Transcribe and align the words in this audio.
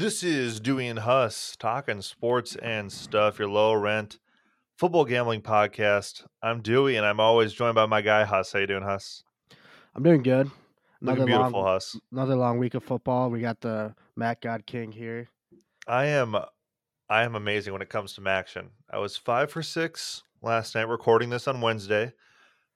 This 0.00 0.22
is 0.22 0.60
Dewey 0.60 0.86
and 0.86 1.00
Huss 1.00 1.56
talking 1.58 2.00
sports 2.00 2.56
and 2.56 2.90
stuff. 2.90 3.38
Your 3.38 3.48
low 3.48 3.74
rent 3.74 4.18
football 4.78 5.04
gambling 5.04 5.42
podcast. 5.42 6.24
I'm 6.42 6.62
Dewey, 6.62 6.96
and 6.96 7.04
I'm 7.04 7.20
always 7.20 7.52
joined 7.52 7.74
by 7.74 7.84
my 7.84 8.00
guy 8.00 8.24
Huss. 8.24 8.50
How 8.50 8.60
you 8.60 8.66
doing, 8.66 8.82
Huss? 8.82 9.24
I'm 9.94 10.02
doing 10.02 10.22
good. 10.22 10.50
Looking 11.02 11.26
beautiful, 11.26 11.66
Huss. 11.66 12.00
Another 12.10 12.34
long 12.34 12.56
week 12.56 12.72
of 12.72 12.82
football. 12.82 13.28
We 13.28 13.42
got 13.42 13.60
the 13.60 13.94
Mac 14.16 14.40
God 14.40 14.64
King 14.64 14.90
here. 14.90 15.28
I 15.86 16.06
am, 16.06 16.34
I 17.10 17.24
am 17.24 17.34
amazing 17.34 17.74
when 17.74 17.82
it 17.82 17.90
comes 17.90 18.14
to 18.14 18.26
action. 18.26 18.70
I 18.90 18.96
was 18.96 19.18
five 19.18 19.50
for 19.50 19.62
six 19.62 20.22
last 20.40 20.74
night, 20.74 20.88
recording 20.88 21.28
this 21.28 21.46
on 21.46 21.60
Wednesday. 21.60 22.14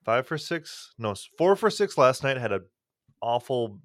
Five 0.03 0.27
for 0.27 0.37
six, 0.37 0.93
no, 0.99 1.15
four 1.39 1.55
for 1.55 1.71
six 1.71 1.97
last 1.97 2.23
night. 2.23 2.37
Had 2.37 2.51
a 2.51 2.61
awful 3.19 3.79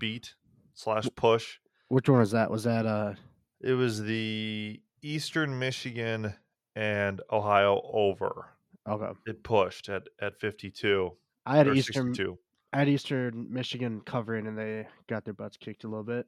beat 0.00 0.34
slash 0.74 1.06
push. 1.14 1.58
Which 1.92 2.08
one 2.08 2.20
was 2.20 2.30
that? 2.30 2.50
Was 2.50 2.64
that 2.64 2.86
uh? 2.86 3.12
It 3.60 3.74
was 3.74 4.02
the 4.02 4.80
Eastern 5.02 5.58
Michigan 5.58 6.32
and 6.74 7.20
Ohio 7.30 7.82
over. 7.92 8.46
Okay. 8.88 9.12
It 9.26 9.42
pushed 9.42 9.90
at 9.90 10.04
at 10.18 10.40
52. 10.40 11.12
I 11.44 11.58
had 11.58 11.68
Eastern 11.68 12.14
62. 12.14 12.38
I 12.72 12.78
had 12.78 12.88
Eastern 12.88 13.46
Michigan 13.50 14.00
covering 14.06 14.46
and 14.46 14.56
they 14.56 14.86
got 15.06 15.26
their 15.26 15.34
butts 15.34 15.58
kicked 15.58 15.84
a 15.84 15.86
little 15.86 16.02
bit. 16.02 16.26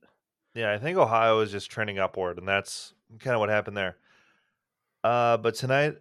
Yeah, 0.52 0.70
I 0.70 0.76
think 0.76 0.98
Ohio 0.98 1.40
is 1.40 1.50
just 1.50 1.70
trending 1.70 1.98
upward, 1.98 2.36
and 2.36 2.46
that's 2.46 2.92
kind 3.18 3.32
of 3.32 3.40
what 3.40 3.48
happened 3.48 3.78
there. 3.78 3.96
Uh, 5.02 5.38
but 5.38 5.54
tonight, 5.54 5.96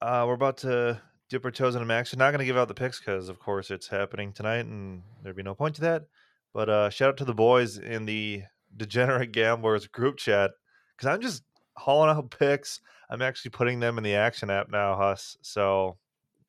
uh, 0.00 0.24
we're 0.28 0.34
about 0.34 0.58
to 0.58 1.02
dip 1.28 1.44
our 1.44 1.50
toes 1.50 1.74
into 1.74 1.86
Max. 1.86 2.14
We're 2.14 2.24
Not 2.24 2.30
going 2.30 2.38
to 2.38 2.44
give 2.44 2.56
out 2.56 2.68
the 2.68 2.74
picks 2.74 3.00
because, 3.00 3.28
of 3.28 3.40
course, 3.40 3.72
it's 3.72 3.88
happening 3.88 4.32
tonight, 4.32 4.66
and 4.66 5.02
there'd 5.24 5.34
be 5.34 5.42
no 5.42 5.56
point 5.56 5.74
to 5.74 5.80
that. 5.80 6.04
But 6.54 6.68
uh, 6.68 6.90
shout 6.90 7.08
out 7.08 7.16
to 7.16 7.24
the 7.24 7.34
boys 7.34 7.78
in 7.78 8.06
the 8.06 8.44
Degenerate 8.76 9.32
Gamblers 9.32 9.86
group 9.86 10.16
chat 10.16 10.52
because 10.96 11.08
I'm 11.12 11.20
just 11.20 11.42
hauling 11.76 12.10
out 12.10 12.30
picks. 12.30 12.80
I'm 13.10 13.22
actually 13.22 13.50
putting 13.50 13.80
them 13.80 13.98
in 13.98 14.04
the 14.04 14.14
Action 14.14 14.50
app 14.50 14.70
now, 14.70 14.96
Huss. 14.96 15.36
So 15.42 15.96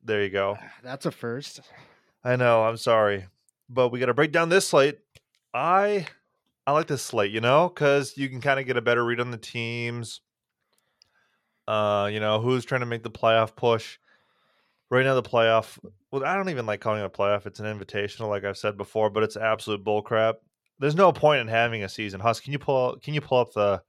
there 0.03 0.23
you 0.23 0.29
go. 0.29 0.57
That's 0.83 1.05
a 1.05 1.11
first. 1.11 1.61
I 2.23 2.35
know. 2.35 2.63
I'm 2.63 2.77
sorry, 2.77 3.27
but 3.69 3.89
we 3.89 3.99
got 3.99 4.05
to 4.05 4.13
break 4.13 4.31
down 4.31 4.49
this 4.49 4.67
slate. 4.67 4.99
I 5.53 6.07
I 6.65 6.71
like 6.71 6.87
this 6.87 7.01
slate, 7.01 7.31
you 7.31 7.41
know, 7.41 7.67
because 7.67 8.17
you 8.17 8.29
can 8.29 8.39
kind 8.39 8.59
of 8.59 8.65
get 8.65 8.77
a 8.77 8.81
better 8.81 9.03
read 9.03 9.19
on 9.19 9.31
the 9.31 9.37
teams. 9.37 10.21
Uh, 11.67 12.09
you 12.11 12.19
know, 12.19 12.41
who's 12.41 12.65
trying 12.65 12.81
to 12.81 12.85
make 12.85 13.03
the 13.03 13.11
playoff 13.11 13.55
push. 13.55 13.97
Right 14.89 15.05
now, 15.05 15.15
the 15.15 15.23
playoff. 15.23 15.79
Well, 16.11 16.23
I 16.23 16.35
don't 16.35 16.49
even 16.49 16.65
like 16.65 16.81
calling 16.81 17.01
it 17.01 17.05
a 17.05 17.09
playoff. 17.09 17.45
It's 17.45 17.59
an 17.59 17.65
invitational, 17.65 18.29
like 18.29 18.43
I've 18.43 18.57
said 18.57 18.77
before, 18.77 19.09
but 19.09 19.23
it's 19.23 19.35
absolute 19.35 19.83
bullcrap. 19.83 20.35
There's 20.79 20.95
no 20.95 21.11
point 21.11 21.41
in 21.41 21.47
having 21.47 21.83
a 21.83 21.89
season. 21.89 22.19
Huss, 22.19 22.39
can 22.39 22.51
you 22.51 22.59
pull? 22.59 22.97
Can 22.97 23.13
you 23.13 23.21
pull 23.21 23.39
up 23.39 23.53
the 23.53 23.81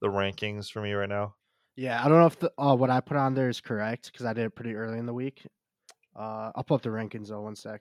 the 0.00 0.08
rankings 0.08 0.70
for 0.70 0.82
me 0.82 0.92
right 0.92 1.08
now? 1.08 1.34
Yeah, 1.76 2.04
I 2.04 2.08
don't 2.08 2.18
know 2.18 2.26
if 2.26 2.38
the, 2.38 2.52
uh, 2.58 2.74
what 2.74 2.90
I 2.90 3.00
put 3.00 3.16
on 3.16 3.34
there 3.34 3.48
is 3.48 3.60
correct 3.60 4.12
because 4.12 4.26
I 4.26 4.32
did 4.34 4.44
it 4.44 4.54
pretty 4.54 4.74
early 4.74 4.98
in 4.98 5.06
the 5.06 5.14
week. 5.14 5.46
Uh, 6.14 6.52
I'll 6.54 6.64
pull 6.64 6.74
up 6.74 6.82
the 6.82 6.90
rankings 6.90 7.28
though. 7.28 7.40
One 7.40 7.56
sec. 7.56 7.80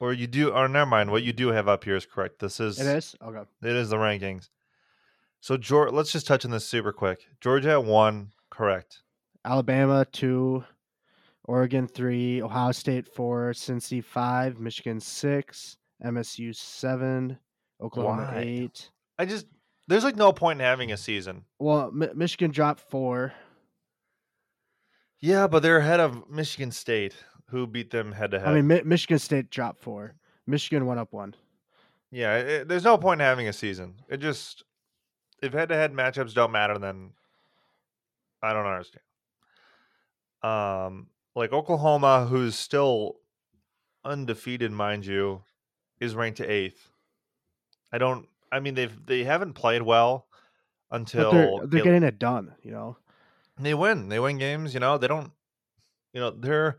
Or 0.00 0.12
you 0.12 0.26
do, 0.26 0.50
or 0.50 0.66
never 0.66 0.90
mind. 0.90 1.12
What 1.12 1.22
you 1.22 1.32
do 1.32 1.48
have 1.48 1.68
up 1.68 1.84
here 1.84 1.94
is 1.94 2.06
correct. 2.06 2.40
This 2.40 2.58
is 2.58 2.80
it 2.80 2.86
is 2.86 3.14
okay. 3.22 3.48
It 3.62 3.76
is 3.76 3.90
the 3.90 3.96
rankings. 3.96 4.48
So, 5.40 5.56
George, 5.56 5.92
let's 5.92 6.10
just 6.10 6.26
touch 6.26 6.44
on 6.44 6.50
this 6.50 6.66
super 6.66 6.92
quick. 6.92 7.20
Georgia 7.40 7.72
at 7.72 7.84
one, 7.84 8.32
correct. 8.50 9.02
Alabama 9.44 10.04
two, 10.04 10.64
Oregon 11.44 11.86
three, 11.86 12.42
Ohio 12.42 12.72
State 12.72 13.06
four, 13.06 13.52
Cincy 13.52 14.02
five, 14.02 14.58
Michigan 14.58 14.98
six, 14.98 15.76
MSU 16.04 16.54
seven, 16.54 17.38
Oklahoma 17.82 18.30
Why? 18.32 18.40
eight. 18.40 18.90
I 19.18 19.24
just 19.24 19.46
there's 19.88 20.04
like 20.04 20.16
no 20.16 20.32
point 20.32 20.60
in 20.60 20.64
having 20.64 20.92
a 20.92 20.96
season. 20.96 21.44
Well, 21.58 21.88
M- 21.88 22.16
Michigan 22.16 22.50
dropped 22.50 22.80
four. 22.80 23.32
Yeah, 25.18 25.46
but 25.46 25.62
they're 25.62 25.78
ahead 25.78 26.00
of 26.00 26.28
Michigan 26.30 26.70
State 26.70 27.14
who 27.50 27.66
beat 27.66 27.90
them 27.90 28.12
head 28.12 28.30
to 28.30 28.40
head. 28.40 28.48
I 28.48 28.54
mean, 28.54 28.66
Mi- 28.66 28.82
Michigan 28.84 29.18
State 29.18 29.50
dropped 29.50 29.80
four. 29.80 30.14
Michigan 30.46 30.86
went 30.86 31.00
up 31.00 31.12
one. 31.12 31.34
Yeah, 32.10 32.36
it, 32.36 32.68
there's 32.68 32.84
no 32.84 32.98
point 32.98 33.20
in 33.20 33.26
having 33.26 33.48
a 33.48 33.52
season. 33.52 33.94
It 34.08 34.18
just 34.18 34.64
if 35.42 35.52
head 35.52 35.68
to 35.70 35.74
head 35.74 35.92
matchups 35.92 36.34
don't 36.34 36.52
matter, 36.52 36.78
then 36.78 37.10
I 38.42 38.52
don't 38.52 38.66
understand. 38.66 39.02
Um, 40.42 41.06
like 41.34 41.52
Oklahoma, 41.52 42.26
who's 42.28 42.54
still 42.54 43.16
undefeated, 44.04 44.72
mind 44.72 45.06
you, 45.06 45.42
is 46.00 46.14
ranked 46.14 46.38
to 46.38 46.50
eighth. 46.50 46.88
I 47.92 47.98
don't. 47.98 48.26
I 48.50 48.60
mean, 48.60 48.74
they've 48.74 49.06
they 49.06 49.24
haven't 49.24 49.54
played 49.54 49.82
well 49.82 50.26
until 50.90 51.30
but 51.30 51.36
they're, 51.36 51.66
they're 51.66 51.84
getting 51.84 52.02
it 52.02 52.18
done. 52.18 52.54
You 52.62 52.72
know, 52.72 52.96
they 53.58 53.74
win. 53.74 54.08
They 54.08 54.18
win 54.18 54.38
games. 54.38 54.74
You 54.74 54.80
know, 54.80 54.98
they 54.98 55.08
don't. 55.08 55.32
You 56.12 56.20
know, 56.20 56.30
they're 56.30 56.78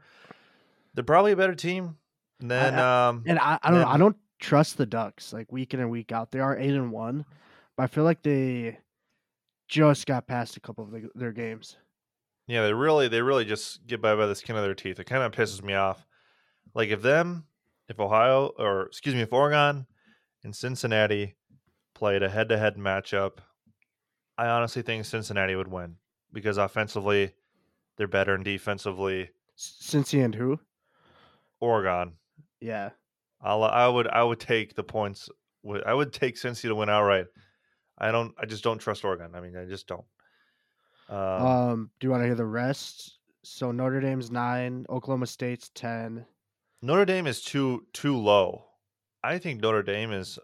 they're 0.93 1.03
probably 1.03 1.31
a 1.31 1.37
better 1.37 1.55
team 1.55 1.97
than 2.39 2.75
I, 2.75 3.07
um 3.07 3.23
and 3.25 3.39
I, 3.39 3.57
I 3.63 3.71
don't 3.71 3.81
know, 3.81 3.87
I 3.87 3.97
don't 3.97 4.17
trust 4.39 4.77
the 4.77 4.85
Ducks 4.85 5.33
like 5.33 5.51
week 5.51 5.73
in 5.73 5.79
and 5.79 5.89
week 5.89 6.11
out. 6.11 6.31
They 6.31 6.39
are 6.39 6.57
eight 6.57 6.73
and 6.73 6.91
one, 6.91 7.25
but 7.75 7.83
I 7.83 7.87
feel 7.87 8.03
like 8.03 8.21
they 8.21 8.77
just 9.67 10.05
got 10.05 10.27
past 10.27 10.57
a 10.57 10.59
couple 10.59 10.83
of 10.83 10.91
the, 10.91 11.09
their 11.15 11.31
games. 11.31 11.77
Yeah, 12.47 12.63
they 12.63 12.73
really 12.73 13.07
they 13.07 13.21
really 13.21 13.45
just 13.45 13.87
get 13.87 14.01
by 14.01 14.15
by 14.15 14.25
the 14.25 14.35
skin 14.35 14.55
of 14.55 14.63
their 14.63 14.75
teeth. 14.75 14.99
It 14.99 15.05
kind 15.05 15.23
of 15.23 15.31
pisses 15.31 15.63
me 15.63 15.73
off. 15.73 16.05
Like 16.75 16.89
if 16.89 17.01
them, 17.01 17.45
if 17.87 17.99
Ohio 17.99 18.51
or 18.57 18.87
excuse 18.87 19.15
me, 19.15 19.21
if 19.21 19.33
Oregon 19.33 19.87
and 20.43 20.55
Cincinnati 20.55 21.35
played 21.93 22.23
a 22.23 22.29
head 22.29 22.49
to 22.49 22.57
head 22.57 22.75
matchup, 22.75 23.37
I 24.37 24.47
honestly 24.47 24.81
think 24.81 25.05
Cincinnati 25.05 25.55
would 25.55 25.67
win 25.67 25.95
because 26.31 26.57
offensively 26.57 27.33
they're 27.97 28.07
better 28.07 28.33
and 28.33 28.43
defensively. 28.43 29.29
Cincy 29.57 30.23
and 30.23 30.33
who? 30.33 30.59
Oregon. 31.59 32.13
Yeah. 32.59 32.89
I'll, 33.41 33.63
I 33.63 33.87
would 33.87 34.07
I 34.07 34.23
would 34.23 34.39
take 34.39 34.75
the 34.75 34.83
points. 34.83 35.29
I 35.85 35.93
would 35.93 36.13
take 36.13 36.35
Cincy 36.35 36.63
to 36.63 36.75
win 36.75 36.89
outright. 36.89 37.27
I 37.97 38.11
don't. 38.11 38.33
I 38.37 38.45
just 38.45 38.63
don't 38.63 38.79
trust 38.79 39.05
Oregon. 39.05 39.31
I 39.35 39.41
mean, 39.41 39.55
I 39.55 39.65
just 39.65 39.87
don't. 39.87 40.05
Um, 41.09 41.17
um 41.17 41.91
do 41.99 42.07
you 42.07 42.11
want 42.11 42.21
to 42.21 42.27
hear 42.27 42.35
the 42.35 42.45
rest? 42.45 43.19
So 43.43 43.71
Notre 43.71 43.99
Dame's 43.99 44.31
nine, 44.31 44.85
Oklahoma 44.89 45.27
State's 45.27 45.69
ten. 45.75 46.25
Notre 46.81 47.05
Dame 47.05 47.27
is 47.27 47.41
too 47.41 47.85
too 47.93 48.17
low. 48.17 48.65
I 49.23 49.37
think 49.37 49.61
Notre 49.61 49.83
Dame 49.83 50.11
is. 50.11 50.39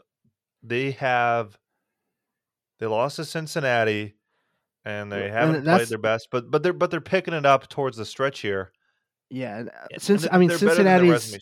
They 0.64 0.92
have. 0.92 1.58
They 2.80 2.86
lost 2.86 3.18
to 3.18 3.26
Cincinnati, 3.26 4.16
and 4.86 5.12
they 5.12 5.30
haven't 5.30 5.64
played 5.64 5.88
their 5.88 5.98
best. 5.98 6.30
But 6.32 6.50
but 6.50 6.64
they're 6.64 6.74
but 6.74 6.92
they're 6.92 7.02
picking 7.02 7.34
it 7.34 7.46
up 7.46 7.68
towards 7.68 7.98
the 7.98 8.06
stretch 8.06 8.40
here. 8.40 8.72
Yeah, 9.30 9.66
uh, 9.68 10.00
since 10.00 10.28
I 10.32 10.38
mean 10.38 10.50
Cincinnati's 10.50 11.38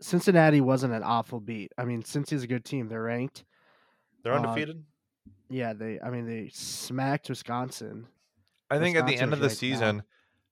Cincinnati 0.00 0.60
wasn't 0.60 0.94
an 0.94 1.02
awful 1.02 1.40
beat. 1.40 1.72
I 1.76 1.84
mean, 1.84 2.02
Cincy's 2.02 2.44
a 2.44 2.46
good 2.46 2.64
team. 2.64 2.88
They're 2.88 3.02
ranked. 3.02 3.44
They're 4.22 4.32
uh, 4.32 4.36
undefeated. 4.36 4.76
Uh, 4.76 5.30
yeah, 5.50 5.72
they. 5.72 5.98
I 6.00 6.10
mean, 6.10 6.26
they 6.26 6.50
smacked 6.52 7.28
Wisconsin. 7.28 8.06
I 8.70 8.78
think 8.78 8.94
Wisconsin 8.94 9.14
at 9.14 9.18
the 9.18 9.22
end 9.22 9.32
of 9.32 9.40
the 9.40 9.50
season, 9.50 9.98
now. 9.98 10.04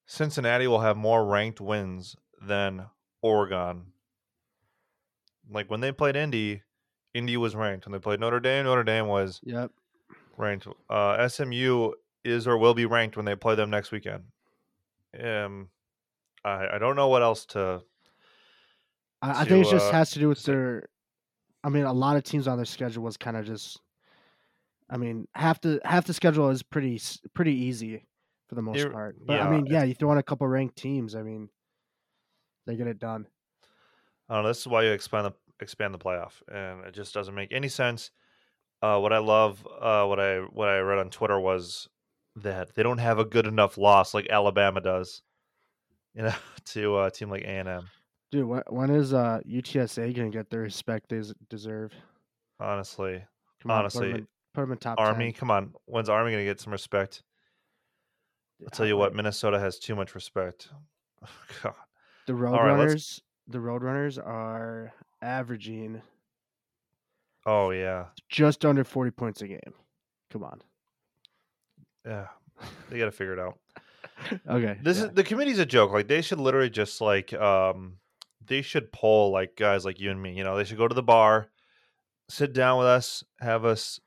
Cincinnati 0.06 0.66
will 0.66 0.80
have 0.80 0.96
more 0.96 1.24
ranked 1.24 1.60
wins 1.60 2.16
than 2.40 2.86
Oregon. 3.22 3.92
Like 5.50 5.70
when 5.70 5.80
they 5.80 5.92
played 5.92 6.16
Indy, 6.16 6.62
Indy 7.14 7.36
was 7.36 7.54
ranked. 7.54 7.86
When 7.86 7.92
they 7.92 7.98
played 7.98 8.20
Notre 8.20 8.40
Dame, 8.40 8.64
Notre 8.64 8.84
Dame 8.84 9.06
was 9.06 9.40
yep 9.44 9.70
ranked. 10.36 10.66
Uh, 10.88 11.28
SMU 11.28 11.92
is 12.24 12.46
or 12.46 12.58
will 12.58 12.74
be 12.74 12.86
ranked 12.86 13.16
when 13.16 13.26
they 13.26 13.36
play 13.36 13.54
them 13.54 13.70
next 13.70 13.92
weekend. 13.92 14.24
Um, 15.18 15.70
I, 16.44 16.66
I 16.74 16.78
don't 16.78 16.96
know 16.96 17.08
what 17.08 17.22
else 17.22 17.46
to. 17.46 17.82
I, 19.22 19.42
I 19.42 19.44
think 19.44 19.66
it 19.66 19.70
just 19.70 19.88
uh, 19.88 19.92
has 19.92 20.10
to 20.12 20.18
do 20.18 20.28
with 20.28 20.42
their. 20.44 20.88
I 21.64 21.68
mean, 21.68 21.84
a 21.84 21.92
lot 21.92 22.16
of 22.16 22.22
teams 22.22 22.46
on 22.46 22.58
their 22.58 22.66
schedule 22.66 23.02
was 23.02 23.16
kind 23.16 23.36
of 23.36 23.46
just. 23.46 23.80
I 24.88 24.98
mean, 24.98 25.26
half 25.34 25.60
the 25.60 25.80
half 25.84 26.06
the 26.06 26.14
schedule 26.14 26.48
is 26.50 26.62
pretty 26.62 27.00
pretty 27.34 27.54
easy 27.54 28.06
for 28.48 28.54
the 28.54 28.62
most 28.62 28.92
part. 28.92 29.16
But 29.24 29.34
yeah, 29.34 29.48
I 29.48 29.50
mean, 29.50 29.66
yeah, 29.66 29.82
you 29.82 29.94
throw 29.94 30.12
in 30.12 30.18
a 30.18 30.22
couple 30.22 30.46
ranked 30.46 30.76
teams. 30.76 31.16
I 31.16 31.22
mean, 31.22 31.48
they 32.66 32.76
get 32.76 32.86
it 32.86 33.00
done. 33.00 33.26
I 34.28 34.34
don't 34.34 34.42
know. 34.44 34.48
This 34.48 34.60
is 34.60 34.66
why 34.68 34.84
you 34.84 34.90
expand 34.90 35.26
the 35.26 35.32
expand 35.60 35.94
the 35.94 35.98
playoff, 35.98 36.42
and 36.52 36.84
it 36.84 36.94
just 36.94 37.14
doesn't 37.14 37.34
make 37.34 37.52
any 37.52 37.68
sense. 37.68 38.10
Uh, 38.82 38.98
what 38.98 39.12
I 39.12 39.18
love, 39.18 39.66
uh, 39.80 40.04
what 40.04 40.20
I 40.20 40.38
what 40.38 40.68
I 40.68 40.78
read 40.78 40.98
on 40.98 41.10
Twitter 41.10 41.38
was 41.40 41.88
that 42.36 42.74
they 42.74 42.82
don't 42.82 42.98
have 42.98 43.18
a 43.18 43.24
good 43.24 43.46
enough 43.46 43.78
loss 43.78 44.12
like 44.12 44.28
Alabama 44.28 44.80
does 44.80 45.22
you 46.16 46.22
know, 46.22 46.34
to 46.64 47.00
a 47.00 47.10
team 47.10 47.30
like 47.30 47.42
A 47.42 47.48
and 47.48 47.68
M. 47.68 47.88
Dude, 48.32 48.46
when, 48.46 48.62
when 48.68 48.90
is 48.90 49.14
uh, 49.14 49.40
UTSA 49.46 50.16
gonna 50.16 50.30
get 50.30 50.50
the 50.50 50.58
respect 50.58 51.10
they 51.10 51.22
deserve? 51.48 51.92
Honestly, 52.58 53.22
come 53.62 53.70
on, 53.70 53.80
honestly, 53.80 54.08
put 54.08 54.12
them, 54.12 54.16
in, 54.16 54.28
put 54.54 54.60
them 54.62 54.72
in 54.72 54.78
top. 54.78 54.98
Army, 54.98 55.26
10. 55.26 55.38
come 55.38 55.50
on. 55.50 55.72
When's 55.84 56.08
Army 56.08 56.32
gonna 56.32 56.44
get 56.44 56.60
some 56.60 56.72
respect? 56.72 57.22
I'll 58.62 58.70
tell 58.70 58.86
you 58.86 58.96
what, 58.96 59.14
Minnesota 59.14 59.60
has 59.60 59.78
too 59.78 59.94
much 59.94 60.14
respect. 60.14 60.70
God. 61.62 61.74
The 62.26 62.32
Roadrunners, 62.32 62.88
right, 62.88 63.52
the 63.52 63.58
Roadrunners 63.58 64.18
are 64.18 64.92
averaging. 65.26 66.00
Oh 67.44 67.70
yeah, 67.70 68.06
just 68.28 68.64
under 68.64 68.84
forty 68.84 69.10
points 69.10 69.42
a 69.42 69.48
game. 69.48 69.74
Come 70.30 70.44
on. 70.44 70.62
yeah, 72.04 72.26
they 72.88 72.98
got 72.98 73.06
to 73.06 73.12
figure 73.12 73.34
it 73.34 73.38
out. 73.38 73.58
okay. 74.48 74.78
This 74.82 74.98
yeah. 74.98 75.06
is 75.06 75.10
the 75.12 75.24
committee's 75.24 75.58
a 75.58 75.66
joke. 75.66 75.92
Like 75.92 76.08
they 76.08 76.22
should 76.22 76.40
literally 76.40 76.70
just 76.70 77.00
like 77.00 77.32
um 77.34 77.98
they 78.46 78.62
should 78.62 78.92
poll 78.92 79.30
like 79.30 79.56
guys 79.56 79.84
like 79.84 80.00
you 80.00 80.10
and 80.10 80.22
me. 80.22 80.32
You 80.32 80.44
know, 80.44 80.56
they 80.56 80.64
should 80.64 80.78
go 80.78 80.88
to 80.88 80.94
the 80.94 81.02
bar, 81.02 81.48
sit 82.28 82.52
down 82.52 82.78
with 82.78 82.86
us, 82.86 83.22
have 83.40 83.64
us 83.64 84.00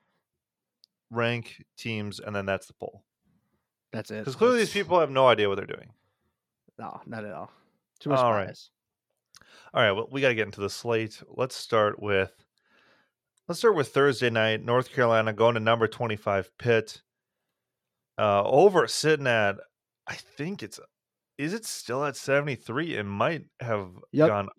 rank 1.11 1.63
teams, 1.77 2.19
and 2.19 2.35
then 2.35 2.45
that's 2.45 2.67
the 2.67 2.73
poll. 2.73 3.03
That's 3.91 4.11
it. 4.11 4.19
Because 4.19 4.35
clearly 4.35 4.57
That's- 4.57 4.73
these 4.73 4.83
people 4.83 4.99
have 4.99 5.09
no 5.11 5.27
idea 5.27 5.49
what 5.49 5.55
they're 5.55 5.65
doing. 5.65 5.91
No, 6.77 7.01
not 7.05 7.25
at 7.25 7.33
all. 7.33 7.51
Too 7.99 8.09
much 8.09 8.19
All 8.19 8.31
bias. 8.31 8.69
All 9.73 9.81
right, 9.83 9.91
well, 9.91 10.07
we 10.11 10.21
got 10.21 10.29
to 10.29 10.35
get 10.35 10.45
into 10.47 10.61
the 10.61 10.69
slate. 10.69 11.21
Let's 11.27 11.55
start 11.55 12.01
with 12.01 12.31
let's 13.47 13.59
start 13.59 13.75
with 13.75 13.89
Thursday 13.89 14.29
night. 14.29 14.63
North 14.63 14.91
Carolina 14.93 15.33
going 15.33 15.53
to 15.55 15.59
number 15.59 15.87
twenty 15.87 16.15
five 16.15 16.49
Pitt. 16.57 17.01
Uh, 18.17 18.43
over 18.43 18.85
sitting 18.87 19.27
at, 19.27 19.55
I 20.05 20.15
think 20.15 20.61
it's, 20.61 20.77
is 21.37 21.53
it 21.53 21.65
still 21.65 22.03
at 22.03 22.17
seventy 22.17 22.55
three? 22.55 22.95
It 22.97 23.03
might 23.03 23.45
have 23.61 23.89
Yep. 24.11 24.27
gone 24.27 24.49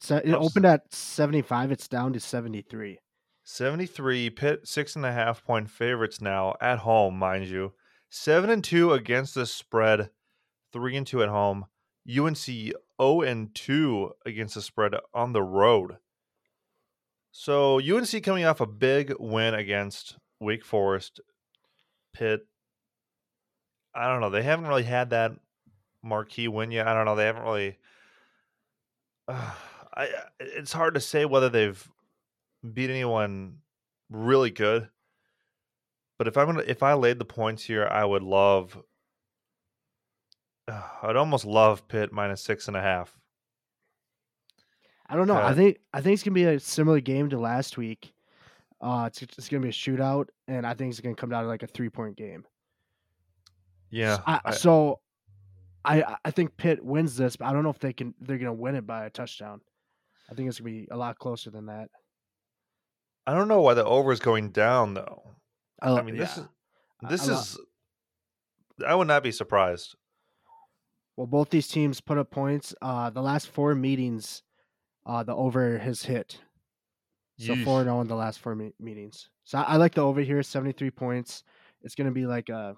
So 0.00 0.16
it 0.16 0.32
Ups- 0.32 0.46
opened 0.46 0.66
at 0.66 0.92
75. 0.92 1.70
It's 1.72 1.86
down 1.88 2.12
to 2.14 2.20
73. 2.20 2.98
seventy 3.44 3.86
three. 3.86 4.30
Pitt 4.30 4.66
six 4.66 4.96
and 4.96 5.06
a 5.06 5.12
half 5.12 5.44
point 5.44 5.70
favorites 5.70 6.20
now 6.20 6.54
at 6.60 6.78
home, 6.80 7.18
mind 7.18 7.46
you. 7.46 7.74
Seven 8.10 8.48
and 8.50 8.64
two 8.64 8.92
against 8.94 9.34
the 9.34 9.44
spread, 9.46 10.10
three 10.72 10.96
and 10.96 11.06
two 11.06 11.22
at 11.22 11.28
home. 11.28 11.66
UNC 12.08 12.36
0 12.36 12.72
and 12.98 13.54
2 13.54 14.12
against 14.24 14.54
the 14.54 14.62
spread 14.62 14.94
on 15.12 15.32
the 15.32 15.42
road. 15.42 15.98
So 17.30 17.78
UNC 17.78 18.22
coming 18.22 18.44
off 18.44 18.60
a 18.60 18.66
big 18.66 19.14
win 19.18 19.54
against 19.54 20.16
Wake 20.40 20.64
Forest, 20.64 21.20
Pitt. 22.12 22.46
I 23.94 24.08
don't 24.08 24.20
know. 24.20 24.30
They 24.30 24.42
haven't 24.42 24.66
really 24.68 24.84
had 24.84 25.10
that 25.10 25.32
marquee 26.02 26.48
win 26.48 26.70
yet. 26.70 26.86
I 26.86 26.94
don't 26.94 27.04
know. 27.04 27.16
They 27.16 27.26
haven't 27.26 27.44
really. 27.44 27.78
Uh, 29.28 29.50
I. 29.94 30.08
It's 30.40 30.72
hard 30.72 30.94
to 30.94 31.00
say 31.00 31.26
whether 31.26 31.50
they've 31.50 31.86
beat 32.72 32.88
anyone 32.88 33.58
really 34.10 34.50
good. 34.50 34.88
But 36.18 36.28
if 36.28 36.36
I'm 36.38 36.46
gonna, 36.46 36.64
if 36.66 36.82
I 36.82 36.94
laid 36.94 37.18
the 37.18 37.24
points 37.24 37.64
here, 37.64 37.86
I 37.86 38.04
would 38.04 38.22
love. 38.22 38.82
I'd 41.02 41.16
almost 41.16 41.44
love 41.44 41.86
Pitt 41.88 42.12
minus 42.12 42.42
six 42.42 42.68
and 42.68 42.76
a 42.76 42.80
half. 42.82 43.16
I 45.08 45.16
don't 45.16 45.26
know. 45.26 45.36
I 45.36 45.54
think 45.54 45.78
I 45.94 46.00
think 46.02 46.14
it's 46.14 46.22
gonna 46.22 46.34
be 46.34 46.44
a 46.44 46.60
similar 46.60 47.00
game 47.00 47.30
to 47.30 47.38
last 47.38 47.78
week. 47.78 48.12
Uh, 48.80 49.04
it's 49.06 49.22
it's 49.22 49.48
gonna 49.48 49.62
be 49.62 49.70
a 49.70 49.72
shootout, 49.72 50.26
and 50.46 50.66
I 50.66 50.74
think 50.74 50.90
it's 50.90 51.00
gonna 51.00 51.14
come 51.14 51.30
down 51.30 51.42
to 51.44 51.48
like 51.48 51.62
a 51.62 51.66
three 51.66 51.88
point 51.88 52.16
game. 52.16 52.44
Yeah, 53.90 54.14
S- 54.14 54.20
I- 54.26 54.40
I- 54.44 54.50
so 54.52 55.00
I 55.84 56.16
I 56.24 56.30
think 56.30 56.56
Pitt 56.58 56.84
wins 56.84 57.16
this, 57.16 57.36
but 57.36 57.46
I 57.46 57.52
don't 57.52 57.62
know 57.64 57.70
if 57.70 57.78
they 57.78 57.94
can. 57.94 58.14
They're 58.20 58.36
gonna 58.38 58.52
win 58.52 58.74
it 58.74 58.86
by 58.86 59.06
a 59.06 59.10
touchdown. 59.10 59.62
I 60.30 60.34
think 60.34 60.48
it's 60.48 60.60
gonna 60.60 60.70
be 60.70 60.88
a 60.90 60.96
lot 60.96 61.18
closer 61.18 61.50
than 61.50 61.66
that. 61.66 61.88
I 63.26 63.32
don't 63.34 63.48
know 63.48 63.62
why 63.62 63.74
the 63.74 63.84
over 63.84 64.12
is 64.12 64.20
going 64.20 64.50
down 64.50 64.92
though. 64.94 65.22
I, 65.80 65.92
I 65.92 66.02
mean, 66.02 66.16
this 66.16 66.36
is 66.36 66.44
this 67.08 67.28
I 67.28 67.32
is. 67.32 67.58
I 68.86 68.94
would 68.94 69.08
not 69.08 69.22
be 69.22 69.32
surprised. 69.32 69.96
Well, 71.18 71.26
both 71.26 71.50
these 71.50 71.66
teams 71.66 72.00
put 72.00 72.16
up 72.16 72.30
points. 72.30 72.76
Uh, 72.80 73.10
the 73.10 73.20
last 73.20 73.48
four 73.48 73.74
meetings, 73.74 74.44
uh, 75.04 75.24
the 75.24 75.34
over 75.34 75.76
has 75.78 76.04
hit. 76.04 76.38
So 77.40 77.54
Yeesh. 77.54 77.64
four 77.64 77.80
and 77.80 77.88
zero 77.88 78.00
in 78.00 78.06
the 78.06 78.14
last 78.14 78.38
four 78.38 78.54
me- 78.54 78.72
meetings. 78.78 79.28
So 79.42 79.58
I, 79.58 79.62
I 79.62 79.76
like 79.78 79.94
the 79.94 80.02
over 80.02 80.20
here, 80.20 80.44
seventy 80.44 80.70
three 80.70 80.92
points. 80.92 81.42
It's 81.82 81.96
gonna 81.96 82.12
be 82.12 82.24
like 82.24 82.50
a. 82.50 82.76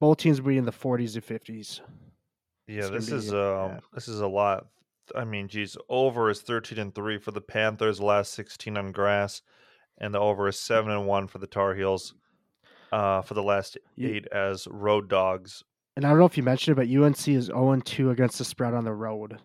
Both 0.00 0.18
teams 0.18 0.40
will 0.40 0.50
be 0.50 0.56
in 0.56 0.64
the 0.66 0.70
forties 0.72 1.14
to 1.14 1.20
fifties. 1.20 1.80
Yeah, 2.68 2.86
this 2.86 3.10
be- 3.10 3.16
is 3.16 3.30
um 3.34 3.72
yeah. 3.72 3.80
this 3.92 4.06
is 4.06 4.20
a 4.20 4.28
lot. 4.28 4.66
I 5.16 5.24
mean, 5.24 5.48
geez, 5.48 5.76
over 5.88 6.30
is 6.30 6.42
thirteen 6.42 6.78
and 6.78 6.94
three 6.94 7.18
for 7.18 7.32
the 7.32 7.40
Panthers, 7.40 8.00
last 8.00 8.34
sixteen 8.34 8.76
on 8.78 8.92
grass, 8.92 9.42
and 9.98 10.14
the 10.14 10.20
over 10.20 10.46
is 10.46 10.60
seven 10.60 10.92
and 10.92 11.08
one 11.08 11.26
for 11.26 11.38
the 11.38 11.48
Tar 11.48 11.74
Heels, 11.74 12.14
uh, 12.92 13.20
for 13.22 13.34
the 13.34 13.42
last 13.42 13.78
You- 13.96 14.10
eight 14.10 14.28
as 14.28 14.68
road 14.68 15.08
dogs. 15.08 15.64
And 15.96 16.04
I 16.04 16.08
don't 16.10 16.18
know 16.18 16.24
if 16.26 16.36
you 16.36 16.42
mentioned 16.42 16.76
it, 16.78 16.80
but 16.88 17.02
UNC 17.04 17.28
is 17.28 17.44
zero 17.46 17.70
and 17.72 17.84
two 17.84 18.10
against 18.10 18.38
the 18.38 18.44
spread 18.44 18.74
on 18.74 18.84
the 18.84 18.92
road. 18.92 19.38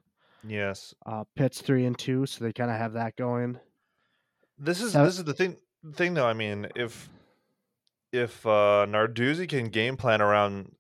Yes, 0.47 0.93
Uh, 1.05 1.25
Pitt's 1.35 1.61
three 1.61 1.85
and 1.85 1.97
two, 1.97 2.25
so 2.25 2.43
they 2.43 2.53
kind 2.53 2.71
of 2.71 2.77
have 2.77 2.93
that 2.93 3.15
going. 3.17 3.59
this 4.57 4.81
is 4.81 4.93
this 4.93 5.17
is 5.17 5.23
the 5.23 5.33
thing. 5.33 5.57
Thing 5.93 6.13
though, 6.13 6.25
I 6.27 6.33
mean, 6.33 6.67
if 6.75 7.09
if 8.11 8.45
uh, 8.45 8.85
Narduzzi 8.89 9.47
can 9.47 9.65
game 9.65 9.95
plan 9.97 10.21
around 10.21 10.73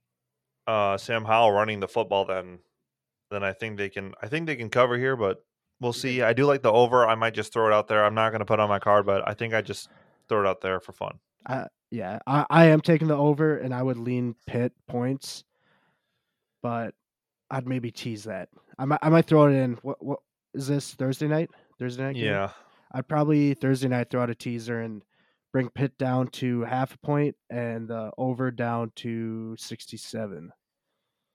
uh, 0.65 0.97
Sam 0.97 1.25
Howell 1.25 1.51
running 1.51 1.79
the 1.79 1.87
football, 1.87 2.25
then 2.25 2.59
then 3.31 3.43
I 3.43 3.53
think 3.53 3.77
they 3.77 3.89
can. 3.89 4.13
I 4.21 4.27
think 4.27 4.47
they 4.47 4.55
can 4.55 4.69
cover 4.69 4.97
here, 4.97 5.15
but 5.15 5.43
we'll 5.81 5.93
see. 5.93 6.21
I 6.21 6.33
do 6.33 6.45
like 6.45 6.61
the 6.63 6.71
over. 6.71 7.07
I 7.07 7.15
might 7.15 7.33
just 7.33 7.53
throw 7.53 7.67
it 7.67 7.73
out 7.73 7.87
there. 7.87 8.03
I'm 8.03 8.15
not 8.15 8.29
going 8.31 8.39
to 8.39 8.45
put 8.45 8.55
it 8.59 8.61
on 8.61 8.69
my 8.69 8.79
card, 8.79 9.05
but 9.05 9.27
I 9.27 9.33
think 9.33 9.53
I 9.53 9.61
just 9.61 9.89
throw 10.29 10.41
it 10.41 10.47
out 10.47 10.61
there 10.61 10.79
for 10.79 10.93
fun. 10.93 11.19
Yeah, 11.91 12.19
I, 12.27 12.45
I 12.49 12.65
am 12.67 12.81
taking 12.81 13.07
the 13.07 13.15
over, 13.17 13.57
and 13.57 13.73
I 13.73 13.81
would 13.83 13.97
lean 13.97 14.35
Pitt 14.47 14.73
points, 14.87 15.43
but 16.61 16.93
I'd 17.51 17.67
maybe 17.67 17.91
tease 17.91 18.23
that. 18.25 18.49
I 18.77 18.85
might 18.85 18.99
I 19.01 19.09
might 19.09 19.25
throw 19.25 19.47
it 19.47 19.53
in. 19.53 19.73
What 19.81 20.03
what 20.03 20.19
is 20.53 20.67
this 20.67 20.93
Thursday 20.93 21.27
night? 21.27 21.49
Thursday 21.79 22.03
night. 22.03 22.15
game? 22.15 22.25
Yeah, 22.25 22.49
I'd 22.91 23.07
probably 23.07 23.53
Thursday 23.53 23.87
night 23.87 24.09
throw 24.09 24.21
out 24.23 24.29
a 24.29 24.35
teaser 24.35 24.81
and 24.81 25.03
bring 25.51 25.69
Pitt 25.69 25.97
down 25.97 26.27
to 26.27 26.61
half 26.61 26.93
a 26.93 26.97
point 26.99 27.35
and 27.49 27.87
the 27.87 28.11
over 28.17 28.51
down 28.51 28.91
to 28.97 29.55
sixty 29.57 29.97
seven. 29.97 30.51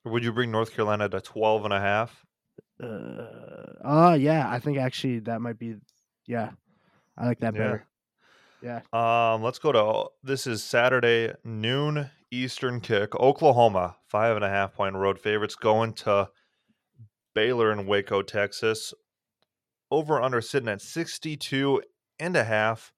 would 0.05 0.23
you 0.25 0.33
bring 0.33 0.51
North 0.51 0.73
Carolina 0.75 1.09
to 1.09 1.21
12 1.21 1.65
and 1.65 1.75
a 1.75 1.81
half? 1.81 2.25
Uh, 2.83 2.87
uh 3.85 4.17
yeah, 4.19 4.49
I 4.49 4.59
think 4.59 4.79
actually 4.79 5.21
that 5.21 5.41
might 5.41 5.59
be 5.59 5.77
yeah. 6.27 6.51
I 7.17 7.27
like 7.27 7.41
that 7.41 7.55
Yeah. 7.55 7.61
better. 7.61 7.87
Yeah. 8.63 8.81
Um, 9.35 9.43
let's 9.43 9.59
go 9.59 9.73
to 9.73 10.11
this 10.23 10.47
is 10.47 10.63
Saturday 10.65 11.33
noon 11.45 12.11
Eastern 12.35 12.81
kick. 12.81 13.15
Oklahoma 13.15 13.97
five 14.07 14.37
and 14.37 14.45
a 14.45 14.49
half 14.49 14.75
point 14.75 14.97
road 14.97 15.19
favorites 15.19 15.55
going 15.55 15.93
to 15.95 16.29
Baylor 17.35 17.73
in 17.73 17.87
Waco, 17.87 18.23
Texas. 18.23 18.95
Over 19.91 20.21
under 20.21 20.41
sitting 20.41 20.69
at 20.69 20.81
62 20.81 21.83
and 22.19 22.37
a 22.37 22.45
half. 22.45 22.93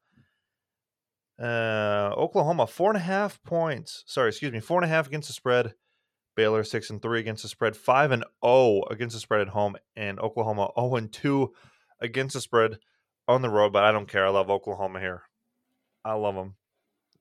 Uh, 1.39 2.13
Oklahoma 2.17 2.67
four 2.67 2.91
and 2.91 2.97
a 2.97 3.01
half 3.01 3.43
points. 3.43 4.05
Sorry, 4.07 4.29
excuse 4.29 4.53
me, 4.53 4.61
four 4.61 4.79
and 4.79 4.85
a 4.85 4.95
half 4.95 5.07
against 5.07 5.29
the 5.29 5.35
spread. 5.35 5.75
Baylor 6.35 6.65
six 6.65 6.91
and 6.91 7.01
three 7.01 7.21
against 7.21 7.43
the 7.43 7.49
spread, 7.49 7.77
five 7.77 8.11
and 8.11 8.25
zero 8.45 8.83
against 8.91 9.15
the 9.15 9.21
spread 9.21 9.41
at 9.41 9.49
home, 9.49 9.77
and 9.97 10.19
Oklahoma 10.21 10.71
zero 10.79 10.97
and 10.97 11.13
two 11.13 11.53
against 12.01 12.35
the 12.35 12.41
spread 12.41 12.79
on 13.27 13.43
the 13.43 13.51
road. 13.51 13.73
But 13.73 13.85
I 13.85 13.93
don't 13.93 14.09
care. 14.09 14.27
I 14.27 14.31
love 14.31 14.51
Oklahoma 14.51 15.01
here. 15.01 15.23
I 16.05 16.13
love 16.15 16.35
them. 16.35 16.55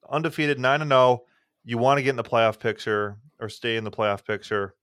Undefeated, 0.09 0.59
nine 0.59 0.81
and 0.81 0.91
zero. 0.91 1.23
You 1.65 1.77
want 1.77 1.97
to 1.97 2.03
get 2.03 2.11
in 2.11 2.15
the 2.15 2.23
playoff 2.23 2.59
picture 2.59 3.17
or 3.39 3.49
stay 3.49 3.75
in 3.75 3.83
the 3.83 3.91
playoff 3.91 4.25
picture. 4.25 4.75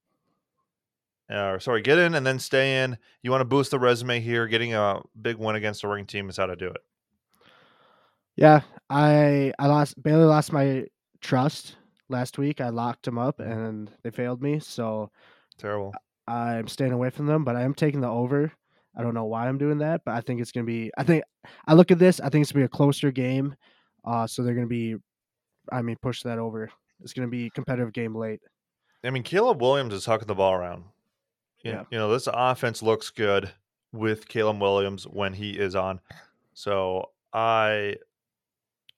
Uh, 1.30 1.52
or 1.52 1.60
sorry, 1.60 1.80
get 1.80 1.98
in 1.98 2.14
and 2.14 2.26
then 2.26 2.38
stay 2.38 2.82
in. 2.82 2.98
You 3.22 3.30
want 3.30 3.40
to 3.40 3.46
boost 3.46 3.70
the 3.70 3.78
resume 3.78 4.20
here. 4.20 4.46
Getting 4.46 4.74
a 4.74 5.00
big 5.20 5.36
win 5.36 5.56
against 5.56 5.84
a 5.84 5.88
ring 5.88 6.04
team 6.04 6.28
is 6.28 6.36
how 6.36 6.46
to 6.46 6.56
do 6.56 6.66
it. 6.66 6.82
Yeah, 8.36 8.62
I 8.90 9.52
I 9.58 9.66
lost 9.66 10.02
Baylor 10.02 10.26
lost 10.26 10.52
my 10.52 10.86
trust 11.20 11.76
last 12.08 12.38
week. 12.38 12.60
I 12.60 12.68
locked 12.68 13.04
them 13.04 13.18
up 13.18 13.40
and 13.40 13.90
they 14.02 14.10
failed 14.10 14.42
me, 14.42 14.58
so 14.58 15.10
Terrible. 15.58 15.94
I'm 16.26 16.68
staying 16.68 16.92
away 16.92 17.10
from 17.10 17.26
them. 17.26 17.44
But 17.44 17.56
I 17.56 17.62
am 17.62 17.74
taking 17.74 18.00
the 18.00 18.08
over. 18.08 18.52
I 18.96 19.02
don't 19.02 19.14
know 19.14 19.24
why 19.24 19.48
I'm 19.48 19.58
doing 19.58 19.78
that, 19.78 20.02
but 20.04 20.14
I 20.14 20.20
think 20.20 20.40
it's 20.40 20.52
gonna 20.52 20.66
be. 20.66 20.90
I 20.98 21.04
think 21.04 21.24
I 21.66 21.74
look 21.74 21.90
at 21.90 21.98
this. 21.98 22.20
I 22.20 22.28
think 22.28 22.42
it's 22.42 22.52
gonna 22.52 22.62
be 22.62 22.66
a 22.66 22.76
closer 22.76 23.10
game. 23.10 23.54
Uh, 24.04 24.26
so 24.26 24.42
they're 24.42 24.54
gonna 24.54 24.66
be. 24.66 24.96
I 25.70 25.82
mean, 25.82 25.96
push 26.02 26.22
that 26.22 26.38
over. 26.38 26.70
It's 27.02 27.12
gonna 27.12 27.28
be 27.28 27.46
a 27.46 27.50
competitive 27.50 27.92
game 27.92 28.14
late. 28.16 28.40
I 29.04 29.10
mean, 29.10 29.22
Caleb 29.22 29.60
Williams 29.60 29.94
is 29.94 30.06
hucking 30.06 30.26
the 30.26 30.34
ball 30.34 30.52
around. 30.54 30.84
You- 31.62 31.72
Yeah. 31.72 31.84
You 31.90 31.98
know, 31.98 32.10
this 32.12 32.28
offense 32.32 32.82
looks 32.82 33.10
good 33.10 33.50
with 33.92 34.26
Caleb 34.28 34.60
Williams 34.60 35.04
when 35.06 35.32
he 35.34 35.50
is 35.58 35.74
on. 35.74 36.00
So 36.54 37.10
I, 37.32 37.96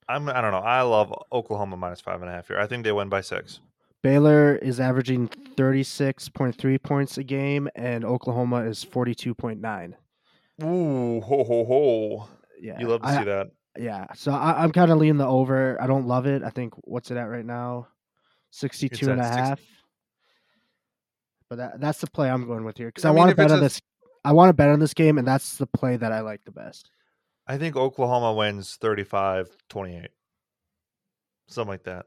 I'm, 0.09 0.29
I 0.29 0.41
don't 0.41 0.53
know. 0.53 0.59
I 0.59 0.83
love 0.83 1.13
Oklahoma 1.33 1.77
minus 1.77 2.01
five 2.01 2.21
and 2.21 2.31
a 2.31 2.33
half 2.35 2.49
here. 2.49 2.59
I 2.59 2.67
think 2.67 2.85
they 2.85 2.93
win 2.93 3.09
by 3.09 3.21
six. 3.23 3.61
Baylor 4.03 4.57
is 4.57 4.81
averaging 4.81 5.29
36.3 5.29 6.83
points 6.83 7.17
a 7.19 7.23
game, 7.23 7.69
and 7.75 8.05
Oklahoma 8.05 8.59
is 8.65 8.85
42.9. 8.85 9.95
Ooh, 10.63 11.21
ho 11.21 11.45
ho 11.45 11.65
ho! 11.65 12.29
Yeah, 12.61 12.79
You 12.79 12.89
love 12.89 13.01
to 13.03 13.09
I- 13.09 13.19
see 13.19 13.25
that. 13.25 13.49
Yeah, 13.77 14.07
so 14.15 14.33
I, 14.33 14.63
I'm 14.63 14.71
kind 14.71 14.91
of 14.93 14.99
leaning 14.99 15.17
the 15.17 15.27
over. 15.27 15.81
I 15.83 15.87
don't 15.87 16.07
love 16.07 16.27
it. 16.27 16.43
I 16.43 16.51
think 16.51 16.75
what's 16.85 17.11
it 17.11 17.17
at 17.17 17.25
right 17.25 17.45
now? 17.45 17.89
62 18.51 19.11
and 19.11 19.21
a 19.21 19.25
half. 19.25 19.61
But 21.49 21.57
that, 21.57 21.81
that's 21.81 22.01
the 22.01 22.07
play 22.07 22.31
I'm 22.31 22.47
going 22.47 22.65
with 22.65 22.79
here 22.79 22.89
because 22.89 23.05
I 23.05 23.09
I, 23.09 23.13
mean, 23.13 23.19
want 23.19 23.31
to 23.31 23.37
bet 23.37 23.51
on 23.51 23.59
a- 23.59 23.61
this. 23.61 23.81
I 24.25 24.33
want 24.33 24.49
to 24.49 24.55
bet 24.55 24.71
on 24.71 24.79
this 24.79 24.95
game, 24.95 25.19
and 25.19 25.27
that's 25.27 25.57
the 25.59 25.67
play 25.67 25.97
that 25.97 26.13
I 26.13 26.21
like 26.21 26.45
the 26.45 26.53
best. 26.53 26.91
I 27.47 27.59
think 27.59 27.77
Oklahoma 27.77 28.33
wins 28.33 28.77
35 28.81 29.51
28. 29.69 30.09
Something 31.49 31.69
like 31.69 31.85
that. 31.85 32.07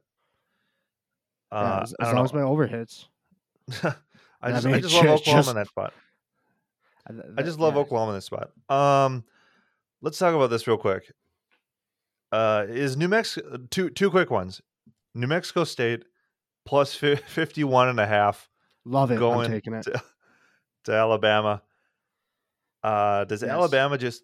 Uh, 1.51 1.81
as, 1.83 1.93
as 2.00 2.07
long 2.07 2.15
know. 2.15 2.24
as 2.24 2.33
my 2.33 2.41
over 2.41 2.65
hits. 2.65 3.07
I 4.41 4.51
just, 4.51 4.65
I, 4.65 4.74
I 4.74 4.79
just 4.79 4.95
love 4.95 5.05
Oklahoma 5.05 5.39
just, 5.39 5.50
in 5.50 5.55
that 5.55 5.67
spot. 5.67 5.93
That, 7.09 7.25
I 7.38 7.41
just 7.43 7.59
love 7.59 7.75
yeah. 7.75 7.81
Oklahoma 7.81 8.12
in 8.12 8.17
this 8.17 8.25
spot. 8.25 8.51
Um, 8.69 9.24
let's 10.01 10.17
talk 10.17 10.33
about 10.33 10.50
this 10.50 10.67
real 10.67 10.77
quick. 10.77 11.12
Uh, 12.31 12.65
is 12.67 12.98
New 12.98 13.07
Mexico 13.07 13.57
two 13.69 13.89
two 13.89 14.10
quick 14.10 14.29
ones? 14.29 14.62
New 15.15 15.27
Mexico 15.27 15.63
State 15.63 16.03
plus 16.65 16.93
51 17.27 17.89
and 17.89 18.00
a 18.00 18.05
half. 18.05 18.50
Love 18.86 19.12
it. 19.12 19.19
Going 19.19 19.46
I'm 19.46 19.51
taking 19.51 19.74
it 19.74 19.84
to, 19.84 20.01
to 20.86 20.93
Alabama. 20.93 21.62
Uh, 22.84 23.25
does 23.25 23.41
yes. 23.41 23.51
Alabama 23.51 23.98
just 23.98 24.24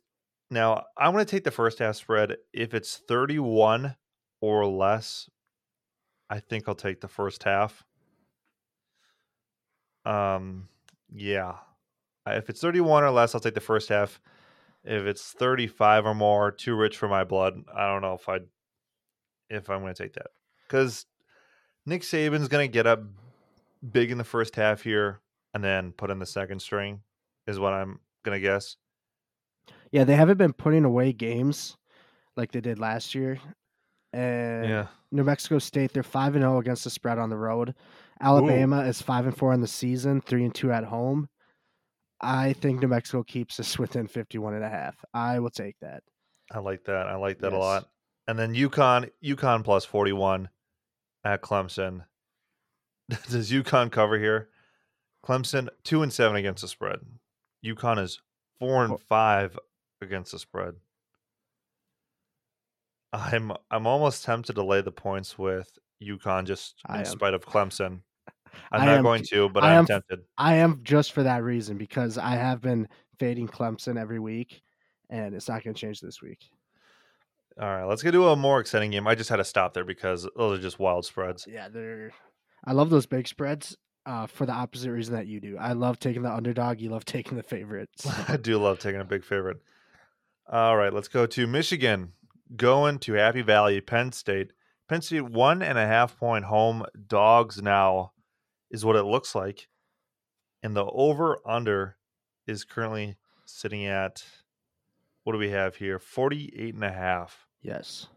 now? 0.51 0.85
I'm 0.97 1.13
going 1.13 1.25
to 1.25 1.29
take 1.29 1.43
the 1.43 1.51
first 1.51 1.79
half 1.79 1.95
spread. 1.95 2.37
If 2.53 2.73
it's 2.73 3.01
31 3.07 3.95
or 4.41 4.65
less, 4.67 5.29
I 6.29 6.39
think 6.39 6.67
I'll 6.67 6.75
take 6.75 7.01
the 7.01 7.07
first 7.07 7.43
half. 7.43 7.83
Um, 10.05 10.67
yeah. 11.13 11.55
If 12.27 12.49
it's 12.49 12.61
31 12.61 13.03
or 13.03 13.11
less, 13.11 13.35
I'll 13.35 13.41
take 13.41 13.53
the 13.53 13.61
first 13.61 13.89
half. 13.89 14.19
If 14.83 15.03
it's 15.03 15.31
35 15.31 16.05
or 16.05 16.15
more, 16.15 16.51
too 16.51 16.75
rich 16.75 16.97
for 16.97 17.07
my 17.07 17.23
blood. 17.23 17.63
I 17.73 17.87
don't 17.87 18.01
know 18.01 18.15
if 18.15 18.27
I 18.27 18.39
if 19.49 19.69
I'm 19.69 19.81
going 19.81 19.93
to 19.93 20.03
take 20.03 20.13
that 20.13 20.27
because 20.67 21.05
Nick 21.85 22.01
Saban's 22.01 22.47
going 22.47 22.67
to 22.67 22.71
get 22.71 22.87
up 22.87 23.03
big 23.91 24.11
in 24.11 24.17
the 24.17 24.23
first 24.23 24.55
half 24.55 24.81
here 24.81 25.21
and 25.53 25.63
then 25.63 25.91
put 25.91 26.09
in 26.09 26.19
the 26.19 26.25
second 26.25 26.61
string 26.61 27.01
is 27.47 27.59
what 27.59 27.73
I'm 27.73 27.99
going 28.23 28.35
to 28.35 28.41
guess. 28.41 28.77
Yeah, 29.91 30.03
they 30.03 30.15
haven't 30.15 30.37
been 30.37 30.53
putting 30.53 30.85
away 30.85 31.13
games 31.13 31.77
like 32.35 32.51
they 32.51 32.61
did 32.61 32.79
last 32.79 33.13
year. 33.13 33.39
And 34.11 34.67
yeah. 34.67 34.87
New 35.11 35.23
Mexico 35.23 35.59
State, 35.59 35.93
they're 35.93 36.03
5 36.03 36.35
and 36.35 36.43
0 36.43 36.59
against 36.59 36.83
the 36.83 36.89
spread 36.89 37.19
on 37.19 37.29
the 37.29 37.37
road. 37.37 37.75
Alabama 38.21 38.81
Ooh. 38.81 38.87
is 38.87 39.01
5 39.01 39.27
and 39.27 39.37
4 39.37 39.53
on 39.53 39.61
the 39.61 39.67
season, 39.67 40.21
3 40.21 40.45
and 40.45 40.55
2 40.55 40.71
at 40.71 40.85
home. 40.85 41.29
I 42.23 42.53
think 42.53 42.81
New 42.81 42.87
Mexico 42.87 43.23
keeps 43.23 43.59
us 43.59 43.77
within 43.77 44.07
51 44.07 44.55
and 44.55 44.63
a 44.63 44.69
half. 44.69 44.95
I 45.13 45.39
will 45.39 45.49
take 45.49 45.75
that. 45.81 46.03
I 46.51 46.59
like 46.59 46.85
that. 46.85 47.07
I 47.07 47.15
like 47.15 47.39
that 47.39 47.51
yes. 47.51 47.57
a 47.57 47.59
lot. 47.59 47.89
And 48.27 48.39
then 48.39 48.53
UConn, 48.53 49.09
UConn 49.23 49.63
plus 49.63 49.85
41 49.85 50.49
at 51.25 51.41
Clemson. 51.41 52.05
Does 53.09 53.51
UConn 53.51 53.91
cover 53.91 54.17
here? 54.17 54.49
Clemson 55.25 55.69
two 55.83 56.03
and 56.03 56.11
seven 56.11 56.35
against 56.35 56.61
the 56.61 56.67
spread. 56.67 56.99
UConn 57.65 57.99
is 57.99 58.21
four 58.59 58.83
and 58.83 58.99
five 58.99 59.57
against 60.01 60.31
the 60.31 60.39
spread. 60.39 60.75
I'm 63.13 63.53
I'm 63.71 63.87
almost 63.87 64.25
tempted 64.25 64.53
to 64.53 64.63
lay 64.63 64.81
the 64.81 64.91
points 64.91 65.37
with 65.37 65.77
UConn 66.01 66.45
just 66.45 66.75
in 66.93 67.05
spite 67.05 67.33
of 67.33 67.45
Clemson. 67.45 68.01
I'm 68.71 68.81
I 68.81 68.85
not 68.85 68.97
am, 68.97 69.03
going 69.03 69.23
to, 69.29 69.49
but 69.49 69.63
I 69.63 69.73
am 69.73 69.85
tempted. 69.85 70.19
I 70.37 70.55
am 70.55 70.81
just 70.83 71.11
for 71.11 71.23
that 71.23 71.43
reason 71.43 71.77
because 71.77 72.17
I 72.17 72.31
have 72.31 72.61
been 72.61 72.87
fading 73.19 73.47
Clemson 73.47 73.99
every 73.99 74.19
week, 74.19 74.61
and 75.09 75.35
it's 75.35 75.47
not 75.47 75.63
going 75.63 75.73
to 75.73 75.79
change 75.79 76.01
this 76.01 76.21
week. 76.21 76.39
All 77.59 77.67
right, 77.67 77.83
let's 77.83 78.01
get 78.01 78.11
to 78.11 78.29
a 78.29 78.35
more 78.35 78.59
exciting 78.59 78.91
game. 78.91 79.07
I 79.07 79.15
just 79.15 79.29
had 79.29 79.35
to 79.35 79.43
stop 79.43 79.73
there 79.73 79.85
because 79.85 80.27
those 80.35 80.57
are 80.57 80.61
just 80.61 80.79
wild 80.79 81.05
spreads. 81.05 81.45
Yeah, 81.47 81.69
they're. 81.69 82.11
I 82.65 82.71
love 82.71 82.89
those 82.89 83.05
big 83.05 83.27
spreads. 83.27 83.77
Uh, 84.05 84.27
for 84.27 84.45
the 84.45 84.51
opposite 84.51 84.91
reason 84.91 85.15
that 85.15 85.27
you 85.27 85.39
do. 85.39 85.55
I 85.57 85.71
love 85.71 85.97
taking 85.97 86.23
the 86.23 86.33
underdog. 86.33 86.81
You 86.81 86.89
love 86.89 87.05
taking 87.05 87.37
the 87.37 87.43
favorites. 87.43 88.05
I 88.27 88.35
do 88.35 88.57
love 88.57 88.79
taking 88.79 88.99
a 88.99 89.05
big 89.05 89.23
favorite. 89.23 89.61
All 90.51 90.75
right, 90.75 90.91
let's 90.91 91.07
go 91.07 91.25
to 91.25 91.47
Michigan. 91.47 92.11
Going 92.57 92.99
to 92.99 93.13
Happy 93.13 93.41
Valley, 93.41 93.79
Penn 93.79 94.11
State. 94.11 94.51
Penn 94.89 95.01
State 95.01 95.23
one 95.23 95.61
and 95.61 95.77
a 95.77 95.87
half 95.87 96.17
point 96.17 96.45
home 96.45 96.85
dogs 97.07 97.61
now 97.61 98.12
is 98.73 98.83
what 98.83 98.97
it 98.97 99.03
looks 99.03 99.35
like. 99.35 99.69
And 100.63 100.75
the 100.75 100.83
over 100.83 101.37
under 101.45 101.95
is 102.47 102.65
currently 102.65 103.15
sitting 103.45 103.85
at 103.85 104.23
what 105.23 105.33
do 105.33 105.39
we 105.39 105.51
have 105.51 105.77
here? 105.77 105.99
48 105.99 106.73
and 106.73 106.83
a 106.83 106.91
half. 106.91 107.47
Yes. 107.61 108.07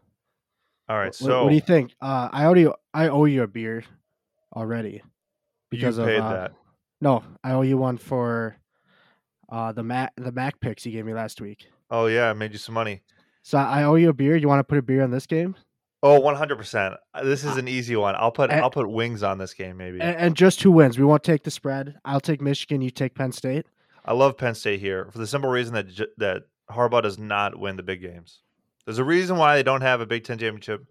All 0.89 0.97
right. 0.97 1.15
So 1.15 1.43
what, 1.43 1.49
do 1.49 1.55
you 1.55 1.61
think? 1.61 1.93
Uh, 2.01 2.27
I 2.31 2.45
already 2.45 2.67
I 2.93 3.07
owe 3.09 3.25
you 3.25 3.43
a 3.43 3.47
beer 3.47 3.83
already 4.55 5.01
because 5.69 5.97
you 5.97 6.05
paid 6.05 6.19
of 6.19 6.25
uh, 6.25 6.33
that. 6.33 6.53
No, 6.99 7.23
I 7.43 7.51
owe 7.51 7.61
you 7.61 7.77
one 7.77 7.97
for 7.97 8.57
uh, 9.49 9.71
the 9.71 9.83
Mac 9.83 10.13
the 10.17 10.31
Mac 10.31 10.59
picks 10.59 10.85
you 10.85 10.91
gave 10.91 11.05
me 11.05 11.13
last 11.13 11.39
week. 11.39 11.67
Oh 11.89 12.07
yeah, 12.07 12.29
I 12.29 12.33
made 12.33 12.53
you 12.53 12.57
some 12.57 12.75
money. 12.75 13.01
So 13.43 13.57
I 13.57 13.83
owe 13.83 13.95
you 13.95 14.09
a 14.09 14.13
beer. 14.13 14.35
You 14.35 14.47
want 14.47 14.59
to 14.59 14.63
put 14.63 14.77
a 14.77 14.81
beer 14.81 15.03
on 15.03 15.11
this 15.11 15.25
game? 15.25 15.55
Oh, 16.03 16.21
100%. 16.21 16.95
This 17.23 17.43
is 17.43 17.57
an 17.57 17.67
easy 17.67 17.95
one. 17.95 18.15
I'll 18.15 18.31
put 18.31 18.51
and, 18.51 18.61
I'll 18.61 18.69
put 18.69 18.89
wings 18.89 19.23
on 19.23 19.39
this 19.39 19.53
game 19.53 19.77
maybe. 19.77 19.99
And, 19.99 20.15
and 20.15 20.35
just 20.35 20.61
who 20.61 20.71
wins? 20.71 20.97
We 20.97 21.05
won't 21.05 21.23
take 21.23 21.43
the 21.43 21.51
spread. 21.51 21.95
I'll 22.05 22.19
take 22.19 22.39
Michigan, 22.39 22.81
you 22.81 22.91
take 22.91 23.15
Penn 23.15 23.31
State. 23.31 23.65
I 24.05 24.13
love 24.13 24.37
Penn 24.37 24.53
State 24.53 24.79
here 24.79 25.09
for 25.11 25.17
the 25.17 25.27
simple 25.27 25.49
reason 25.49 25.73
that 25.73 25.87
that 26.17 26.43
Harbaugh 26.69 27.01
does 27.01 27.17
not 27.17 27.59
win 27.59 27.77
the 27.77 27.83
big 27.83 28.01
games. 28.01 28.41
There's 28.85 28.99
a 28.99 29.03
reason 29.03 29.37
why 29.37 29.55
they 29.55 29.63
don't 29.63 29.81
have 29.81 29.99
a 29.99 30.05
Big 30.05 30.23
10 30.23 30.37
championship. 30.37 30.85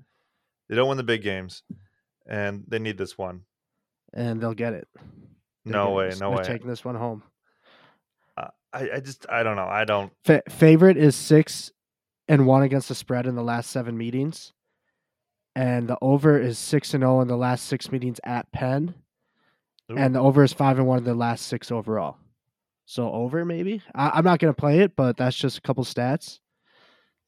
They 0.68 0.76
don't 0.76 0.88
win 0.88 0.98
the 0.98 1.02
big 1.02 1.22
games 1.22 1.62
and 2.26 2.64
they 2.66 2.78
need 2.78 2.98
this 2.98 3.16
one. 3.16 3.42
And 4.12 4.40
they'll 4.40 4.54
get 4.54 4.72
it. 4.72 4.88
They'll 5.64 5.72
no 5.72 5.90
way, 5.92 6.12
no 6.18 6.30
way. 6.30 6.42
Taking 6.42 6.68
this 6.68 6.84
one 6.84 6.96
home. 6.96 7.22
Uh, 8.36 8.48
I, 8.72 8.90
I 8.96 9.00
just 9.00 9.26
I 9.30 9.44
don't 9.44 9.56
know. 9.56 9.68
I 9.68 9.84
don't. 9.84 10.12
Fa- 10.24 10.42
favorite 10.48 10.96
is 10.96 11.14
six 11.14 11.70
and 12.28 12.46
one 12.46 12.62
against 12.62 12.88
the 12.88 12.94
spread 12.94 13.26
in 13.26 13.36
the 13.36 13.42
last 13.42 13.70
seven 13.70 13.96
meetings 13.96 14.52
and 15.56 15.88
the 15.88 15.96
over 16.02 16.38
is 16.38 16.58
six 16.58 16.92
and 16.92 17.00
zero 17.00 17.16
oh 17.16 17.20
in 17.22 17.28
the 17.28 17.36
last 17.36 17.64
six 17.64 17.90
meetings 17.90 18.20
at 18.24 18.52
Penn, 18.52 18.94
Ooh. 19.90 19.96
and 19.96 20.14
the 20.14 20.20
over 20.20 20.44
is 20.44 20.52
five 20.52 20.78
and 20.78 20.86
one 20.86 20.98
in 20.98 21.04
the 21.04 21.14
last 21.14 21.46
six 21.46 21.72
overall. 21.72 22.18
So 22.84 23.10
over 23.10 23.44
maybe. 23.44 23.82
I, 23.94 24.18
am 24.18 24.24
not 24.24 24.38
gonna 24.38 24.52
play 24.52 24.80
it, 24.80 24.94
but 24.94 25.16
that's 25.16 25.36
just 25.36 25.58
a 25.58 25.60
couple 25.62 25.82
stats. 25.82 26.40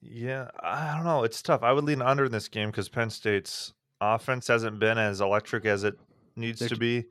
Yeah, 0.02 0.48
I 0.62 0.94
don't 0.94 1.04
know. 1.04 1.24
It's 1.24 1.40
tough. 1.40 1.62
I 1.62 1.72
would 1.72 1.84
lean 1.84 2.02
under 2.02 2.26
in 2.26 2.32
this 2.32 2.48
game 2.48 2.70
because 2.70 2.88
Penn 2.88 3.08
State's 3.10 3.72
offense 4.00 4.46
hasn't 4.46 4.78
been 4.78 4.98
as 4.98 5.22
electric 5.22 5.64
as 5.64 5.82
it 5.82 5.98
needs 6.36 6.60
They're, 6.60 6.68
to 6.68 6.76
be. 6.76 7.06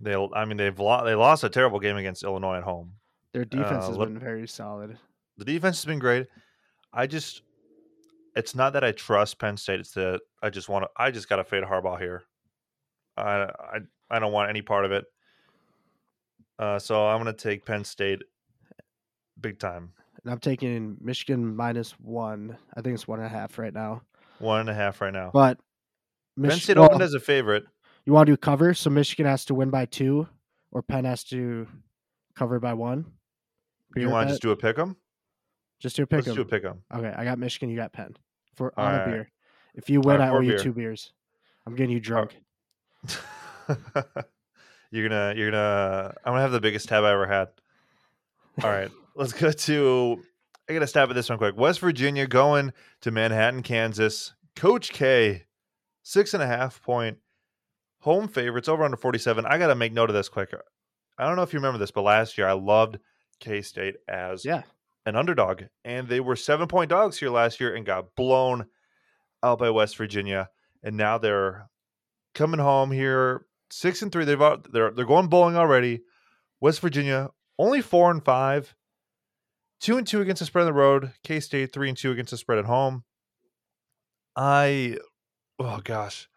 They, 0.00 0.14
I 0.34 0.46
mean, 0.46 0.56
they've 0.56 0.78
lost. 0.78 1.04
They 1.04 1.14
lost 1.14 1.44
a 1.44 1.50
terrible 1.50 1.78
game 1.78 1.98
against 1.98 2.24
Illinois 2.24 2.56
at 2.56 2.62
home. 2.64 2.94
Their 3.34 3.44
defense 3.44 3.84
uh, 3.84 3.88
has 3.88 3.98
been 3.98 4.18
very 4.18 4.48
solid. 4.48 4.96
The 5.36 5.44
defense 5.44 5.76
has 5.78 5.84
been 5.84 5.98
great. 5.98 6.26
I 6.92 7.06
just 7.06 7.42
it's 8.36 8.54
not 8.54 8.72
that 8.74 8.84
I 8.84 8.92
trust 8.92 9.38
Penn 9.38 9.56
State. 9.56 9.80
It's 9.80 9.92
that 9.92 10.20
I 10.42 10.50
just 10.50 10.68
want 10.68 10.84
to. 10.84 10.90
I 10.96 11.10
just 11.10 11.28
got 11.28 11.36
to 11.36 11.44
fade 11.44 11.64
Harbaugh 11.64 11.98
here. 11.98 12.24
I 13.16 13.42
I 13.44 13.78
I 14.10 14.18
don't 14.18 14.32
want 14.32 14.50
any 14.50 14.62
part 14.62 14.84
of 14.84 14.92
it. 14.92 15.04
Uh, 16.58 16.78
so 16.78 17.06
I'm 17.06 17.22
going 17.22 17.34
to 17.34 17.42
take 17.42 17.64
Penn 17.64 17.84
State 17.84 18.22
big 19.40 19.58
time. 19.58 19.92
And 20.22 20.32
I'm 20.32 20.38
taking 20.38 20.98
Michigan 21.00 21.56
minus 21.56 21.92
one. 21.92 22.58
I 22.76 22.82
think 22.82 22.94
it's 22.94 23.08
one 23.08 23.18
and 23.18 23.26
a 23.26 23.30
half 23.30 23.58
right 23.58 23.72
now. 23.72 24.02
One 24.38 24.60
and 24.60 24.68
a 24.68 24.74
half 24.74 25.00
right 25.00 25.12
now. 25.12 25.30
But 25.32 25.58
Mich- 26.36 26.50
Penn 26.50 26.60
State 26.60 26.76
well, 26.76 26.86
opened 26.86 27.02
as 27.02 27.14
a 27.14 27.20
favorite. 27.20 27.64
You 28.04 28.12
want 28.12 28.26
to 28.26 28.32
do 28.32 28.36
cover, 28.36 28.74
so 28.74 28.90
Michigan 28.90 29.26
has 29.26 29.44
to 29.46 29.54
win 29.54 29.70
by 29.70 29.86
two, 29.86 30.28
or 30.70 30.82
Penn 30.82 31.04
has 31.04 31.24
to 31.24 31.66
cover 32.34 32.60
by 32.60 32.74
one. 32.74 33.06
You 33.96 34.08
want 34.10 34.28
to 34.28 34.32
just 34.32 34.42
do 34.42 34.50
a 34.50 34.56
pick 34.56 34.78
'em? 34.78 34.96
Just 35.80 35.96
do 35.96 36.02
a 36.02 36.06
pick 36.06 36.18
Let's 36.18 36.28
'em. 36.28 36.34
do 36.36 36.42
a 36.42 36.44
pick 36.44 36.64
'em. 36.64 36.82
Okay, 36.94 37.12
I 37.16 37.24
got 37.24 37.38
Michigan. 37.38 37.70
You 37.70 37.76
got 37.76 37.92
Penn 37.92 38.14
for 38.54 38.78
on 38.78 38.94
a 38.94 39.06
beer. 39.06 39.30
If 39.74 39.88
you 39.88 40.00
win, 40.00 40.18
right, 40.20 40.28
I 40.28 40.30
owe 40.30 40.40
you 40.40 40.50
beer. 40.52 40.58
two 40.58 40.72
beers. 40.72 41.12
I'm 41.66 41.74
getting 41.74 41.92
you 41.92 41.98
uh, 41.98 42.02
drunk. 42.02 42.36
you're 44.90 45.08
gonna, 45.08 45.34
you're 45.36 45.50
gonna. 45.50 46.14
I'm 46.24 46.32
gonna 46.32 46.42
have 46.42 46.52
the 46.52 46.60
biggest 46.60 46.88
tab 46.88 47.04
I 47.04 47.12
ever 47.12 47.26
had. 47.26 47.48
All 48.62 48.70
right, 48.70 48.90
let's 49.14 49.32
go 49.32 49.50
to. 49.50 50.22
I 50.68 50.74
gotta 50.74 50.86
stab 50.86 51.08
at 51.08 51.14
this 51.14 51.28
one 51.28 51.38
quick. 51.38 51.56
West 51.56 51.80
Virginia 51.80 52.26
going 52.26 52.72
to 53.00 53.10
Manhattan, 53.10 53.62
Kansas. 53.62 54.34
Coach 54.54 54.92
K, 54.92 55.44
six 56.02 56.34
and 56.34 56.42
a 56.42 56.46
half 56.46 56.82
point 56.82 57.18
home 58.00 58.28
favorites 58.28 58.68
over 58.68 58.84
under 58.84 58.96
47. 58.96 59.46
I 59.46 59.56
gotta 59.58 59.74
make 59.74 59.92
note 59.92 60.10
of 60.10 60.14
this 60.14 60.28
quick. 60.28 60.52
I 61.18 61.26
don't 61.26 61.36
know 61.36 61.42
if 61.42 61.52
you 61.52 61.58
remember 61.58 61.78
this, 61.78 61.90
but 61.90 62.02
last 62.02 62.36
year 62.36 62.46
I 62.46 62.52
loved 62.52 62.98
K 63.38 63.62
State 63.62 63.96
as 64.08 64.44
yeah 64.44 64.62
an 65.06 65.16
underdog, 65.16 65.64
and 65.84 66.08
they 66.08 66.20
were 66.20 66.36
seven 66.36 66.68
point 66.68 66.90
dogs 66.90 67.18
here 67.18 67.30
last 67.30 67.60
year 67.60 67.74
and 67.74 67.86
got 67.86 68.14
blown 68.16 68.66
out 69.42 69.58
by 69.58 69.70
West 69.70 69.96
Virginia, 69.96 70.50
and 70.82 70.96
now 70.96 71.18
they're 71.18 71.68
coming 72.34 72.60
home 72.60 72.90
here 72.90 73.46
six 73.70 74.02
and 74.02 74.12
three. 74.12 74.24
They've 74.24 74.38
they're 74.70 74.90
they're 74.90 75.04
going 75.04 75.28
bowling 75.28 75.56
already. 75.56 76.02
West 76.60 76.80
Virginia 76.80 77.30
only 77.58 77.82
four 77.82 78.10
and 78.10 78.24
five, 78.24 78.74
two 79.80 79.98
and 79.98 80.06
two 80.06 80.20
against 80.20 80.40
the 80.40 80.46
spread 80.46 80.62
on 80.62 80.66
the 80.66 80.78
road. 80.78 81.12
K 81.22 81.40
State 81.40 81.72
three 81.72 81.88
and 81.88 81.96
two 81.96 82.10
against 82.10 82.30
the 82.30 82.36
spread 82.36 82.58
at 82.58 82.64
home. 82.64 83.04
I 84.36 84.96
oh 85.58 85.80
gosh. 85.82 86.28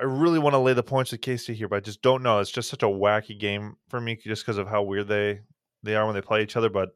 I 0.00 0.04
really 0.04 0.38
want 0.38 0.54
to 0.54 0.58
lay 0.58 0.72
the 0.72 0.82
points 0.82 1.12
with 1.12 1.20
K 1.20 1.36
State 1.36 1.58
here, 1.58 1.68
but 1.68 1.76
I 1.76 1.80
just 1.80 2.02
don't 2.02 2.22
know. 2.22 2.38
It's 2.38 2.50
just 2.50 2.70
such 2.70 2.82
a 2.82 2.86
wacky 2.86 3.38
game 3.38 3.76
for 3.88 4.00
me 4.00 4.16
just 4.16 4.42
because 4.42 4.58
of 4.58 4.66
how 4.66 4.82
weird 4.82 5.08
they 5.08 5.40
they 5.82 5.96
are 5.96 6.06
when 6.06 6.14
they 6.14 6.22
play 6.22 6.42
each 6.42 6.56
other. 6.56 6.70
But 6.70 6.90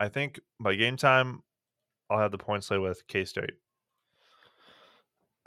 I 0.00 0.08
think 0.08 0.40
by 0.60 0.74
game 0.74 0.96
time, 0.96 1.42
I'll 2.10 2.18
have 2.18 2.32
the 2.32 2.38
points 2.38 2.70
laid 2.70 2.78
with 2.78 3.06
K 3.06 3.24
State. 3.24 3.52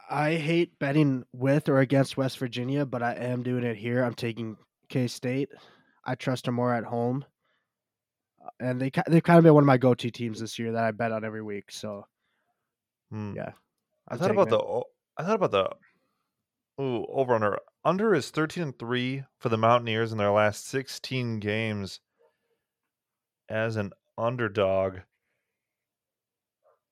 I 0.10 0.36
hate 0.36 0.80
betting 0.80 1.26
with 1.34 1.68
or 1.68 1.80
against 1.80 2.16
West 2.18 2.38
Virginia, 2.40 2.86
but 2.86 3.04
I 3.04 3.14
am 3.14 3.44
doing 3.44 3.64
it 3.64 3.76
here. 3.76 4.04
I'm 4.04 4.14
taking 4.14 4.56
K 4.90 5.08
State. 5.08 5.50
I 6.06 6.16
trust 6.16 6.46
them 6.46 6.56
more 6.56 6.74
at 6.74 6.86
home, 6.86 7.26
uh, 8.44 8.50
and 8.62 8.80
they 8.80 8.90
they've 9.08 9.24
kind 9.24 9.38
of 9.38 9.44
been 9.44 9.54
one 9.54 9.64
of 9.64 9.68
my 9.68 9.78
go 9.78 9.94
to 9.94 10.10
teams 10.10 10.40
this 10.40 10.58
year 10.58 10.72
that 10.72 10.84
I 10.84 10.92
bet 10.92 11.12
on 11.12 11.26
every 11.26 11.42
week. 11.44 11.72
So, 11.72 12.06
Hmm. 13.12 13.34
yeah, 13.36 13.52
I 14.08 14.14
I'm 14.14 14.20
thought 14.20 14.30
taking 14.30 14.42
about 14.42 14.50
the. 14.50 14.84
I 15.18 15.26
thought 15.26 15.42
about 15.44 15.52
the. 15.52 15.70
Ooh, 16.82 17.06
over 17.08 17.36
under. 17.36 17.60
Under 17.84 18.16
is 18.16 18.30
thirteen 18.30 18.64
and 18.64 18.80
three 18.80 19.24
for 19.40 19.50
the 19.50 19.58
Mountaineers 19.58 20.12
in 20.14 20.18
their 20.18 20.32
last 20.32 20.68
sixteen 20.68 21.40
games. 21.40 22.00
As 23.50 23.76
an 23.76 23.92
underdog, 24.18 25.00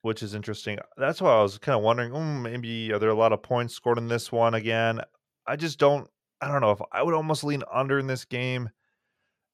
which 0.01 0.21
is 0.21 0.35
interesting. 0.35 0.79
That's 0.97 1.21
why 1.21 1.31
I 1.31 1.41
was 1.41 1.57
kind 1.57 1.75
of 1.75 1.83
wondering. 1.83 2.11
Mm, 2.11 2.41
maybe 2.41 2.93
are 2.93 2.99
there 2.99 3.09
a 3.09 3.15
lot 3.15 3.33
of 3.33 3.43
points 3.43 3.73
scored 3.73 3.97
in 3.97 4.07
this 4.07 4.31
one 4.31 4.53
again? 4.53 5.01
I 5.47 5.55
just 5.55 5.79
don't. 5.79 6.07
I 6.41 6.47
don't 6.47 6.61
know 6.61 6.71
if 6.71 6.81
I 6.91 7.01
would 7.01 7.13
almost 7.13 7.43
lean 7.43 7.63
under 7.73 7.97
in 7.97 8.07
this 8.07 8.25
game 8.25 8.69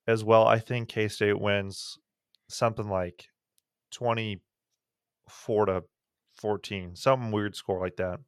as 0.08 0.24
well. 0.24 0.48
I 0.48 0.60
think 0.60 0.90
K 0.90 1.08
State 1.08 1.40
wins 1.40 1.98
something 2.50 2.90
like 2.90 3.28
twenty 3.92 4.42
four 5.30 5.66
to 5.68 5.84
fourteen, 6.34 6.96
something 6.96 7.32
weird 7.32 7.56
score 7.56 7.80
like 7.80 7.98
that. 7.98 8.20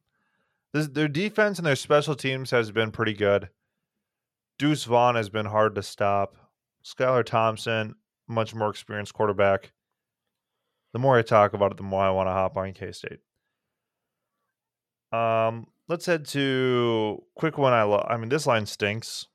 This, 0.72 0.88
their 0.88 1.08
defense 1.08 1.58
and 1.58 1.66
their 1.66 1.76
special 1.76 2.14
teams 2.14 2.50
has 2.50 2.70
been 2.70 2.90
pretty 2.90 3.14
good. 3.14 3.48
Deuce 4.58 4.84
Vaughn 4.84 5.16
has 5.16 5.28
been 5.28 5.46
hard 5.46 5.74
to 5.74 5.82
stop. 5.82 6.36
Skylar 6.84 7.24
Thompson, 7.24 7.96
much 8.28 8.54
more 8.54 8.70
experienced 8.70 9.14
quarterback. 9.14 9.72
The 10.92 10.98
more 10.98 11.18
I 11.18 11.22
talk 11.22 11.54
about 11.54 11.72
it, 11.72 11.76
the 11.76 11.82
more 11.82 12.02
I 12.02 12.10
want 12.10 12.28
to 12.28 12.32
hop 12.32 12.56
on 12.56 12.72
K 12.72 12.92
State. 12.92 13.18
Um, 15.12 15.66
let's 15.88 16.06
head 16.06 16.26
to 16.26 17.22
quick 17.34 17.58
one. 17.58 17.72
I 17.72 17.82
love. 17.82 18.06
I 18.08 18.16
mean, 18.16 18.28
this 18.28 18.46
line 18.46 18.66
stinks. 18.66 19.26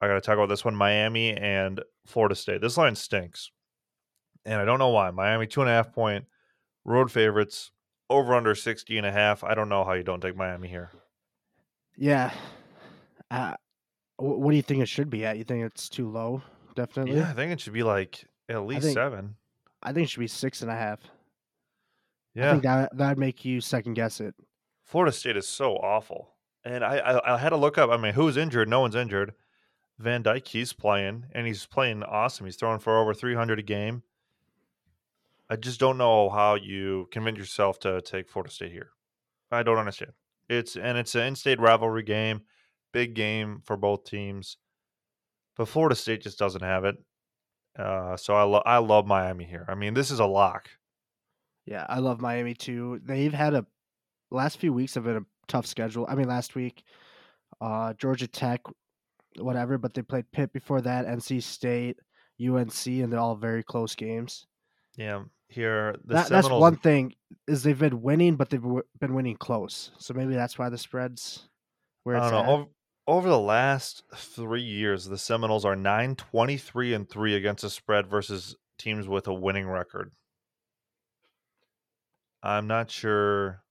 I 0.00 0.06
got 0.06 0.14
to 0.14 0.20
talk 0.20 0.34
about 0.34 0.48
this 0.48 0.64
one: 0.64 0.76
Miami 0.76 1.36
and 1.36 1.82
Florida 2.06 2.34
State. 2.34 2.60
This 2.60 2.76
line 2.76 2.94
stinks, 2.94 3.50
and 4.44 4.60
I 4.60 4.64
don't 4.64 4.78
know 4.78 4.90
why. 4.90 5.10
Miami 5.10 5.46
two 5.46 5.60
and 5.60 5.70
a 5.70 5.72
half 5.72 5.92
point 5.92 6.24
road 6.84 7.10
favorites 7.10 7.70
over 8.10 8.34
under 8.34 8.54
60 8.54 8.96
and 8.96 9.06
a 9.06 9.12
half. 9.12 9.44
I 9.44 9.54
don't 9.54 9.68
know 9.68 9.84
how 9.84 9.92
you 9.92 10.02
don't 10.02 10.20
take 10.20 10.36
Miami 10.36 10.68
here. 10.68 10.90
Yeah. 11.96 12.32
Uh, 13.30 13.54
what 14.16 14.50
do 14.50 14.56
you 14.56 14.62
think 14.62 14.82
it 14.82 14.88
should 14.88 15.10
be 15.10 15.24
at? 15.24 15.36
You 15.36 15.44
think 15.44 15.64
it's 15.64 15.88
too 15.88 16.08
low? 16.08 16.42
Definitely. 16.74 17.16
Yeah, 17.16 17.28
I 17.28 17.34
think 17.34 17.52
it 17.52 17.60
should 17.60 17.72
be 17.72 17.82
like 17.82 18.24
at 18.48 18.66
least 18.66 18.82
think- 18.82 18.94
seven. 18.94 19.36
I 19.82 19.92
think 19.92 20.06
it 20.06 20.10
should 20.10 20.20
be 20.20 20.26
six 20.26 20.62
and 20.62 20.70
a 20.70 20.74
half. 20.74 21.00
Yeah, 22.34 22.48
I 22.48 22.50
think 22.52 22.62
that 22.64 22.96
that'd 22.96 23.18
make 23.18 23.44
you 23.44 23.60
second 23.60 23.94
guess 23.94 24.20
it. 24.20 24.34
Florida 24.84 25.12
State 25.12 25.36
is 25.36 25.48
so 25.48 25.76
awful. 25.76 26.34
And 26.64 26.84
I, 26.84 26.98
I 26.98 27.34
I 27.34 27.38
had 27.38 27.50
to 27.50 27.56
look 27.56 27.78
up. 27.78 27.90
I 27.90 27.96
mean, 27.96 28.14
who's 28.14 28.36
injured? 28.36 28.68
No 28.68 28.80
one's 28.80 28.96
injured. 28.96 29.34
Van 29.98 30.22
Dyke, 30.22 30.46
he's 30.46 30.72
playing, 30.72 31.24
and 31.32 31.46
he's 31.46 31.66
playing 31.66 32.02
awesome. 32.02 32.46
He's 32.46 32.56
throwing 32.56 32.78
for 32.78 32.98
over 32.98 33.14
300 33.14 33.58
a 33.58 33.62
game. 33.62 34.02
I 35.50 35.56
just 35.56 35.80
don't 35.80 35.98
know 35.98 36.28
how 36.28 36.54
you 36.54 37.08
convince 37.10 37.38
yourself 37.38 37.78
to 37.80 38.00
take 38.02 38.28
Florida 38.28 38.52
State 38.52 38.72
here. 38.72 38.90
I 39.50 39.62
don't 39.62 39.78
understand. 39.78 40.12
It's 40.48 40.76
and 40.76 40.98
it's 40.98 41.14
an 41.14 41.22
in-state 41.22 41.60
rivalry 41.60 42.02
game, 42.02 42.42
big 42.92 43.14
game 43.14 43.60
for 43.64 43.76
both 43.76 44.04
teams, 44.04 44.56
but 45.56 45.68
Florida 45.68 45.94
State 45.94 46.22
just 46.22 46.38
doesn't 46.38 46.62
have 46.62 46.84
it. 46.84 46.96
Uh, 47.78 48.16
so 48.16 48.34
I 48.34 48.42
lo- 48.42 48.62
I 48.66 48.78
love 48.78 49.06
Miami 49.06 49.44
here. 49.44 49.64
I 49.68 49.74
mean, 49.74 49.94
this 49.94 50.10
is 50.10 50.18
a 50.20 50.26
lock. 50.26 50.68
Yeah, 51.64 51.86
I 51.88 51.98
love 51.98 52.20
Miami 52.20 52.54
too. 52.54 53.00
They've 53.04 53.32
had 53.32 53.54
a 53.54 53.66
last 54.30 54.58
few 54.58 54.72
weeks 54.72 54.94
have 54.94 55.04
been 55.04 55.16
a 55.18 55.26
tough 55.46 55.66
schedule. 55.66 56.06
I 56.08 56.14
mean, 56.14 56.28
last 56.28 56.54
week, 56.54 56.82
uh, 57.60 57.92
Georgia 57.94 58.26
Tech, 58.26 58.62
whatever, 59.38 59.78
but 59.78 59.94
they 59.94 60.02
played 60.02 60.30
Pitt 60.32 60.52
before 60.52 60.80
that, 60.80 61.06
NC 61.06 61.42
State, 61.42 61.98
UNC, 62.40 62.86
and 62.86 63.12
they're 63.12 63.20
all 63.20 63.36
very 63.36 63.62
close 63.62 63.94
games. 63.94 64.46
Yeah, 64.96 65.22
here 65.48 65.94
the 66.04 66.14
That, 66.14 66.28
that's 66.28 66.48
one 66.48 66.76
thing 66.76 67.14
is 67.46 67.62
they've 67.62 67.78
been 67.78 68.02
winning, 68.02 68.36
but 68.36 68.50
they've 68.50 68.62
w- 68.62 68.82
been 68.98 69.14
winning 69.14 69.36
close. 69.36 69.92
So 69.98 70.14
maybe 70.14 70.34
that's 70.34 70.58
why 70.58 70.68
the 70.70 70.78
spreads 70.78 71.48
where 72.04 72.16
I 72.16 72.30
don't 72.30 72.46
know. 72.46 72.52
Over, 72.52 72.64
over 73.08 73.30
the 73.30 73.38
last 73.38 74.02
three 74.14 74.62
years, 74.62 75.06
the 75.06 75.16
Seminoles 75.16 75.64
are 75.64 75.74
9 75.74 76.14
23 76.14 76.92
and 76.92 77.08
3 77.08 77.34
against 77.36 77.62
the 77.62 77.70
spread 77.70 78.06
versus 78.06 78.54
teams 78.78 79.08
with 79.08 79.26
a 79.26 79.34
winning 79.34 79.66
record. 79.66 80.12
I'm 82.42 82.66
not 82.66 82.90
sure. 82.90 83.62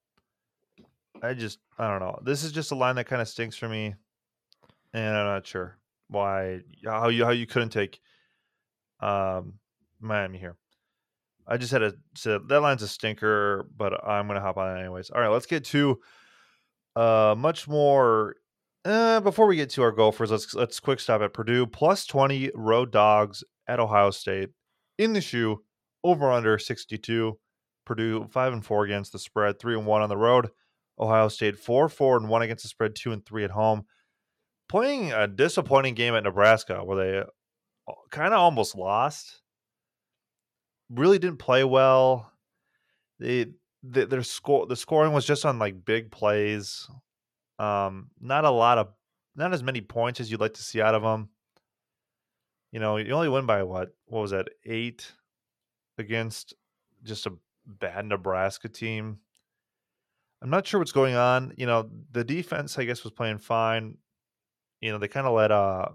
I 1.21 1.35
just, 1.35 1.59
I 1.77 1.87
don't 1.87 1.99
know. 1.99 2.19
This 2.23 2.43
is 2.43 2.51
just 2.51 2.71
a 2.71 2.75
line 2.75 2.95
that 2.95 3.05
kind 3.05 3.21
of 3.21 3.27
stinks 3.27 3.55
for 3.55 3.69
me. 3.69 3.93
And 4.93 5.15
I'm 5.15 5.27
not 5.27 5.45
sure 5.45 5.77
why, 6.07 6.61
how 6.83 7.09
you, 7.09 7.23
how 7.23 7.31
you 7.31 7.45
couldn't 7.45 7.69
take 7.69 7.99
um, 9.01 9.53
Miami 9.99 10.39
here. 10.39 10.55
I 11.45 11.57
just 11.57 11.71
had 11.71 11.79
to 11.79 11.95
say 12.15 12.39
that 12.47 12.61
line's 12.61 12.81
a 12.81 12.87
stinker, 12.87 13.67
but 13.77 14.03
I'm 14.03 14.25
going 14.25 14.35
to 14.35 14.41
hop 14.41 14.57
on 14.57 14.75
it 14.75 14.79
anyways. 14.79 15.11
All 15.11 15.21
right, 15.21 15.29
let's 15.29 15.45
get 15.45 15.63
to 15.65 15.99
uh, 16.95 17.35
much 17.37 17.67
more 17.67 18.35
uh, 18.87 19.19
before 19.19 19.47
we 19.47 19.57
get 19.57 19.69
to 19.71 19.81
our 19.83 19.91
Gophers, 19.91 20.31
let's 20.31 20.53
let's 20.53 20.79
quick 20.79 20.99
stop 20.99 21.21
at 21.21 21.33
Purdue 21.33 21.67
plus 21.67 22.05
twenty 22.05 22.51
road 22.55 22.91
dogs 22.91 23.43
at 23.67 23.79
Ohio 23.79 24.11
State 24.11 24.49
in 24.97 25.13
the 25.13 25.21
shoe 25.21 25.61
over 26.03 26.31
under 26.31 26.57
sixty 26.57 26.97
two. 26.97 27.37
Purdue 27.85 28.27
five 28.31 28.53
and 28.53 28.65
four 28.65 28.85
against 28.85 29.11
the 29.11 29.19
spread, 29.19 29.59
three 29.59 29.75
and 29.75 29.85
one 29.85 30.01
on 30.01 30.09
the 30.09 30.17
road. 30.17 30.49
Ohio 30.99 31.27
State 31.27 31.59
four 31.59 31.89
four 31.89 32.17
and 32.17 32.29
one 32.29 32.41
against 32.41 32.63
the 32.63 32.69
spread, 32.69 32.95
two 32.95 33.11
and 33.11 33.25
three 33.25 33.43
at 33.43 33.51
home. 33.51 33.83
Playing 34.69 35.11
a 35.11 35.27
disappointing 35.27 35.93
game 35.93 36.15
at 36.15 36.23
Nebraska 36.23 36.83
where 36.83 36.97
they 36.97 37.23
kind 38.09 38.33
of 38.33 38.39
almost 38.39 38.75
lost. 38.75 39.41
Really 40.89 41.19
didn't 41.19 41.39
play 41.39 41.63
well. 41.63 42.31
They, 43.19 43.47
they 43.83 44.05
their 44.05 44.23
score 44.23 44.65
the 44.65 44.75
scoring 44.75 45.11
was 45.11 45.25
just 45.25 45.45
on 45.45 45.59
like 45.59 45.85
big 45.85 46.11
plays. 46.11 46.89
Um, 47.59 48.09
not 48.19 48.45
a 48.45 48.51
lot 48.51 48.77
of, 48.77 48.89
not 49.35 49.53
as 49.53 49.63
many 49.63 49.81
points 49.81 50.19
as 50.19 50.29
you'd 50.31 50.41
like 50.41 50.55
to 50.55 50.63
see 50.63 50.81
out 50.81 50.95
of 50.95 51.01
them. 51.01 51.29
You 52.71 52.79
know, 52.79 52.97
you 52.97 53.11
only 53.13 53.29
win 53.29 53.45
by 53.45 53.63
what? 53.63 53.89
What 54.05 54.21
was 54.21 54.31
that? 54.31 54.49
Eight 54.65 55.11
against 55.97 56.53
just 57.03 57.25
a 57.25 57.33
bad 57.65 58.05
Nebraska 58.05 58.69
team. 58.69 59.19
I'm 60.41 60.49
not 60.49 60.67
sure 60.67 60.79
what's 60.79 60.91
going 60.91 61.15
on. 61.15 61.53
You 61.57 61.65
know, 61.65 61.89
the 62.11 62.23
defense, 62.23 62.77
I 62.77 62.85
guess, 62.85 63.03
was 63.03 63.13
playing 63.13 63.39
fine. 63.39 63.97
You 64.81 64.91
know, 64.91 64.99
they 64.99 65.07
kind 65.07 65.25
of 65.25 65.33
let 65.33 65.51
uh, 65.51 65.87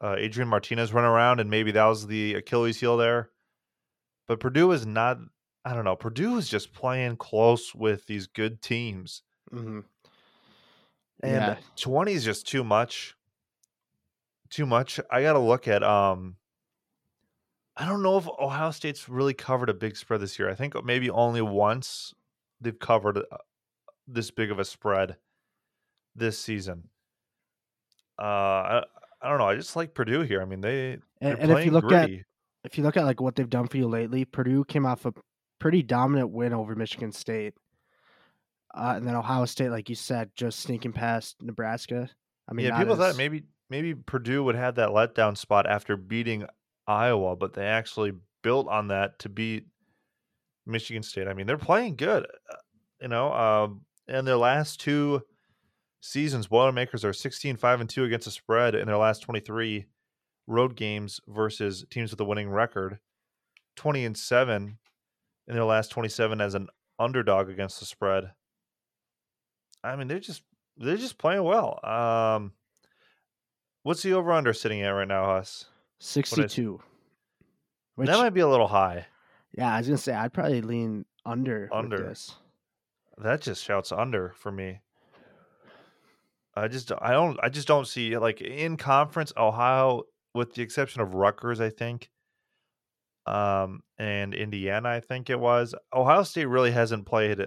uh, 0.00 0.16
Adrian 0.18 0.48
Martinez 0.48 0.92
run 0.92 1.04
around, 1.04 1.40
and 1.40 1.50
maybe 1.50 1.70
that 1.72 1.84
was 1.84 2.06
the 2.06 2.34
Achilles 2.34 2.80
heel 2.80 2.96
there. 2.96 3.30
But 4.26 4.40
Purdue 4.40 4.72
is 4.72 4.86
not. 4.86 5.18
I 5.64 5.74
don't 5.74 5.84
know. 5.84 5.96
Purdue 5.96 6.36
is 6.36 6.48
just 6.48 6.72
playing 6.72 7.16
close 7.16 7.74
with 7.74 8.06
these 8.06 8.26
good 8.26 8.62
teams. 8.62 9.22
hmm 9.50 9.80
And 11.22 11.32
Yeah. 11.34 11.58
20 11.76 12.12
is 12.12 12.24
just 12.24 12.46
too 12.46 12.64
much. 12.64 13.16
Too 14.50 14.66
much. 14.66 15.00
I 15.10 15.22
got 15.22 15.32
to 15.32 15.38
look 15.38 15.66
at 15.68 15.82
um 15.82 16.36
I 17.76 17.86
don't 17.86 18.02
know 18.02 18.16
if 18.16 18.26
Ohio 18.26 18.70
State's 18.70 19.08
really 19.08 19.34
covered 19.34 19.68
a 19.68 19.74
big 19.74 19.96
spread 19.96 20.20
this 20.20 20.38
year. 20.38 20.48
I 20.48 20.54
think 20.54 20.82
maybe 20.84 21.10
only 21.10 21.42
once 21.42 22.14
they've 22.60 22.78
covered 22.78 23.18
uh, 23.18 23.36
this 24.06 24.30
big 24.30 24.50
of 24.50 24.58
a 24.58 24.64
spread 24.64 25.16
this 26.14 26.38
season. 26.38 26.88
Uh 28.18 28.22
I, 28.22 28.84
I 29.22 29.28
don't 29.28 29.38
know. 29.38 29.48
I 29.48 29.56
just 29.56 29.76
like 29.76 29.94
Purdue 29.94 30.20
here. 30.22 30.40
I 30.40 30.44
mean, 30.44 30.60
they 30.60 30.98
And, 31.20 31.38
and 31.38 31.50
if 31.50 31.64
you 31.64 31.70
look 31.70 31.90
at 31.90 32.10
if 32.64 32.76
you 32.76 32.84
look 32.84 32.96
at 32.96 33.04
like 33.04 33.20
what 33.20 33.36
they've 33.36 33.48
done 33.48 33.66
for 33.68 33.76
you 33.76 33.88
lately, 33.88 34.24
Purdue 34.24 34.64
came 34.64 34.86
off 34.86 35.04
a 35.06 35.12
pretty 35.58 35.82
dominant 35.82 36.30
win 36.30 36.52
over 36.52 36.74
Michigan 36.74 37.12
State, 37.12 37.54
uh, 38.76 38.94
and 38.96 39.06
then 39.06 39.14
Ohio 39.14 39.44
State, 39.46 39.70
like 39.70 39.88
you 39.88 39.94
said, 39.94 40.30
just 40.36 40.60
sneaking 40.60 40.92
past 40.92 41.36
Nebraska. 41.40 42.08
I 42.48 42.52
mean, 42.52 42.66
yeah, 42.66 42.78
people 42.78 42.96
thought 42.96 43.16
maybe 43.16 43.44
maybe 43.70 43.94
Purdue 43.94 44.44
would 44.44 44.54
have 44.54 44.76
that 44.76 44.90
letdown 44.90 45.36
spot 45.36 45.66
after 45.66 45.96
beating 45.96 46.46
Iowa, 46.86 47.36
but 47.36 47.54
they 47.54 47.64
actually 47.64 48.12
built 48.42 48.68
on 48.68 48.88
that 48.88 49.18
to 49.20 49.28
beat 49.28 49.66
Michigan 50.66 51.02
State. 51.02 51.26
I 51.26 51.34
mean, 51.34 51.46
they're 51.46 51.58
playing 51.58 51.96
good, 51.96 52.24
uh, 52.24 52.56
you 53.00 53.08
know. 53.08 53.32
Um, 53.32 53.80
in 54.08 54.24
their 54.24 54.36
last 54.36 54.80
two 54.80 55.22
seasons, 56.00 56.46
Boilermakers 56.46 57.04
are 57.04 57.12
16 57.12 57.56
5 57.56 57.80
and 57.80 57.90
2 57.90 58.04
against 58.04 58.26
the 58.26 58.30
spread 58.30 58.74
in 58.74 58.86
their 58.86 58.98
last 58.98 59.20
23 59.20 59.86
road 60.46 60.76
games 60.76 61.20
versus 61.26 61.84
teams 61.90 62.10
with 62.10 62.20
a 62.20 62.24
winning 62.24 62.50
record, 62.50 62.98
20 63.76 64.04
and 64.04 64.16
7 64.16 64.78
in 65.48 65.54
their 65.54 65.64
last 65.64 65.90
27 65.90 66.40
as 66.40 66.54
an 66.54 66.68
underdog 66.98 67.48
against 67.48 67.80
the 67.80 67.86
spread. 67.86 68.32
I 69.86 69.96
mean, 69.96 70.08
they're 70.08 70.20
just 70.20 70.42
they're 70.76 70.96
just 70.96 71.18
playing 71.18 71.44
well. 71.44 71.80
Um, 71.84 72.52
what's 73.82 74.02
the 74.02 74.14
over 74.14 74.32
under 74.32 74.52
sitting 74.52 74.82
at 74.82 74.88
right 74.88 75.08
now, 75.08 75.24
Huss? 75.24 75.66
sixty-two. 76.00 76.80
Which, 77.94 78.08
that 78.08 78.18
might 78.18 78.30
be 78.30 78.40
a 78.40 78.48
little 78.48 78.68
high. 78.68 79.06
yeah, 79.56 79.74
I 79.74 79.78
was 79.78 79.86
gonna 79.86 79.98
say 79.98 80.12
I'd 80.12 80.32
probably 80.32 80.60
lean 80.60 81.06
under. 81.24 81.70
Under. 81.72 81.98
this. 81.98 82.34
That 83.18 83.40
just 83.40 83.64
shouts 83.64 83.92
under 83.92 84.34
for 84.36 84.52
me. 84.52 84.80
I 86.54 86.68
just 86.68 86.92
I 87.00 87.12
don't 87.12 87.38
I 87.42 87.48
just 87.48 87.68
don't 87.68 87.86
see 87.86 88.16
like 88.18 88.40
in 88.40 88.76
conference 88.76 89.32
Ohio, 89.36 90.04
with 90.34 90.54
the 90.54 90.62
exception 90.62 91.00
of 91.02 91.14
Rutgers, 91.14 91.60
I 91.60 91.70
think, 91.70 92.10
um, 93.26 93.82
and 93.98 94.34
Indiana, 94.34 94.88
I 94.88 95.00
think 95.00 95.30
it 95.30 95.38
was. 95.38 95.74
Ohio 95.94 96.22
State 96.22 96.46
really 96.46 96.70
hasn't 96.70 97.06
played 97.06 97.46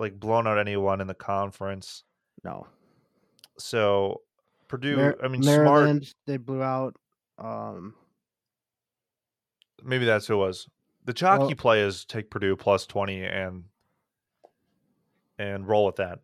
like 0.00 0.18
blown 0.18 0.46
out 0.48 0.58
anyone 0.58 1.00
in 1.00 1.06
the 1.06 1.14
conference. 1.14 2.02
No. 2.42 2.66
So 3.58 4.22
Purdue, 4.66 4.96
Mar- 4.96 5.16
I 5.22 5.28
mean, 5.28 5.44
Maryland, 5.44 6.04
smart. 6.06 6.14
they 6.26 6.36
blew 6.38 6.62
out. 6.62 6.96
Um, 7.38 7.94
Maybe 9.82 10.04
that's 10.04 10.26
who 10.26 10.34
it 10.34 10.46
was. 10.46 10.68
The 11.04 11.12
chalky 11.14 11.44
Well- 11.44 11.54
play 11.56 11.80
is 11.82 12.04
take 12.04 12.30
Purdue 12.30 12.56
plus 12.56 12.86
twenty 12.86 13.24
and 13.24 13.64
and 15.38 15.66
roll 15.66 15.86
with 15.86 15.96
that. 15.96 16.18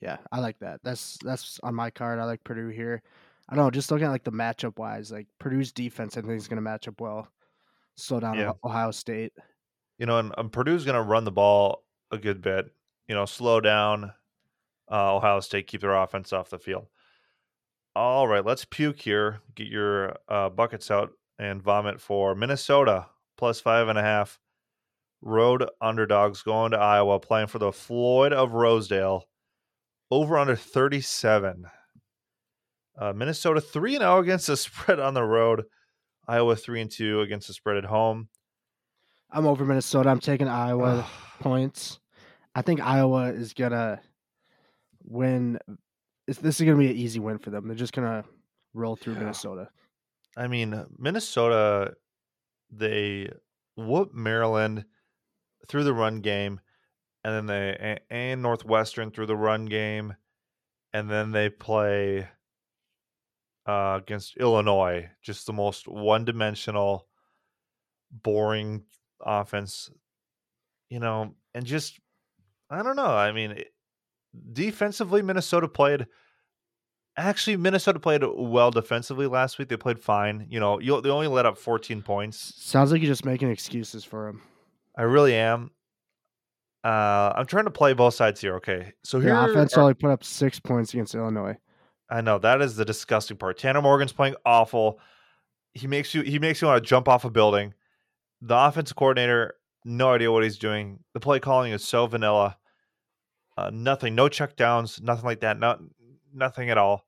yeah, 0.00 0.18
I 0.30 0.40
like 0.40 0.58
that. 0.58 0.80
That's 0.82 1.16
that's 1.24 1.58
on 1.62 1.74
my 1.74 1.90
card. 1.90 2.18
I 2.18 2.24
like 2.24 2.44
Purdue 2.44 2.68
here. 2.68 3.02
I 3.48 3.54
don't 3.56 3.64
know, 3.64 3.70
just 3.70 3.90
looking 3.90 4.06
at 4.06 4.10
like 4.10 4.24
the 4.24 4.32
matchup 4.32 4.78
wise, 4.78 5.10
like 5.12 5.26
Purdue's 5.38 5.72
defense, 5.72 6.16
I 6.16 6.20
think 6.22 6.32
is 6.34 6.48
going 6.48 6.56
to 6.56 6.62
match 6.62 6.88
up 6.88 7.00
well. 7.00 7.28
Slow 7.96 8.20
down 8.20 8.38
Yeah. 8.38 8.52
Ohio- 8.64 8.90
State. 8.90 9.32
You 9.98 10.06
know, 10.06 10.18
and, 10.18 10.34
and 10.38 10.50
Purdue's 10.52 10.84
going 10.84 10.96
to 10.96 11.02
run 11.02 11.24
the 11.24 11.30
ball 11.32 11.84
a 12.10 12.18
good 12.18 12.40
bit. 12.40 12.66
You 13.08 13.14
know, 13.14 13.26
slow 13.26 13.60
down 13.60 14.12
uh, 14.90 15.16
Ohio 15.16 15.40
State, 15.40 15.66
keep 15.66 15.80
their 15.80 15.94
offense 15.94 16.32
off 16.32 16.50
the 16.50 16.58
field. 16.58 16.86
All 17.96 18.26
right, 18.26 18.44
let's 18.44 18.64
puke 18.64 19.00
here. 19.00 19.40
Get 19.54 19.68
your 19.68 20.16
uh, 20.28 20.48
buckets 20.48 20.90
out 20.90 21.12
and 21.38 21.62
vomit 21.62 22.00
for 22.00 22.34
Minnesota 22.34 23.06
plus 23.36 23.60
five 23.60 23.88
and 23.88 23.98
a 23.98 24.02
half. 24.02 24.38
Road 25.22 25.68
underdogs 25.80 26.42
going 26.42 26.72
to 26.72 26.78
Iowa, 26.78 27.18
playing 27.18 27.46
for 27.46 27.58
the 27.58 27.72
Floyd 27.72 28.32
of 28.32 28.52
Rosedale. 28.52 29.26
Over 30.10 30.36
under 30.36 30.54
37. 30.54 31.64
Uh, 32.96 33.12
Minnesota 33.12 33.60
3 33.60 33.96
and 33.96 34.02
0 34.02 34.18
against 34.18 34.46
the 34.46 34.56
spread 34.56 35.00
on 35.00 35.14
the 35.14 35.24
road. 35.24 35.64
Iowa 36.28 36.56
3 36.56 36.82
and 36.82 36.90
2 36.90 37.22
against 37.22 37.48
the 37.48 37.54
spread 37.54 37.76
at 37.76 37.84
home. 37.84 38.28
I'm 39.30 39.46
over 39.46 39.64
Minnesota. 39.64 40.08
I'm 40.10 40.20
taking 40.20 40.48
Iowa 40.48 41.06
points. 41.40 41.98
I 42.54 42.62
think 42.62 42.80
Iowa 42.80 43.32
is 43.32 43.52
gonna 43.52 44.00
win. 45.04 45.58
This 46.26 46.60
is 46.60 46.66
gonna 46.66 46.78
be 46.78 46.90
an 46.90 46.96
easy 46.96 47.18
win 47.20 47.38
for 47.38 47.50
them. 47.50 47.66
They're 47.66 47.76
just 47.76 47.92
gonna 47.92 48.24
roll 48.74 48.96
through 48.96 49.14
Yeah. 49.14 49.20
Minnesota. 49.20 49.68
I 50.36 50.46
mean, 50.48 50.84
Minnesota, 50.98 51.94
they 52.70 53.30
whoop 53.76 54.12
Maryland 54.14 54.84
through 55.68 55.84
the 55.84 55.94
run 55.94 56.20
game, 56.20 56.60
and 57.24 57.34
then 57.34 57.46
they 57.46 57.70
a- 57.70 58.12
and 58.12 58.42
Northwestern 58.42 59.10
through 59.10 59.26
the 59.26 59.36
run 59.36 59.66
game, 59.66 60.14
and 60.92 61.10
then 61.10 61.32
they 61.32 61.50
play 61.50 62.28
uh, 63.66 63.98
against 64.02 64.36
Illinois, 64.36 65.08
just 65.22 65.46
the 65.46 65.52
most 65.52 65.88
one-dimensional, 65.88 67.08
boring 68.10 68.84
offense, 69.20 69.90
you 70.90 71.00
know, 71.00 71.34
and 71.54 71.64
just 71.64 71.98
I 72.70 72.82
don't 72.82 72.96
know. 72.96 73.06
I 73.16 73.32
mean, 73.32 73.52
it- 73.52 73.72
defensively, 74.52 75.22
Minnesota 75.22 75.68
played. 75.68 76.06
Actually, 77.16 77.56
Minnesota 77.56 78.00
played 78.00 78.24
well 78.36 78.72
defensively 78.72 79.28
last 79.28 79.58
week. 79.58 79.68
They 79.68 79.76
played 79.76 80.00
fine. 80.00 80.46
You 80.50 80.58
know, 80.58 80.80
you, 80.80 81.00
they 81.00 81.10
only 81.10 81.28
let 81.28 81.46
up 81.46 81.56
14 81.56 82.02
points. 82.02 82.54
Sounds 82.56 82.90
like 82.90 83.00
you're 83.02 83.08
just 83.10 83.24
making 83.24 83.50
excuses 83.50 84.04
for 84.04 84.26
them. 84.26 84.42
I 84.98 85.02
really 85.02 85.34
am. 85.36 85.70
Uh, 86.82 87.32
I'm 87.36 87.46
trying 87.46 87.64
to 87.64 87.70
play 87.70 87.92
both 87.94 88.14
sides 88.14 88.40
here. 88.40 88.56
Okay, 88.56 88.92
so 89.04 89.20
here 89.20 89.34
offense 89.34 89.74
are- 89.76 89.80
only 89.82 89.94
put 89.94 90.10
up 90.10 90.24
six 90.24 90.58
points 90.60 90.92
against 90.92 91.14
Illinois. 91.14 91.56
I 92.10 92.20
know 92.20 92.38
that 92.38 92.60
is 92.60 92.76
the 92.76 92.84
disgusting 92.84 93.36
part. 93.38 93.58
Tanner 93.58 93.80
Morgan's 93.80 94.12
playing 94.12 94.34
awful. 94.44 94.98
He 95.72 95.86
makes 95.86 96.14
you 96.14 96.22
he 96.22 96.38
makes 96.38 96.60
you 96.60 96.68
want 96.68 96.82
to 96.82 96.88
jump 96.88 97.08
off 97.08 97.24
a 97.24 97.30
building. 97.30 97.72
The 98.46 98.56
offensive 98.56 98.96
coordinator, 98.96 99.54
no 99.86 100.12
idea 100.12 100.30
what 100.30 100.42
he's 100.42 100.58
doing. 100.58 100.98
The 101.14 101.20
play 101.20 101.40
calling 101.40 101.72
is 101.72 101.82
so 101.82 102.06
vanilla. 102.06 102.58
Uh, 103.56 103.70
nothing, 103.72 104.14
no 104.14 104.28
check 104.28 104.54
downs, 104.54 105.00
nothing 105.00 105.24
like 105.24 105.40
that. 105.40 105.58
Not 105.58 105.80
nothing 106.32 106.68
at 106.68 106.76
all. 106.76 107.06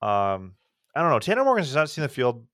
Um, 0.00 0.54
I 0.94 1.02
don't 1.02 1.10
know. 1.10 1.18
Tanner 1.18 1.44
Morgan's 1.44 1.74
not 1.74 1.90
seen 1.90 2.02
the 2.02 2.08
field. 2.08 2.46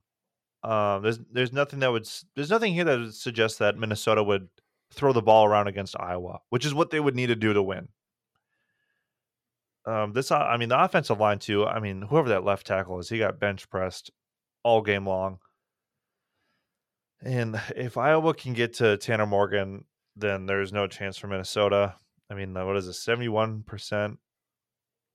Um, 0.65 1.03
there's 1.03 1.21
there's 1.31 1.53
nothing 1.53 1.79
that 1.81 1.93
would 1.93 2.09
there's 2.35 2.51
nothing 2.51 2.75
here 2.75 2.85
that 2.85 2.99
would 2.99 3.15
suggest 3.15 3.61
that 3.61 3.79
Minnesota 3.79 4.23
would 4.23 4.49
throw 4.93 5.13
the 5.13 5.23
ball 5.23 5.45
around 5.45 5.69
against 5.69 5.99
Iowa, 6.01 6.41
which 6.51 6.67
is 6.67 6.75
what 6.75 6.91
they 6.91 6.99
would 6.99 7.15
need 7.15 7.29
to 7.29 7.37
do 7.37 7.53
to 7.53 7.63
win. 7.63 7.89
Um, 9.85 10.13
this, 10.13 10.33
o- 10.33 10.37
I 10.37 10.57
mean, 10.57 10.69
the 10.69 10.83
offensive 10.83 11.21
line 11.21 11.39
too. 11.39 11.65
I 11.65 11.79
mean, 11.79 12.03
whoever 12.03 12.31
that 12.31 12.45
left 12.45 12.67
tackle 12.67 12.99
is, 12.99 13.09
he 13.09 13.19
got 13.19 13.39
bench 13.39 13.71
pressed 13.71 14.11
all 14.65 14.83
game 14.83 15.07
long. 15.07 15.39
And 17.27 17.61
if 17.77 17.97
Iowa 17.99 18.33
can 18.35 18.53
get 18.55 18.75
to 18.75 18.97
Tanner 18.97 19.27
Morgan, 19.27 19.85
then 20.15 20.47
there's 20.47 20.73
no 20.73 20.87
chance 20.87 21.19
for 21.19 21.27
Minnesota. 21.27 21.95
I 22.31 22.35
mean, 22.35 22.57
uh, 22.57 22.65
what 22.65 22.77
is 22.77 22.87
it? 22.89 22.95
Seventy-one 22.95 23.63
percent 23.65 24.19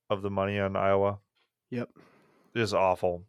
of 0.09 0.21
the 0.21 0.29
money 0.29 0.59
on 0.59 0.75
Iowa 0.75 1.19
Yep. 1.69 1.89
is 2.53 2.73
awful. 2.73 3.23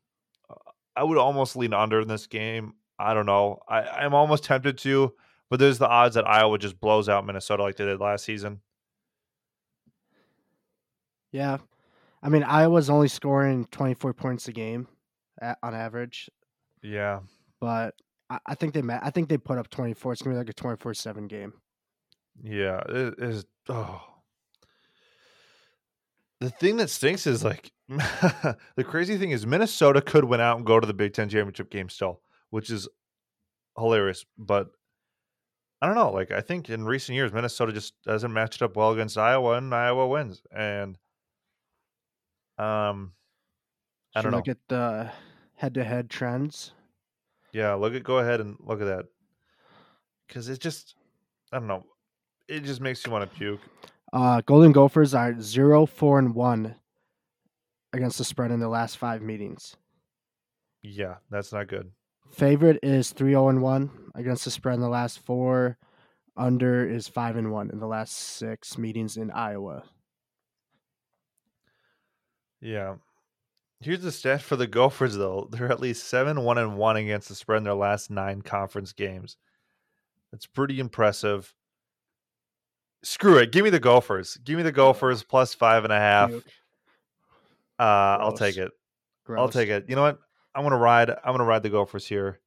Uh, 0.51 0.55
I 0.97 1.05
would 1.05 1.17
almost 1.19 1.55
lean 1.57 1.73
under 1.73 2.01
in 2.01 2.09
this 2.09 2.27
game. 2.27 2.75
I 2.99 3.15
don't 3.15 3.27
know. 3.27 3.61
I, 3.69 3.83
I'm 3.83 4.15
almost 4.15 4.45
tempted 4.45 4.79
to, 4.79 5.15
but 5.49 5.59
there's 5.61 5.79
the 5.79 5.89
odds 5.89 6.17
that 6.17 6.27
Iowa 6.29 6.59
just 6.59 6.81
blows 6.81 7.09
out 7.09 7.25
Minnesota 7.25 7.63
like 7.63 7.77
they 7.77 7.85
did 7.85 8.01
last 8.01 8.25
season. 8.25 8.61
Yeah. 11.31 11.59
I 12.23 12.29
mean, 12.29 12.43
Iowa's 12.43 12.91
only 12.91 13.09
scoring 13.09 13.65
24 13.71 14.13
points 14.15 14.49
a 14.49 14.53
game 14.53 14.87
a 15.41 15.57
on 15.63 15.75
average, 15.75 16.31
Yeah. 16.83 17.21
but 17.61 17.95
I, 18.33 18.39
I 18.47 18.55
think 18.55 18.73
they 18.73 18.83
ma- 18.83 19.01
I 19.03 19.11
think 19.11 19.29
they 19.29 19.37
put 19.37 19.59
up 19.59 19.69
24. 19.69 20.13
It's 20.13 20.23
gonna 20.23 20.35
be 20.35 20.39
like 20.39 20.49
a 20.49 20.55
24-7 20.55 21.29
game. 21.29 21.53
Yeah, 22.43 22.81
it 22.89 23.15
is. 23.19 23.45
Oh, 23.69 24.03
the 26.41 26.51
thing 26.51 26.79
that 26.79 26.89
stinks 26.89 27.27
is 27.27 27.45
like 27.45 27.71
the 27.89 28.85
crazy 28.85 29.19
thing 29.19 29.31
is 29.31 29.47
Minnesota 29.47 30.01
could 30.01 30.25
win 30.25 30.41
out 30.41 30.57
and 30.57 30.67
go 30.67 30.81
to 30.81 30.87
the 30.87 30.95
Big 30.95 31.13
Ten 31.13 31.29
championship 31.29 31.71
game 31.71 31.91
still, 31.91 32.21
which 32.51 32.71
is 32.71 32.89
hilarious. 33.77 34.25
But 34.39 34.69
I 35.83 35.87
don't 35.87 35.95
know. 35.95 36.11
Like 36.11 36.31
I 36.31 36.41
think 36.41 36.71
in 36.71 36.85
recent 36.85 37.17
years, 37.17 37.33
Minnesota 37.33 37.73
just 37.73 37.93
doesn't 38.05 38.33
matched 38.33 38.63
up 38.63 38.77
well 38.77 38.93
against 38.93 39.19
Iowa, 39.19 39.59
and 39.59 39.75
Iowa 39.75 40.09
wins. 40.09 40.43
And 40.51 40.97
um, 42.57 43.13
I 44.17 44.21
Should 44.21 44.23
don't 44.23 44.31
know. 44.33 44.39
Look 44.39 44.49
at 44.49 44.69
the 44.69 45.11
head-to-head 45.57 46.09
trends. 46.09 46.73
Yeah, 47.53 47.75
look 47.75 47.95
at 47.95 48.03
go 48.03 48.19
ahead 48.19 48.41
and 48.41 48.57
look 48.61 48.81
at 48.81 48.87
that 48.87 49.07
because 50.27 50.49
it 50.49 50.59
just 50.59 50.95
I 51.53 51.59
don't 51.59 51.69
know. 51.69 51.85
It 52.49 52.65
just 52.65 52.81
makes 52.81 53.05
you 53.05 53.13
want 53.13 53.31
to 53.31 53.39
puke. 53.39 53.61
Uh, 54.13 54.41
Golden 54.43 54.73
Gophers 54.73 55.15
are 55.15 55.41
zero 55.41 55.87
four 55.87 56.19
and 56.19 56.35
1 56.35 56.75
against 57.93 58.19
the 58.19 58.25
spread 58.25 58.51
in 58.51 58.61
the 58.61 58.69
last 58.69 58.97
five 58.99 59.23
meetings. 59.23 59.77
Yeah, 60.83 61.17
that's 61.31 61.53
not 61.53 61.69
good. 61.69 61.91
Favorite 62.31 62.79
is 62.83 63.11
3 63.13 63.33
0 63.33 63.49
and 63.49 63.63
1 63.63 63.91
against 64.15 64.45
the 64.45 64.51
spread 64.51 64.77
in 64.77 64.81
the 64.81 64.89
last 64.89 65.19
four. 65.21 65.79
Under 66.37 66.89
is 66.89 67.07
5 67.09 67.37
and 67.37 67.53
1 67.53 67.71
in 67.71 67.79
the 67.79 67.87
last 67.87 68.17
six 68.17 68.79
meetings 68.79 69.19
in 69.19 69.31
Iowa. 69.31 69.85
Yeah. 72.61 72.95
Here's 73.83 74.03
the 74.03 74.13
stat 74.13 74.41
for 74.41 74.57
the 74.57 74.67
Gophers 74.67 75.17
though. 75.17 75.49
They're 75.51 75.71
at 75.71 75.81
least 75.81 76.09
seven 76.09 76.43
one 76.43 76.59
and 76.59 76.77
one 76.77 76.97
against 76.97 77.29
the 77.29 77.35
spread 77.35 77.59
in 77.59 77.65
their 77.65 77.75
last 77.75 78.11
nine 78.11 78.43
conference 78.43 78.93
games. 78.93 79.37
That's 80.31 80.47
pretty 80.47 80.81
impressive. 80.81 81.53
Screw 83.03 83.39
it. 83.39 83.51
Give 83.53 83.65
me 83.65 83.71
the 83.71 83.81
Gophers. 83.81 84.39
Give 84.45 84.57
me 84.57 84.63
the 84.63 84.73
Gophers 84.73 85.25
plus 85.25 85.55
five 85.55 85.85
and 85.85 85.93
a 85.93 85.99
half. 85.99 86.33
Uh, 87.79 88.19
I'll 88.21 88.37
take 88.37 88.57
it. 88.57 88.71
I'll 89.29 89.49
take 89.49 89.69
it. 89.69 89.87
You 89.89 89.97
know 89.97 90.03
what? 90.03 90.19
I'm 90.55 90.63
gonna 90.63 90.77
ride. 90.77 91.11
I'm 91.11 91.33
gonna 91.33 91.45
ride 91.45 91.63
the 91.63 91.71
Gophers 91.71 92.07
here, 92.07 92.41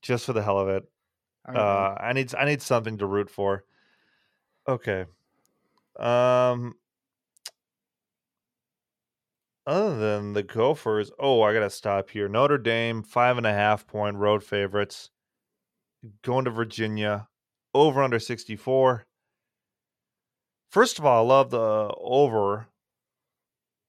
just 0.00 0.24
for 0.24 0.32
the 0.32 0.42
hell 0.42 0.58
of 0.58 0.68
it. 0.68 0.84
Right. 1.46 1.56
Uh, 1.56 1.96
I 2.00 2.12
need 2.12 2.34
I 2.34 2.44
need 2.46 2.62
something 2.62 2.98
to 2.98 3.06
root 3.06 3.28
for. 3.28 3.64
Okay. 4.66 5.04
Um. 5.98 6.74
Other 9.66 9.96
than 9.96 10.32
the 10.32 10.44
Gophers, 10.44 11.10
oh, 11.18 11.42
I 11.42 11.52
gotta 11.52 11.70
stop 11.70 12.10
here. 12.10 12.28
Notre 12.28 12.58
Dame 12.58 13.02
five 13.02 13.36
and 13.36 13.46
a 13.46 13.52
half 13.52 13.86
point 13.86 14.16
road 14.16 14.44
favorites. 14.44 15.10
Going 16.22 16.44
to 16.44 16.52
Virginia, 16.52 17.26
over 17.74 18.00
under 18.02 18.20
sixty 18.20 18.54
four. 18.54 19.06
First 20.70 20.98
of 20.98 21.06
all, 21.06 21.24
I 21.24 21.26
love 21.26 21.50
the 21.50 21.92
over. 21.98 22.68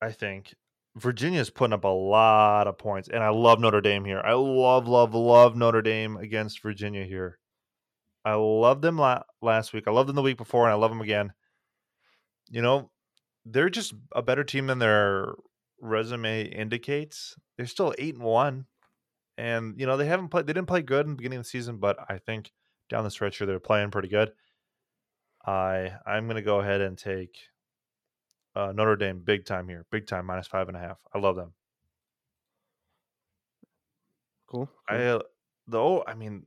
I 0.01 0.11
think 0.11 0.55
Virginia's 0.95 1.51
putting 1.51 1.73
up 1.73 1.83
a 1.83 1.89
lot 1.89 2.67
of 2.67 2.79
points, 2.79 3.07
and 3.07 3.23
I 3.23 3.29
love 3.29 3.59
Notre 3.59 3.81
Dame 3.81 4.05
here. 4.05 4.21
I 4.23 4.33
love, 4.33 4.87
love, 4.87 5.13
love 5.13 5.55
Notre 5.55 5.81
Dame 5.83 6.17
against 6.17 6.61
Virginia 6.63 7.03
here. 7.03 7.37
I 8.25 8.33
loved 8.33 8.81
them 8.81 8.97
la- 8.97 9.23
last 9.41 9.73
week. 9.73 9.87
I 9.87 9.91
loved 9.91 10.09
them 10.09 10.15
the 10.15 10.21
week 10.23 10.37
before, 10.37 10.65
and 10.65 10.71
I 10.71 10.75
love 10.75 10.91
them 10.91 11.01
again. 11.01 11.33
You 12.49 12.61
know, 12.61 12.89
they're 13.45 13.69
just 13.69 13.93
a 14.11 14.21
better 14.23 14.43
team 14.43 14.67
than 14.67 14.79
their 14.79 15.33
resume 15.79 16.45
indicates. 16.45 17.35
They're 17.57 17.65
still 17.65 17.93
eight 17.97 18.15
and 18.15 18.23
one, 18.23 18.65
and 19.37 19.79
you 19.79 19.85
know 19.85 19.97
they 19.97 20.05
haven't 20.05 20.29
played. 20.29 20.47
They 20.47 20.53
didn't 20.53 20.67
play 20.67 20.81
good 20.81 21.05
in 21.05 21.11
the 21.11 21.17
beginning 21.17 21.39
of 21.39 21.45
the 21.45 21.49
season, 21.49 21.77
but 21.77 21.97
I 22.09 22.17
think 22.17 22.51
down 22.89 23.03
the 23.03 23.11
stretch 23.11 23.37
here 23.37 23.47
they're 23.47 23.59
playing 23.59 23.91
pretty 23.91 24.07
good. 24.07 24.31
I 25.45 25.93
I'm 26.05 26.25
going 26.25 26.35
to 26.35 26.41
go 26.41 26.59
ahead 26.59 26.81
and 26.81 26.97
take 26.97 27.37
uh, 28.55 28.73
Notre 28.75 28.95
Dame 28.95 29.19
big 29.19 29.45
time 29.45 29.67
here, 29.67 29.85
big 29.91 30.07
time 30.07 30.25
minus 30.25 30.47
five 30.47 30.67
and 30.67 30.77
a 30.77 30.79
half. 30.79 30.97
I 31.13 31.19
love 31.19 31.35
them. 31.35 31.53
Cool. 34.47 34.67
cool. 34.67 34.97
I 34.97 35.03
uh, 35.03 35.19
the 35.67 35.77
oh, 35.77 36.03
I 36.07 36.13
mean, 36.13 36.45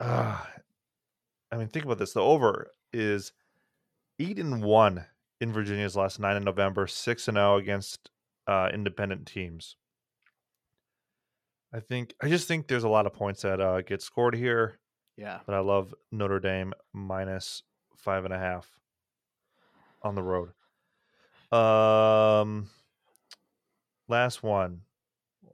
uh, 0.00 0.38
I 1.50 1.56
mean, 1.56 1.68
think 1.68 1.84
about 1.84 1.98
this. 1.98 2.12
The 2.12 2.20
over 2.20 2.70
is 2.92 3.32
eight 4.18 4.38
and 4.38 4.62
one 4.62 5.04
in 5.42 5.52
Virginia's 5.52 5.96
last 5.96 6.20
nine 6.20 6.36
in 6.36 6.44
November, 6.44 6.86
six 6.86 7.26
and 7.26 7.36
zero 7.36 7.54
oh 7.54 7.56
against 7.56 8.10
uh, 8.46 8.68
independent 8.72 9.26
teams. 9.26 9.76
I 11.74 11.80
think 11.80 12.14
I 12.22 12.28
just 12.28 12.46
think 12.46 12.68
there's 12.68 12.84
a 12.84 12.88
lot 12.88 13.06
of 13.06 13.12
points 13.12 13.42
that 13.42 13.60
uh, 13.60 13.80
get 13.82 14.02
scored 14.02 14.36
here. 14.36 14.78
Yeah, 15.16 15.40
but 15.44 15.54
I 15.54 15.58
love 15.58 15.92
Notre 16.12 16.38
Dame 16.38 16.72
minus 16.92 17.64
five 17.96 18.24
and 18.24 18.32
a 18.32 18.38
half 18.38 18.70
on 20.02 20.14
the 20.14 20.22
road. 20.22 20.50
Um, 21.50 22.70
last 24.08 24.44
one, 24.44 24.82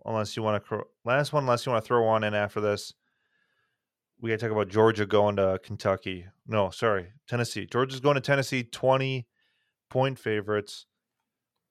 unless 0.04 0.36
you 0.36 0.42
want 0.42 0.62
to 0.66 0.82
last 1.06 1.32
one, 1.32 1.44
unless 1.44 1.64
you 1.64 1.72
want 1.72 1.82
to 1.82 1.88
throw 1.88 2.04
one 2.04 2.24
in 2.24 2.34
after 2.34 2.60
this. 2.60 2.92
We 4.20 4.30
got 4.30 4.40
to 4.40 4.46
talk 4.46 4.52
about 4.52 4.68
Georgia 4.68 5.06
going 5.06 5.36
to 5.36 5.60
Kentucky. 5.62 6.26
No, 6.46 6.70
sorry, 6.70 7.12
Tennessee. 7.28 7.66
Georgia's 7.66 8.00
going 8.00 8.16
to 8.16 8.20
Tennessee. 8.20 8.64
Twenty 8.64 9.28
point 9.88 10.18
favorites. 10.18 10.86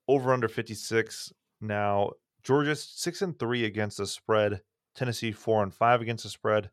Over 0.08 0.34
under 0.34 0.47
fifty 0.47 0.73
six. 0.73 1.34
Now 1.60 2.12
Georgia's 2.43 2.84
six 2.84 3.21
and 3.21 3.38
three 3.38 3.65
against 3.65 3.97
the 3.97 4.08
spread. 4.08 4.62
Tennessee 4.95 5.32
four 5.32 5.63
and 5.63 5.73
five 5.73 6.01
against 6.01 6.23
the 6.23 6.30
spread. 6.30 6.69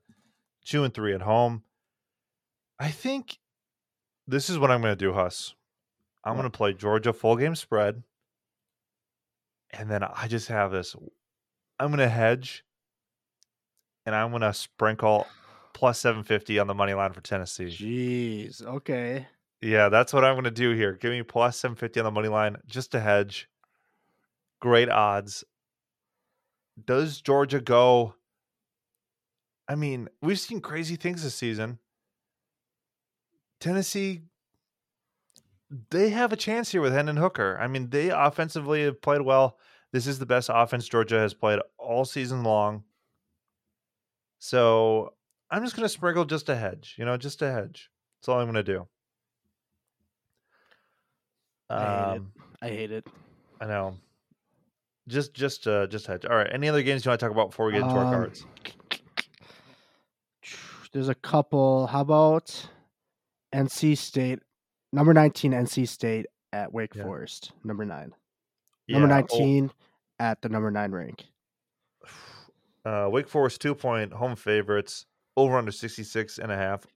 Two 0.65 0.85
and 0.85 0.95
three 0.95 1.15
at 1.15 1.23
home. 1.23 1.65
I 2.79 2.91
think 2.91 3.39
this 4.27 4.49
is 4.49 4.59
what 4.59 4.71
I'm 4.71 4.81
going 4.81 4.93
to 4.93 4.97
do, 4.97 5.13
Huss. 5.13 5.55
I'm 6.25 6.35
going 6.35 6.45
to 6.45 6.51
play 6.51 6.73
Georgia 6.73 7.13
full 7.13 7.37
game 7.37 7.55
spread. 7.55 8.03
And 9.71 9.91
then 9.91 10.03
I 10.03 10.29
just 10.29 10.49
have 10.49 10.71
this. 10.71 10.97
I'm 11.79 11.89
going 11.89 11.99
to 11.99 12.09
hedge 12.09 12.65
and 14.07 14.15
I'm 14.15 14.31
going 14.31 14.43
to 14.43 14.55
sprinkle 14.55 15.27
plus 15.73 15.99
750 15.99 16.59
on 16.59 16.67
the 16.67 16.75
money 16.75 16.95
line 16.95 17.13
for 17.13 17.21
Tennessee. 17.21 17.67
Jeez. 17.67 18.65
Okay. 18.65 19.27
Yeah, 19.61 19.89
that's 19.89 20.13
what 20.13 20.25
I'm 20.25 20.35
going 20.35 20.45
to 20.45 20.51
do 20.51 20.73
here. 20.73 20.93
Give 20.93 21.11
me 21.11 21.23
plus 21.23 21.59
750 21.59 22.01
on 22.01 22.05
the 22.05 22.11
money 22.11 22.29
line 22.29 22.57
just 22.67 22.93
to 22.93 23.01
hedge. 23.01 23.49
Great 24.61 24.91
odds. 24.91 25.45
Does 26.85 27.21
Georgia 27.21 27.61
go? 27.61 28.15
I 29.69 29.75
mean, 29.75 30.09
we've 30.21 30.41
seen 30.41 30.61
crazy 30.61 30.97
things 30.97 31.23
this 31.23 31.35
season. 31.35 31.79
Tennessee 33.61 34.23
they 35.91 36.11
have 36.11 36.33
a 36.33 36.37
chance 36.37 36.71
here 36.71 36.81
with 36.81 36.93
Hendon 36.93 37.17
Hooker. 37.17 37.59
I 37.61 37.67
mean, 37.67 37.91
they 37.91 38.11
offensively 38.11 38.85
have 38.85 39.01
played 39.01 39.23
well. 39.23 39.59
This 39.93 40.07
is 40.07 40.19
the 40.19 40.27
best 40.27 40.51
offense 40.53 40.89
Georgia 40.89 41.19
has 41.19 41.35
played 41.35 41.61
all 41.79 42.05
season 42.05 42.43
long. 42.43 42.85
So 44.39 45.15
I'm 45.51 45.63
just 45.63 45.77
going 45.77 45.85
to 45.85 45.89
sprinkle 45.89 46.25
just 46.25 46.49
a 46.49 46.57
hedge, 46.57 46.95
you 46.99 47.05
know, 47.05 47.17
just 47.17 47.43
a 47.43 47.51
hedge. 47.51 47.91
That's 48.21 48.29
all 48.29 48.41
I'm 48.41 48.47
going 48.47 48.55
to 48.55 48.63
do. 48.63 48.87
Um, 51.71 51.79
I 51.81 51.85
hate 51.85 52.17
it. 52.17 52.23
I 52.63 52.69
hate 52.69 52.93
it. 52.93 53.07
I 53.61 53.67
know. 53.67 53.97
Just, 55.09 55.35
just, 55.35 55.67
uh, 55.67 55.87
just 55.87 56.07
hedge. 56.07 56.25
All 56.25 56.37
right. 56.37 56.49
Any 56.53 56.69
other 56.69 56.83
games 56.83 57.05
you 57.05 57.11
want 57.11 57.21
to 57.21 57.27
talk 57.27 57.33
about 57.33 57.51
before 57.51 57.67
we 57.67 57.73
get 57.73 57.83
into 57.83 57.95
um, 57.95 58.07
our 58.07 58.13
cards? 58.13 58.47
There's 60.93 61.09
a 61.09 61.15
couple. 61.15 61.87
How 61.87 62.01
about 62.01 62.69
NC 63.55 63.99
State 63.99 64.41
Number 64.95 65.13
19, 65.13 65.51
NC 65.51 65.89
State 65.89 66.27
at 66.53 66.73
Wake 66.73 66.95
yeah. 66.95 67.03
Forest. 67.03 67.51
Number 67.65 67.85
nine. 67.85 68.15
Yeah, 68.87 69.01
number 69.01 69.13
19 69.13 69.73
oh. 69.73 70.25
at 70.25 70.41
the 70.41 70.49
number 70.49 70.71
nine 70.71 70.93
rank. 70.93 71.25
Uh, 72.87 73.09
Wake 73.11 73.27
Forest, 73.27 73.63
two 73.63 73.75
point 73.75 74.13
home 74.13 74.37
favorites, 74.37 75.07
over 75.39 75.57
under 75.57 75.73
66 75.73 76.37
and 76.37 76.53
a 76.53 76.55
half. 76.55 76.87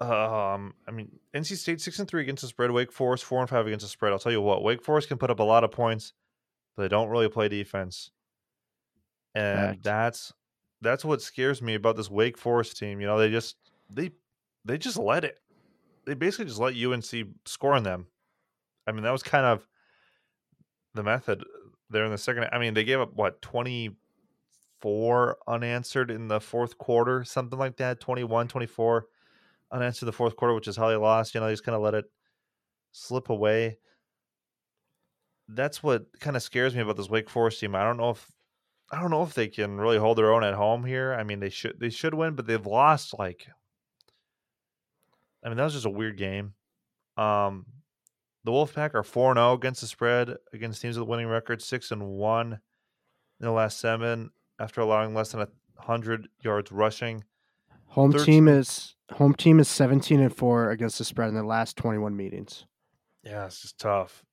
Um, 0.00 0.74
I 0.88 0.92
mean, 0.92 1.18
NC 1.34 1.56
State 1.56 1.80
six 1.80 1.98
and 1.98 2.08
three 2.08 2.22
against 2.22 2.42
the 2.42 2.48
spread. 2.48 2.70
Wake 2.70 2.90
Forest 2.90 3.24
four 3.24 3.40
and 3.40 3.48
five 3.50 3.66
against 3.66 3.84
the 3.84 3.90
spread. 3.90 4.12
I'll 4.12 4.18
tell 4.18 4.32
you 4.32 4.40
what, 4.40 4.62
Wake 4.62 4.82
Forest 4.82 5.08
can 5.08 5.18
put 5.18 5.30
up 5.30 5.40
a 5.40 5.44
lot 5.44 5.62
of 5.62 5.70
points, 5.70 6.14
but 6.76 6.82
they 6.82 6.88
don't 6.88 7.08
really 7.08 7.28
play 7.28 7.48
defense, 7.48 8.10
and 9.34 9.58
Fact. 9.58 9.82
that's 9.82 10.32
that's 10.80 11.04
what 11.04 11.20
scares 11.20 11.60
me 11.60 11.74
about 11.74 11.96
this 11.96 12.10
Wake 12.10 12.38
Forest 12.38 12.78
team. 12.78 13.00
You 13.00 13.06
know, 13.06 13.18
they 13.18 13.30
just 13.30 13.56
they 13.90 14.12
they 14.64 14.78
just 14.78 14.96
let 14.96 15.24
it 15.24 15.36
they 16.06 16.14
basically 16.14 16.46
just 16.46 16.58
let 16.58 16.74
UNC 16.74 17.28
score 17.44 17.74
on 17.74 17.82
them. 17.82 18.06
I 18.86 18.92
mean, 18.92 19.02
that 19.02 19.12
was 19.12 19.22
kind 19.22 19.46
of 19.46 19.66
the 20.94 21.02
method 21.02 21.44
there 21.90 22.04
in 22.04 22.10
the 22.10 22.18
second. 22.18 22.48
I 22.52 22.58
mean, 22.58 22.74
they 22.74 22.84
gave 22.84 23.00
up 23.00 23.14
what 23.14 23.42
twenty 23.42 23.96
four 24.80 25.36
unanswered 25.46 26.10
in 26.10 26.28
the 26.28 26.40
fourth 26.40 26.78
quarter, 26.78 27.22
something 27.22 27.58
like 27.58 27.76
that. 27.76 28.00
21, 28.00 28.48
24 28.48 29.06
unanswered 29.72 30.06
the 30.06 30.12
fourth 30.12 30.36
quarter, 30.36 30.54
which 30.54 30.68
is 30.68 30.76
how 30.76 30.88
they 30.88 30.96
lost. 30.96 31.34
You 31.34 31.40
know, 31.40 31.46
they 31.46 31.52
just 31.52 31.64
kind 31.64 31.76
of 31.76 31.82
let 31.82 31.94
it 31.94 32.04
slip 32.92 33.30
away. 33.30 33.78
That's 35.48 35.82
what 35.82 36.06
kind 36.20 36.36
of 36.36 36.42
scares 36.42 36.74
me 36.74 36.82
about 36.82 36.96
this 36.96 37.10
Wake 37.10 37.30
Forest 37.30 37.60
team. 37.60 37.74
I 37.74 37.84
don't 37.84 37.96
know 37.96 38.10
if 38.10 38.30
I 38.92 39.00
don't 39.00 39.10
know 39.10 39.22
if 39.22 39.34
they 39.34 39.48
can 39.48 39.78
really 39.78 39.98
hold 39.98 40.18
their 40.18 40.32
own 40.32 40.44
at 40.44 40.54
home 40.54 40.84
here. 40.84 41.14
I 41.14 41.22
mean, 41.22 41.40
they 41.40 41.50
should 41.50 41.78
they 41.78 41.90
should 41.90 42.14
win, 42.14 42.34
but 42.34 42.46
they've 42.46 42.66
lost 42.66 43.18
like 43.18 43.46
I 45.44 45.48
mean, 45.48 45.56
that 45.56 45.64
was 45.64 45.74
just 45.74 45.86
a 45.86 45.90
weird 45.90 46.16
game. 46.16 46.54
Um, 47.16 47.66
the 48.44 48.50
Wolfpack 48.50 48.94
are 48.94 49.02
4 49.02 49.34
0 49.34 49.52
against 49.52 49.80
the 49.80 49.86
spread 49.86 50.36
against 50.52 50.82
teams 50.82 50.98
with 50.98 51.06
a 51.06 51.10
winning 51.10 51.26
record, 51.26 51.62
6 51.62 51.90
and 51.90 52.02
1 52.02 52.52
in 52.52 52.58
the 53.40 53.50
last 53.50 53.78
seven 53.78 54.30
after 54.58 54.80
allowing 54.80 55.14
less 55.14 55.32
than 55.32 55.40
100 55.40 56.28
yards 56.42 56.70
rushing. 56.72 57.24
Home 57.86 58.12
13. 58.12 58.24
team 58.24 58.48
is 58.48 58.94
home 59.12 59.34
team 59.34 59.60
is 59.60 59.68
17 59.68 60.20
and 60.20 60.34
4 60.34 60.70
against 60.70 60.98
the 60.98 61.04
spread 61.04 61.28
in 61.28 61.34
the 61.34 61.42
last 61.42 61.76
21 61.76 62.16
meetings. 62.16 62.66
Yeah, 63.22 63.46
it's 63.46 63.62
just 63.62 63.78
tough. 63.78 64.24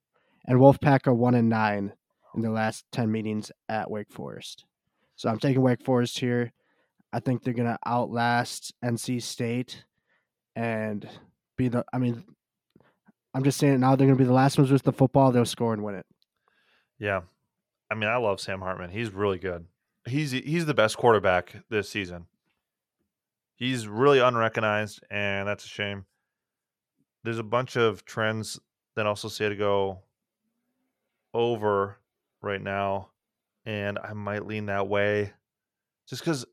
And 0.46 0.60
Wolfpack 0.60 1.08
are 1.08 1.13
1 1.13 1.36
and 1.36 1.50
9 1.50 1.94
in 2.36 2.42
the 2.42 2.50
last 2.50 2.86
10 2.92 3.12
meetings 3.12 3.52
at 3.68 3.90
Wake 3.90 4.12
Forest. 4.12 4.66
So 5.16 5.30
I'm 5.30 5.40
taking 5.40 5.62
Wake 5.62 5.84
Forest 5.84 6.20
here. 6.20 6.54
I 7.12 7.20
think 7.20 7.44
they're 7.44 7.54
going 7.54 7.68
to 7.68 7.80
outlast 7.86 8.74
NC 8.84 9.22
State 9.22 9.86
and 10.56 11.08
be 11.58 11.68
the. 11.68 11.84
I 11.92 11.98
mean, 11.98 12.24
I'm 13.34 13.44
just 13.44 13.58
saying 13.58 13.80
now 13.80 13.96
they're 13.96 14.08
going 14.08 14.18
to 14.18 14.24
be 14.24 14.28
the 14.28 14.34
last 14.34 14.58
ones 14.58 14.72
with 14.72 14.84
the 14.84 14.92
football. 14.92 15.32
They'll 15.32 15.46
score 15.46 15.74
and 15.74 15.84
win 15.84 15.96
it. 15.96 16.06
Yeah, 17.00 17.22
I 17.90 17.96
mean, 17.96 18.10
I 18.10 18.18
love 18.18 18.40
Sam 18.40 18.60
Hartman. 18.60 18.92
He's 18.92 19.12
really 19.12 19.40
good. 19.40 19.66
He's 20.06 20.32
he's 20.32 20.66
the 20.66 20.74
best 20.74 20.98
quarterback 20.98 21.63
this 21.70 21.90
season. 21.90 22.28
He's 23.58 23.88
really 23.88 24.20
unrecognized, 24.20 25.02
and 25.10 25.48
that's 25.48 25.65
a 25.65 25.67
shame. 25.67 26.06
There's 27.24 27.39
a 27.39 27.43
bunch 27.43 27.76
of 27.76 28.06
trends 28.06 28.60
that 28.96 29.08
also 29.08 29.28
say 29.28 29.50
to 29.50 29.56
go 29.56 30.04
over 31.34 31.98
right 32.41 32.62
now, 32.62 33.10
and 33.65 33.98
I 33.98 34.13
might 34.13 34.46
lean 34.46 34.67
that 34.67 34.88
way, 34.88 35.34
just 36.08 36.22
because 36.22 36.46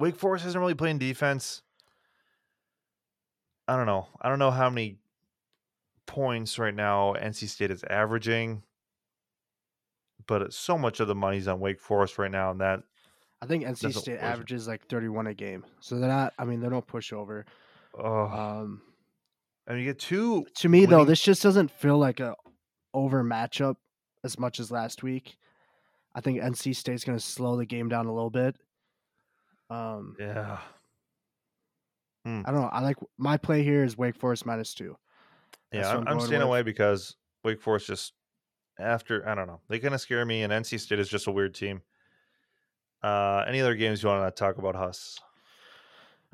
Wake 0.00 0.16
Forest 0.16 0.44
isn't 0.46 0.60
really 0.60 0.74
playing 0.74 0.98
defense. 0.98 1.62
I 3.68 3.76
don't 3.76 3.86
know. 3.86 4.08
I 4.20 4.28
don't 4.28 4.40
know 4.40 4.50
how 4.50 4.68
many 4.70 4.98
points 6.06 6.58
right 6.58 6.74
now 6.74 7.14
NC 7.14 7.48
State 7.48 7.70
is 7.70 7.84
averaging, 7.88 8.64
but 10.26 10.42
uh, 10.42 10.50
so 10.50 10.76
much 10.76 10.98
of 10.98 11.06
the 11.06 11.14
money's 11.14 11.46
on 11.46 11.60
Wake 11.60 11.80
Forest 11.80 12.18
right 12.18 12.30
now, 12.30 12.50
and 12.50 12.60
that 12.60 12.82
I 13.42 13.46
think 13.46 13.64
NC 13.64 13.92
State 13.94 14.18
averages 14.18 14.68
like 14.68 14.86
31 14.86 15.26
a 15.26 15.34
game, 15.34 15.64
so 15.80 15.98
they're 15.98 16.08
not. 16.08 16.32
I 16.38 16.44
mean, 16.44 16.60
they're 16.60 16.70
no 16.70 16.80
pushover. 16.80 17.44
Oh, 17.98 18.24
um, 18.26 18.80
and 19.66 19.78
you 19.78 19.84
get 19.84 19.98
two. 19.98 20.46
To 20.56 20.68
me, 20.68 20.80
winning... 20.80 20.90
though, 20.90 21.04
this 21.04 21.20
just 21.20 21.42
doesn't 21.42 21.70
feel 21.70 21.98
like 21.98 22.20
a 22.20 22.34
over 22.94 23.22
matchup 23.22 23.76
as 24.24 24.38
much 24.38 24.60
as 24.60 24.70
last 24.70 25.02
week. 25.02 25.36
I 26.14 26.20
think 26.20 26.40
NC 26.40 26.76
State's 26.76 27.04
going 27.04 27.18
to 27.18 27.24
slow 27.24 27.56
the 27.56 27.66
game 27.66 27.88
down 27.88 28.06
a 28.06 28.14
little 28.14 28.30
bit. 28.30 28.56
Um, 29.70 30.14
yeah, 30.20 30.58
Mm. 32.26 32.42
I 32.46 32.52
don't 32.52 32.60
know. 32.60 32.68
I 32.68 32.80
like 32.80 32.96
my 33.18 33.36
play 33.36 33.62
here 33.62 33.84
is 33.84 33.98
Wake 33.98 34.16
Forest 34.16 34.46
minus 34.46 34.74
two. 34.74 34.96
That's 35.72 35.88
yeah, 35.88 35.96
I'm, 35.96 36.06
I'm 36.06 36.20
staying 36.20 36.40
with. 36.40 36.48
away 36.48 36.62
because 36.62 37.16
Wake 37.44 37.60
Forest 37.60 37.86
just 37.88 38.12
after 38.78 39.28
I 39.28 39.34
don't 39.34 39.46
know 39.46 39.60
they 39.68 39.78
kind 39.78 39.94
of 39.94 40.00
scare 40.00 40.24
me, 40.24 40.42
and 40.42 40.52
NC 40.52 40.80
State 40.80 40.98
is 40.98 41.08
just 41.08 41.26
a 41.26 41.32
weird 41.32 41.54
team. 41.54 41.82
Uh, 43.02 43.44
any 43.48 43.60
other 43.60 43.74
games 43.74 44.02
you 44.02 44.08
want 44.08 44.34
to 44.34 44.38
talk 44.38 44.58
about, 44.58 44.76
Huss? 44.76 45.18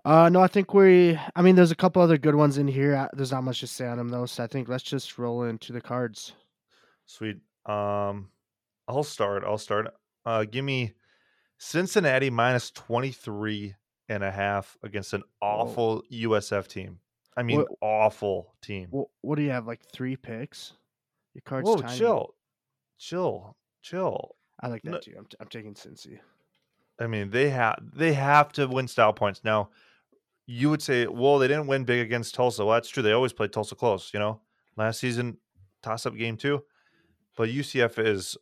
Uh, 0.04 0.28
no, 0.28 0.40
I 0.40 0.46
think 0.46 0.74
we. 0.74 1.18
I 1.34 1.42
mean, 1.42 1.56
there's 1.56 1.70
a 1.70 1.76
couple 1.76 2.00
other 2.02 2.18
good 2.18 2.34
ones 2.34 2.58
in 2.58 2.68
here. 2.68 3.08
There's 3.14 3.32
not 3.32 3.44
much 3.44 3.60
to 3.60 3.66
say 3.66 3.86
on 3.86 3.98
them 3.98 4.08
though, 4.08 4.26
so 4.26 4.44
I 4.44 4.46
think 4.46 4.68
let's 4.68 4.84
just 4.84 5.18
roll 5.18 5.42
into 5.42 5.72
the 5.72 5.80
cards. 5.80 6.32
Sweet. 7.06 7.38
Um, 7.66 8.30
I'll 8.86 9.02
start. 9.02 9.44
I'll 9.44 9.58
start. 9.58 9.88
Uh, 10.24 10.44
give 10.44 10.64
me 10.64 10.94
Cincinnati 11.58 12.30
minus 12.30 12.70
23 12.70 13.74
and 14.08 14.22
a 14.22 14.30
half 14.30 14.76
against 14.82 15.12
an 15.12 15.22
awful 15.42 16.02
Whoa. 16.10 16.38
USF 16.38 16.68
team. 16.68 17.00
I 17.36 17.42
mean, 17.42 17.58
what, 17.58 17.68
awful 17.80 18.54
team. 18.62 18.88
What, 18.90 19.08
what, 19.20 19.36
do 19.36 19.42
you 19.42 19.50
have? 19.50 19.66
Like 19.66 19.80
three 19.92 20.16
picks? 20.16 20.72
Your 21.34 21.42
cards. 21.42 21.68
Whoa, 21.68 21.76
tiny. 21.76 21.98
chill, 21.98 22.34
chill, 22.98 23.56
chill. 23.82 24.36
I 24.60 24.68
like 24.68 24.82
that 24.82 24.90
no, 24.90 24.98
too. 24.98 25.14
I'm, 25.16 25.26
t- 25.26 25.36
I'm 25.40 25.48
taking 25.48 25.74
Cincy. 25.74 26.18
I 27.00 27.06
mean, 27.06 27.30
they 27.30 27.50
have 27.50 27.78
they 27.94 28.12
have 28.14 28.52
to 28.52 28.66
win 28.66 28.88
style 28.88 29.12
points 29.12 29.42
now. 29.44 29.70
You 30.46 30.70
would 30.70 30.82
say, 30.82 31.06
well, 31.06 31.38
they 31.38 31.48
didn't 31.48 31.66
win 31.66 31.84
big 31.84 32.00
against 32.00 32.34
Tulsa. 32.34 32.64
Well, 32.64 32.74
that's 32.74 32.88
true. 32.88 33.02
They 33.02 33.12
always 33.12 33.32
played 33.32 33.52
Tulsa 33.52 33.74
close. 33.74 34.12
You 34.12 34.20
know, 34.20 34.40
last 34.76 35.00
season 35.00 35.36
toss 35.82 36.06
up 36.06 36.16
game 36.16 36.36
too. 36.36 36.64
But 37.36 37.50
UCF 37.50 38.04
is 38.04 38.36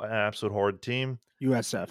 an 0.00 0.10
absolute 0.10 0.52
horrid 0.52 0.82
team. 0.82 1.18
USF. 1.40 1.88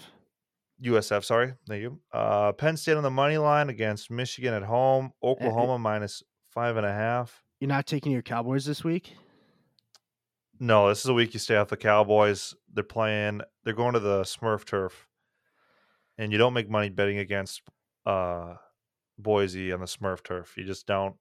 USF, 0.84 1.24
sorry. 1.24 1.54
Thank 1.68 1.82
you. 1.82 2.00
Uh, 2.12 2.52
Penn 2.52 2.76
State 2.76 2.98
on 2.98 3.04
the 3.04 3.12
money 3.12 3.38
line 3.38 3.70
against 3.70 4.12
Michigan 4.12 4.54
at 4.54 4.64
home. 4.64 5.14
Oklahoma 5.24 5.80
minus 5.80 6.24
five 6.52 6.76
and 6.76 6.86
a 6.86 6.92
half. 6.92 7.44
You're 7.60 7.70
not 7.70 7.86
taking 7.86 8.12
your 8.12 8.22
Cowboys 8.22 8.66
this 8.66 8.84
week? 8.84 9.14
No, 10.60 10.90
this 10.90 11.00
is 11.00 11.06
a 11.06 11.14
week 11.14 11.34
you 11.34 11.40
stay 11.40 11.56
off 11.56 11.70
the 11.70 11.78
Cowboys. 11.78 12.54
They're 12.74 12.84
playing. 12.84 13.42
They're 13.64 13.74
going 13.74 13.94
to 13.94 14.00
the 14.00 14.22
Smurf 14.22 14.66
turf, 14.66 15.08
and 16.18 16.32
you 16.32 16.38
don't 16.38 16.54
make 16.54 16.70
money 16.70 16.90
betting 16.90 17.20
against 17.20 17.62
uh, 18.06 18.56
Boise 19.18 19.72
on 19.72 19.80
the 19.80 19.86
Smurf 19.86 20.24
turf. 20.24 20.56
You 20.58 20.64
just 20.64 20.88
don't. 20.88 21.16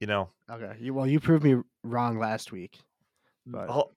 You 0.00 0.06
know. 0.06 0.30
Okay. 0.50 0.76
You, 0.80 0.94
well, 0.94 1.06
you 1.06 1.20
proved 1.20 1.44
me 1.44 1.56
wrong 1.84 2.18
last 2.18 2.52
week. 2.52 2.78
But... 3.46 3.88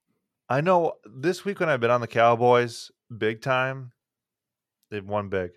I 0.50 0.60
know 0.62 0.94
this 1.06 1.46
week 1.46 1.62
when 1.62 1.70
I've 1.70 1.80
been 1.80 1.90
on 1.90 2.02
the 2.02 2.08
Cowboys 2.08 2.92
big 3.18 3.42
time, 3.42 3.94
They've 4.94 5.04
won 5.04 5.28
big. 5.28 5.50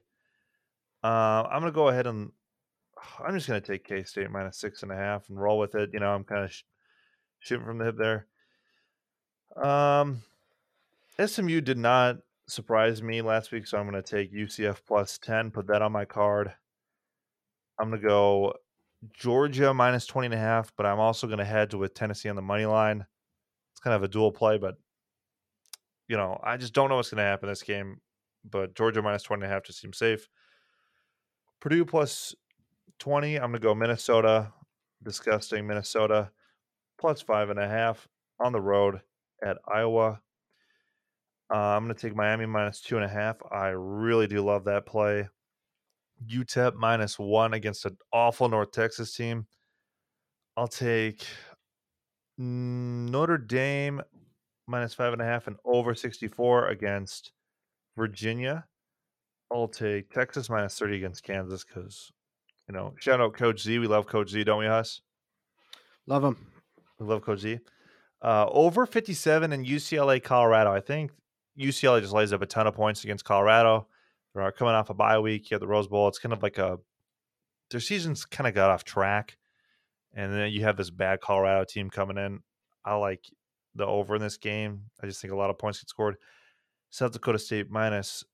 Uh, 1.05 1.45
I'm 1.51 1.61
gonna 1.61 1.71
go 1.71 1.89
ahead 1.89 2.07
and 2.07 2.33
I'm 3.23 3.35
just 3.35 3.47
gonna 3.47 3.61
take 3.61 3.85
K 3.85 4.03
State 4.03 4.31
minus 4.31 4.57
six 4.57 4.83
and 4.83 4.91
a 4.91 4.97
half 4.97 5.29
and 5.29 5.39
roll 5.39 5.59
with 5.59 5.75
it. 5.75 5.91
You 5.93 6.01
know, 6.01 6.09
I'm 6.09 6.25
kind 6.25 6.45
of 6.45 6.51
sh- 6.51 6.63
shooting 7.41 7.67
from 7.67 7.77
the 7.77 7.85
hip 7.85 7.99
there. 7.99 8.27
Um, 9.63 10.23
SMU 11.23 11.61
did 11.61 11.77
not 11.77 12.17
surprise 12.49 13.03
me 13.03 13.23
last 13.23 13.53
week, 13.53 13.67
so 13.67 13.79
I'm 13.79 13.87
gonna 13.87 14.03
take 14.03 14.33
UCF 14.33 14.81
plus 14.87 15.19
ten. 15.19 15.51
Put 15.51 15.67
that 15.69 15.83
on 15.83 15.93
my 15.93 16.05
card. 16.05 16.53
I'm 17.79 17.91
gonna 17.91 18.03
go 18.03 18.55
Georgia 19.13 19.75
minus 19.75 20.07
20 20.07 20.27
and 20.27 20.35
a 20.35 20.39
half, 20.39 20.73
but 20.77 20.87
I'm 20.87 21.01
also 21.01 21.27
gonna 21.27 21.45
hedge 21.45 21.75
with 21.75 21.95
Tennessee 21.95 22.29
on 22.29 22.37
the 22.37 22.43
money 22.43 22.67
line. 22.67 23.05
It's 23.73 23.81
kind 23.81 23.95
of 23.95 24.03
a 24.03 24.09
dual 24.09 24.33
play, 24.33 24.59
but 24.59 24.77
you 26.09 26.17
know, 26.17 26.41
I 26.43 26.57
just 26.57 26.73
don't 26.73 26.89
know 26.89 26.97
what's 26.97 27.11
gonna 27.11 27.23
happen 27.23 27.49
this 27.49 27.63
game 27.63 28.01
but 28.51 28.75
Georgia 28.75 29.03
minus 29.03 29.23
20 29.23 29.43
and 29.43 29.51
a 29.51 29.55
half 29.55 29.65
just 29.65 29.81
seems 29.81 29.99
safe. 29.99 30.29
Purdue 31.61 31.85
plus 31.85 32.35
20. 32.99 33.37
I'm 33.37 33.51
going 33.51 33.55
to 33.55 33.59
go 33.59 33.75
Minnesota. 33.75 34.53
Disgusting 35.03 35.67
Minnesota 35.67 36.31
plus 36.99 37.21
five 37.21 37.51
and 37.51 37.59
a 37.59 37.69
half 37.69 38.09
on 38.41 38.53
the 38.53 38.61
road 38.61 39.03
at 39.45 39.59
Iowa. 39.69 40.21
Uh, 41.53 41.59
I'm 41.59 41.85
going 41.85 41.95
to 41.95 42.01
take 42.01 42.17
Miami 42.17 42.47
minus 42.47 42.81
two 42.81 42.97
and 42.97 43.05
a 43.05 43.09
half. 43.09 43.37
I 43.53 43.69
really 43.69 44.27
do 44.27 44.43
love 44.43 44.65
that 44.65 44.87
play. 44.87 45.29
UTEP 46.29 46.75
minus 46.75 47.19
one 47.19 47.55
against 47.55 47.85
an 47.85 47.97
awful 48.13 48.49
North 48.49 48.73
Texas 48.73 49.15
team. 49.15 49.47
I'll 50.57 50.67
take 50.67 51.27
Notre 52.39 53.39
Dame 53.39 54.03
minus 54.67 54.95
five 54.95 55.13
and 55.13 55.23
a 55.23 55.25
half 55.25 55.47
and 55.47 55.57
over 55.65 55.95
64 55.95 56.69
against 56.69 57.33
Virginia. 57.97 58.65
I'll 59.53 59.69
take 59.69 60.11
Texas 60.11 60.51
minus 60.51 60.79
30 60.79 60.97
against 60.97 61.23
Kansas 61.23 61.65
because, 61.65 62.11
you 62.69 62.75
know, 62.75 62.95
shout 62.99 63.21
out 63.21 63.35
Coach 63.35 63.63
Z. 63.63 63.79
We 63.79 63.87
love 63.87 64.07
Coach 64.07 64.31
Z, 64.31 64.43
don't 64.45 64.59
we, 64.59 64.67
Huss? 64.67 65.03
Love 66.07 66.25
him. 66.25 66.37
We 66.99 67.07
love 67.07 67.23
Coach 67.23 67.41
Z. 67.41 67.61
Uh, 68.23 68.47
over 68.51 68.87
57 68.87 69.53
in 69.53 69.65
UCLA, 69.65 70.23
Colorado. 70.23 70.73
I 70.73 70.81
think 70.81 71.13
UCLA 71.59 72.01
just 72.01 72.13
lays 72.13 72.33
up 72.33 72.43
a 72.43 72.47
ton 72.47 72.67
of 72.67 72.75
points 72.75 73.05
against 73.05 73.25
Colorado. 73.25 73.87
They're 74.35 74.53
coming 74.53 74.75
off 74.75 74.91
a 74.91 74.95
bye 74.95 75.19
week. 75.19 75.51
You 75.51 75.55
have 75.55 75.61
the 75.61 75.67
Rose 75.67 75.89
Bowl. 75.89 76.09
It's 76.09 76.19
kind 76.19 76.33
of 76.33 76.43
like 76.43 76.59
a 76.59 76.79
their 77.71 77.81
season's 77.81 78.25
kind 78.25 78.47
of 78.47 78.55
got 78.55 78.71
off 78.71 78.85
track, 78.85 79.39
and 80.15 80.33
then 80.33 80.53
you 80.53 80.63
have 80.63 80.77
this 80.77 80.91
bad 80.91 81.21
Colorado 81.21 81.65
team 81.65 81.91
coming 81.91 82.19
in. 82.19 82.41
I 82.85 82.95
like 82.95 83.25
the 83.75 83.87
over 83.87 84.15
in 84.17 84.23
this 84.23 84.37
game. 84.37 84.83
I 85.03 85.07
just 85.07 85.21
think 85.21 85.33
a 85.33 85.37
lot 85.37 85.51
of 85.51 85.59
points 85.59 85.81
get 85.81 85.89
scored. 85.89 86.17
South 86.91 87.13
Dakota 87.13 87.39
State 87.39 87.71
minus 87.71 88.25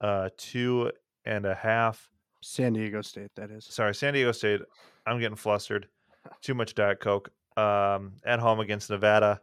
uh, 0.00 0.30
two 0.36 0.90
and 1.24 1.44
a 1.44 1.54
half. 1.54 2.08
San 2.42 2.72
Diego 2.72 3.02
State, 3.02 3.30
that 3.36 3.50
is. 3.50 3.66
Sorry, 3.66 3.94
San 3.94 4.14
Diego 4.14 4.32
State. 4.32 4.60
I'm 5.06 5.20
getting 5.20 5.36
flustered. 5.36 5.88
Too 6.42 6.54
much 6.54 6.74
Diet 6.74 7.00
Coke. 7.00 7.30
Um, 7.56 8.12
at 8.24 8.40
home 8.40 8.60
against 8.60 8.88
Nevada. 8.88 9.40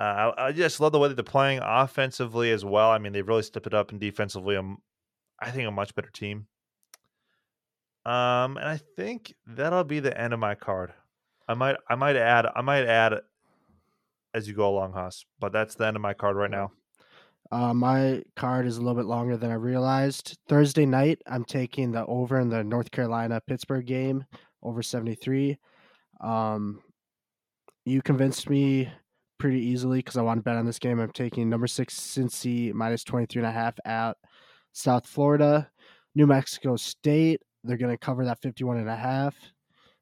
Uh, 0.00 0.32
I, 0.36 0.46
I, 0.46 0.52
just 0.52 0.78
love 0.78 0.92
the 0.92 0.98
way 0.98 1.08
that 1.08 1.16
they're 1.16 1.24
playing 1.24 1.58
offensively 1.60 2.52
as 2.52 2.64
well. 2.64 2.90
I 2.90 2.98
mean, 2.98 3.12
they've 3.12 3.26
really 3.26 3.42
stepped 3.42 3.66
it 3.66 3.74
up, 3.74 3.90
and 3.90 4.00
defensively, 4.00 4.54
I'm, 4.54 4.78
I 5.40 5.50
think 5.50 5.66
a 5.66 5.72
much 5.72 5.94
better 5.94 6.10
team. 6.10 6.46
Um, 8.06 8.56
and 8.56 8.68
I 8.68 8.80
think 8.96 9.34
that'll 9.46 9.84
be 9.84 9.98
the 9.98 10.18
end 10.18 10.32
of 10.32 10.38
my 10.38 10.54
card. 10.54 10.92
I 11.48 11.54
might, 11.54 11.76
I 11.88 11.96
might 11.96 12.14
add, 12.16 12.46
I 12.54 12.60
might 12.62 12.84
add 12.84 13.14
as 14.34 14.46
you 14.46 14.54
go 14.54 14.68
along, 14.68 14.92
Huss. 14.92 15.24
But 15.40 15.52
that's 15.52 15.74
the 15.74 15.86
end 15.86 15.96
of 15.96 16.02
my 16.02 16.14
card 16.14 16.36
right 16.36 16.50
now. 16.50 16.70
Uh, 17.50 17.72
my 17.72 18.22
card 18.36 18.66
is 18.66 18.76
a 18.76 18.80
little 18.80 18.94
bit 18.94 19.06
longer 19.06 19.36
than 19.36 19.50
I 19.50 19.54
realized. 19.54 20.38
Thursday 20.48 20.84
night, 20.84 21.20
I'm 21.26 21.44
taking 21.44 21.92
the 21.92 22.04
over 22.06 22.38
in 22.38 22.48
the 22.48 22.62
North 22.62 22.90
Carolina 22.90 23.40
Pittsburgh 23.46 23.86
game, 23.86 24.24
over 24.62 24.82
73. 24.82 25.58
Um, 26.20 26.82
you 27.84 28.02
convinced 28.02 28.50
me 28.50 28.90
pretty 29.38 29.60
easily 29.60 29.98
because 29.98 30.16
I 30.16 30.22
want 30.22 30.38
to 30.38 30.42
bet 30.42 30.56
on 30.56 30.66
this 30.66 30.78
game. 30.78 31.00
I'm 31.00 31.12
taking 31.12 31.48
number 31.48 31.66
six 31.66 31.98
Cincy 31.98 32.72
minus 32.72 33.04
23 33.04 33.40
and 33.40 33.48
a 33.48 33.52
half 33.52 33.74
at 33.84 34.16
South 34.72 35.06
Florida. 35.06 35.70
New 36.14 36.26
Mexico 36.26 36.76
State, 36.76 37.40
they're 37.64 37.76
going 37.76 37.92
to 37.92 37.98
cover 37.98 38.24
that 38.24 38.42
51 38.42 38.78
and 38.78 38.88
a 38.88 38.96
half. 38.96 39.36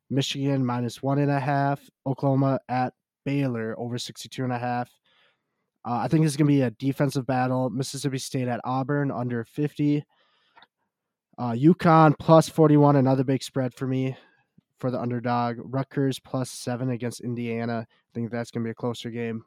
Michigan 0.08 0.64
minus 0.64 1.02
one 1.02 1.18
and 1.18 1.30
a 1.30 1.40
half. 1.40 1.80
Oklahoma 2.06 2.58
at 2.68 2.94
Baylor 3.24 3.74
over 3.78 3.98
62 3.98 4.44
and 4.44 4.52
a 4.52 4.58
half. 4.58 4.88
Uh, 5.84 5.98
I 5.98 6.08
think 6.08 6.24
this 6.24 6.32
is 6.32 6.36
going 6.36 6.48
to 6.48 6.54
be 6.54 6.62
a 6.62 6.70
defensive 6.70 7.26
battle. 7.26 7.70
Mississippi 7.70 8.18
State 8.18 8.48
at 8.48 8.60
Auburn 8.64 9.10
under 9.10 9.44
50. 9.44 10.04
Uh, 11.38 11.52
UConn 11.52 12.14
plus 12.18 12.48
41, 12.48 12.96
another 12.96 13.24
big 13.24 13.42
spread 13.42 13.74
for 13.74 13.86
me 13.86 14.16
for 14.78 14.90
the 14.90 15.00
underdog. 15.00 15.58
Rutgers 15.62 16.18
plus 16.18 16.50
seven 16.50 16.90
against 16.90 17.20
Indiana. 17.20 17.86
I 17.88 18.10
think 18.14 18.30
that's 18.30 18.50
going 18.50 18.62
to 18.62 18.68
be 18.68 18.72
a 18.72 18.74
closer 18.74 19.10
game. 19.10 19.44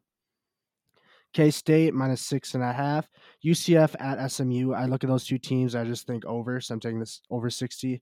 K 1.34 1.52
State 1.52 1.94
minus 1.94 2.22
six 2.22 2.56
and 2.56 2.64
a 2.64 2.74
half. 2.74 3.08
UCF 3.46 3.96
at 4.00 4.32
SMU. 4.32 4.74
I 4.74 4.86
look 4.86 5.04
at 5.04 5.10
those 5.10 5.26
two 5.26 5.38
teams. 5.38 5.76
I 5.76 5.84
just 5.84 6.08
think 6.08 6.26
over. 6.26 6.60
So 6.60 6.74
I'm 6.74 6.80
taking 6.80 7.00
this 7.00 7.22
over 7.30 7.50
60. 7.50 8.02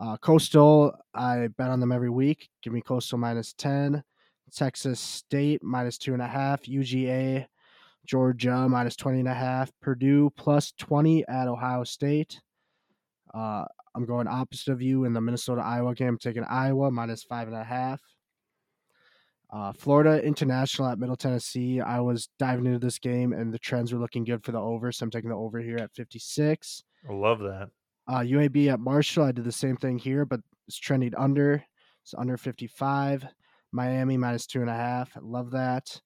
Uh, 0.00 0.16
Coastal, 0.18 0.92
I 1.14 1.48
bet 1.56 1.70
on 1.70 1.80
them 1.80 1.92
every 1.92 2.10
week. 2.10 2.50
Give 2.62 2.72
me 2.72 2.80
Coastal 2.80 3.18
minus 3.18 3.52
10. 3.54 4.02
Texas 4.54 5.00
State 5.00 5.62
minus 5.62 5.98
two 5.98 6.12
and 6.12 6.22
a 6.22 6.26
half, 6.26 6.62
UGA, 6.62 7.46
Georgia 8.06 8.68
minus 8.68 8.96
20 8.96 9.20
and 9.20 9.28
a 9.28 9.34
half, 9.34 9.70
Purdue 9.80 10.30
plus 10.36 10.72
20 10.78 11.26
at 11.26 11.48
Ohio 11.48 11.84
State. 11.84 12.40
Uh, 13.32 13.64
I'm 13.94 14.04
going 14.04 14.26
opposite 14.26 14.72
of 14.72 14.82
you 14.82 15.04
in 15.04 15.12
the 15.12 15.20
Minnesota 15.20 15.62
Iowa 15.62 15.94
game. 15.94 16.08
I'm 16.08 16.18
taking 16.18 16.44
Iowa 16.44 16.90
minus 16.90 17.22
five 17.22 17.48
and 17.48 17.56
a 17.56 17.64
half. 17.64 18.00
Uh, 19.52 19.72
Florida 19.72 20.20
International 20.24 20.88
at 20.88 20.98
Middle 20.98 21.16
Tennessee. 21.16 21.80
I 21.80 22.00
was 22.00 22.28
diving 22.38 22.66
into 22.66 22.80
this 22.80 22.98
game 22.98 23.32
and 23.32 23.54
the 23.54 23.58
trends 23.58 23.92
were 23.92 24.00
looking 24.00 24.24
good 24.24 24.44
for 24.44 24.50
the 24.50 24.58
over, 24.58 24.90
so 24.90 25.04
I'm 25.04 25.10
taking 25.10 25.30
the 25.30 25.36
over 25.36 25.60
here 25.60 25.76
at 25.78 25.94
56. 25.94 26.82
I 27.08 27.12
love 27.12 27.38
that. 27.40 27.68
Uh, 28.08 28.18
UAB 28.20 28.72
at 28.72 28.80
Marshall. 28.80 29.24
I 29.24 29.32
did 29.32 29.44
the 29.44 29.52
same 29.52 29.76
thing 29.76 29.98
here, 29.98 30.24
but 30.24 30.40
it's 30.66 30.76
trending 30.76 31.14
under. 31.16 31.64
It's 32.02 32.14
under 32.18 32.36
55. 32.36 33.26
Miami 33.72 34.16
minus 34.16 34.46
two 34.46 34.60
and 34.60 34.70
a 34.70 34.74
half. 34.74 35.16
I 35.16 35.20
Love 35.22 35.50
that. 35.52 36.00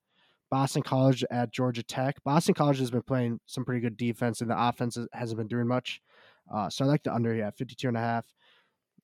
Boston 0.50 0.82
College 0.82 1.24
at 1.30 1.52
Georgia 1.52 1.82
Tech. 1.82 2.16
Boston 2.24 2.54
College 2.54 2.78
has 2.78 2.90
been 2.90 3.02
playing 3.02 3.40
some 3.46 3.64
pretty 3.64 3.80
good 3.80 3.96
defense, 3.96 4.40
and 4.40 4.50
the 4.50 4.58
offense 4.58 4.98
hasn't 5.12 5.38
been 5.38 5.48
doing 5.48 5.66
much. 5.66 6.00
Uh, 6.52 6.68
so 6.70 6.84
I 6.84 6.88
like 6.88 7.02
the 7.02 7.14
under 7.14 7.34
here 7.34 7.44
at 7.44 7.56
52 7.56 7.88
and 7.88 7.96
a 7.96 8.00
half. 8.00 8.24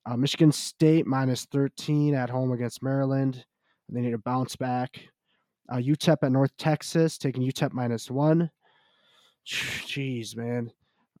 Uh, 0.05 0.15
Michigan 0.15 0.51
State 0.51 1.07
minus 1.07 1.45
13 1.45 2.13
at 2.13 2.29
home 2.29 2.51
against 2.51 2.83
Maryland. 2.83 3.43
They 3.89 4.01
need 4.01 4.13
a 4.13 4.19
bounce 4.19 4.55
back. 4.55 4.99
Uh, 5.69 5.77
UTEP 5.77 6.17
at 6.21 6.31
North 6.31 6.55
Texas, 6.57 7.17
taking 7.17 7.43
UTEP 7.43 7.73
minus 7.73 8.09
one. 8.11 8.49
Jeez, 9.47 10.35
man. 10.35 10.71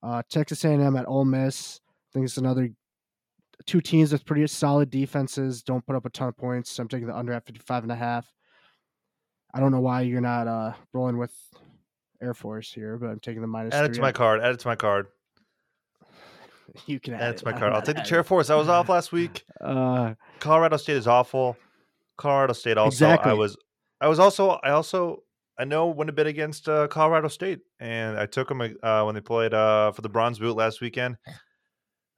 Uh, 0.03 0.21
Texas 0.29 0.63
A&M 0.65 0.95
at 0.95 1.07
Ole 1.07 1.25
Miss. 1.25 1.79
think 2.13 2.25
it's 2.25 2.37
another 2.37 2.69
two 3.65 3.81
teams 3.81 4.11
with 4.11 4.25
pretty 4.25 4.45
solid 4.47 4.89
defenses. 4.89 5.63
Don't 5.63 5.85
put 5.85 5.95
up 5.95 6.05
a 6.05 6.09
ton 6.09 6.27
of 6.27 6.37
points. 6.37 6.71
So 6.71 6.83
I'm 6.83 6.89
taking 6.89 7.07
the 7.07 7.15
under 7.15 7.33
at 7.33 7.45
55 7.45 7.83
and 7.83 7.91
a 7.91 7.95
half. 7.95 8.27
I 9.53 9.59
don't 9.59 9.71
know 9.71 9.79
why 9.79 10.01
you're 10.01 10.21
not 10.21 10.47
uh, 10.47 10.73
rolling 10.93 11.17
with 11.17 11.33
Air 12.21 12.33
Force 12.33 12.71
here, 12.71 12.97
but 12.97 13.07
I'm 13.07 13.19
taking 13.19 13.41
the 13.41 13.47
minus. 13.47 13.73
Add 13.73 13.85
it 13.85 13.93
to 13.93 14.01
my 14.01 14.11
card. 14.11 14.41
Add 14.41 14.51
it 14.51 14.59
to 14.59 14.67
my 14.67 14.75
card. 14.75 15.07
You 16.87 16.99
can 16.99 17.13
add, 17.13 17.35
add 17.35 17.45
my 17.45 17.51
card. 17.51 17.73
I'll 17.73 17.81
take 17.81 17.95
the 17.95 18.01
Chair 18.01 18.23
Force. 18.23 18.49
I 18.49 18.55
was 18.55 18.69
off 18.69 18.89
last 18.89 19.11
week. 19.11 19.43
Uh, 19.61 20.15
Colorado 20.39 20.77
State 20.77 20.97
is 20.97 21.07
awful. 21.07 21.57
Colorado 22.17 22.53
State 22.53 22.77
also. 22.77 22.87
Exactly. 22.87 23.31
I 23.31 23.35
was. 23.35 23.57
I 24.01 24.07
was 24.07 24.19
also. 24.19 24.49
I 24.63 24.71
also. 24.71 25.23
I 25.57 25.63
know 25.63 25.87
went 25.87 26.09
a 26.09 26.13
bit 26.13 26.27
against 26.27 26.67
uh, 26.67 26.87
Colorado 26.87 27.29
State, 27.29 27.59
and 27.79 28.17
I 28.17 28.25
took 28.25 28.49
them 28.49 28.61
uh, 28.61 29.03
when 29.03 29.15
they 29.15 29.21
played 29.21 29.53
uh, 29.53 29.91
for 29.93 30.01
the 30.01 30.09
Bronze 30.09 30.37
Boot 30.37 30.55
last 30.55 30.81
weekend. 30.81 31.17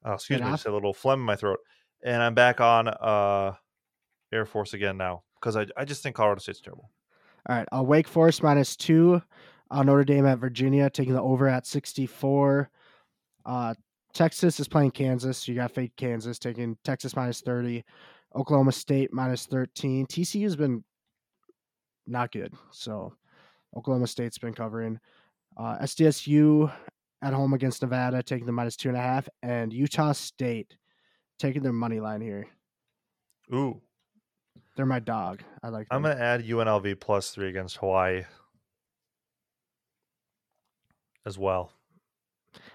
Oh, 0.03 0.13
excuse 0.13 0.41
me, 0.41 0.47
just 0.47 0.65
a 0.65 0.71
little 0.71 0.93
phlegm 0.93 1.19
in 1.19 1.25
my 1.25 1.35
throat, 1.35 1.59
and 2.03 2.21
I'm 2.23 2.33
back 2.33 2.61
on 2.61 2.87
uh, 2.87 3.53
Air 4.31 4.45
Force 4.45 4.73
again 4.73 4.97
now 4.97 5.23
because 5.39 5.55
I 5.55 5.67
I 5.75 5.85
just 5.85 6.01
think 6.01 6.15
Colorado 6.15 6.39
State's 6.39 6.61
terrible. 6.61 6.89
All 7.47 7.55
right, 7.55 7.67
I'll 7.71 7.85
Wake 7.85 8.07
Forest 8.07 8.43
minus 8.43 8.75
two. 8.75 9.21
Uh, 9.69 9.83
Notre 9.83 10.03
Dame 10.03 10.25
at 10.25 10.39
Virginia, 10.39 10.89
taking 10.89 11.13
the 11.13 11.21
over 11.21 11.47
at 11.47 11.65
64. 11.65 12.69
Uh, 13.45 13.73
Texas 14.17 14.59
is 14.59 14.67
playing 14.67 14.89
Kansas. 14.89 15.47
You 15.47 15.53
got 15.53 15.69
fake 15.69 15.91
Kansas 15.95 16.39
taking 16.39 16.75
Texas 16.83 17.15
minus 17.15 17.39
30. 17.41 17.83
Oklahoma 18.35 18.71
State 18.71 19.13
minus 19.13 19.45
13. 19.45 20.07
TCU 20.07 20.41
has 20.41 20.55
been 20.55 20.83
not 22.07 22.31
good. 22.31 22.51
So 22.71 23.13
Oklahoma 23.75 24.07
State's 24.07 24.39
been 24.39 24.55
covering. 24.55 24.99
Uh, 25.55 25.77
SDSU 25.83 26.73
at 27.21 27.31
home 27.31 27.53
against 27.53 27.83
Nevada, 27.83 28.23
taking 28.23 28.47
the 28.47 28.51
minus 28.51 28.75
two 28.75 28.89
and 28.89 28.97
a 28.97 29.01
half. 29.01 29.29
And 29.43 29.71
Utah 29.71 30.13
State 30.13 30.75
taking 31.37 31.61
their 31.61 31.71
money 31.71 31.99
line 31.99 32.21
here. 32.21 32.47
Ooh. 33.53 33.79
They're 34.75 34.87
my 34.87 34.99
dog. 34.99 35.43
I 35.61 35.69
like 35.69 35.89
them. 35.89 35.97
I'm 35.97 36.01
going 36.01 36.17
to 36.17 36.23
add 36.23 36.43
UNLV 36.43 36.99
plus 36.99 37.29
three 37.29 37.49
against 37.49 37.77
Hawaii 37.77 38.23
as 41.23 41.37
well. 41.37 41.71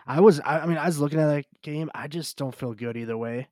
I 0.06 0.20
was, 0.20 0.40
I, 0.40 0.60
I 0.60 0.66
mean, 0.66 0.78
I 0.78 0.86
was 0.86 0.98
looking 0.98 1.20
at 1.20 1.26
that 1.26 1.44
game. 1.62 1.90
I 1.94 2.08
just 2.08 2.36
don't 2.36 2.54
feel 2.54 2.74
good 2.74 2.96
either 2.96 3.16
way. 3.16 3.48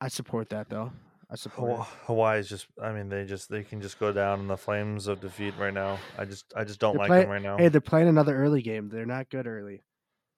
I 0.00 0.08
support 0.08 0.48
that 0.50 0.68
though. 0.68 0.92
I 1.30 1.36
support 1.36 1.86
Hawaii 2.06 2.40
is 2.40 2.48
just. 2.48 2.66
I 2.82 2.92
mean, 2.92 3.08
they 3.08 3.24
just 3.24 3.48
they 3.48 3.62
can 3.62 3.80
just 3.80 3.98
go 3.98 4.12
down 4.12 4.40
in 4.40 4.48
the 4.48 4.56
flames 4.56 5.06
of 5.06 5.20
defeat 5.20 5.54
right 5.58 5.72
now. 5.72 5.98
I 6.18 6.26
just 6.26 6.52
I 6.54 6.64
just 6.64 6.78
don't 6.78 6.92
they're 6.92 6.98
like 7.00 7.08
play, 7.08 7.20
them 7.20 7.30
right 7.30 7.42
now. 7.42 7.56
Hey, 7.56 7.68
they're 7.68 7.80
playing 7.80 8.08
another 8.08 8.36
early 8.36 8.60
game. 8.60 8.90
They're 8.90 9.06
not 9.06 9.30
good 9.30 9.46
early. 9.46 9.82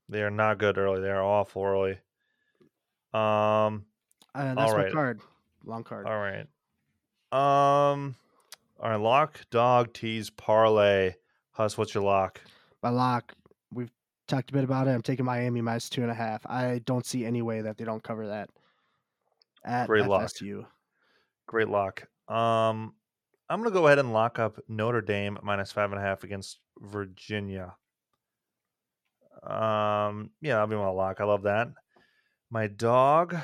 They 0.09 0.23
are 0.23 0.31
not 0.31 0.59
good 0.59 0.79
early. 0.79 1.01
They 1.01 1.11
are 1.11 1.23
awful 1.23 1.65
early. 1.65 1.99
Um, 3.13 3.87
uh, 4.35 4.55
that's 4.55 4.73
my 4.73 4.91
card. 4.91 5.21
Long 5.65 5.83
card. 5.83 6.07
All 6.07 6.19
right. 6.19 6.47
Um, 7.33 8.15
all 8.79 8.91
right. 8.91 9.01
Lock, 9.01 9.41
dog, 9.51 9.93
tease, 9.95 10.31
parlay. 10.31 11.15
Huss, 11.53 11.77
what's 11.79 11.95
your 11.95 12.05
lock? 12.05 12.41
My 12.83 12.91
lock. 12.91 13.35
Talked 14.27 14.51
a 14.51 14.53
bit 14.55 14.65
about 14.65 14.89
it. 14.89 14.93
I'm 14.93 15.03
taking 15.03 15.25
Miami 15.25 15.61
minus 15.61 15.91
two 15.91 16.03
and 16.03 16.11
a 16.11 16.15
half. 16.15 16.47
I 16.47 16.81
don't 16.87 17.05
see 17.05 17.27
any 17.27 17.43
way 17.43 17.61
that 17.61 17.77
they 17.77 17.85
don't 17.85 18.03
cover 18.03 18.29
that 18.29 18.49
at 19.65 19.87
Great 19.87 20.05
FSU. 20.05 20.59
Lock. 20.61 20.71
Great 21.47 21.69
lock. 21.69 22.07
Um, 22.29 22.95
I'm 23.51 23.61
gonna 23.61 23.71
go 23.71 23.87
ahead 23.87 23.99
and 23.99 24.15
lock 24.15 24.39
up 24.39 24.59
Notre 24.67 25.03
Dame 25.03 25.39
minus 25.43 25.73
five 25.73 25.93
and 25.93 26.01
a 26.01 26.03
half 26.03 26.25
against 26.25 26.59
Virginia. 26.79 27.75
Um, 29.43 30.31
yeah, 30.41 30.59
I'll 30.59 30.67
be 30.67 30.77
my 30.77 30.89
lock. 30.89 31.21
I 31.21 31.25
love 31.25 31.43
that. 31.43 31.69
My 32.51 32.67
dog. 32.67 33.37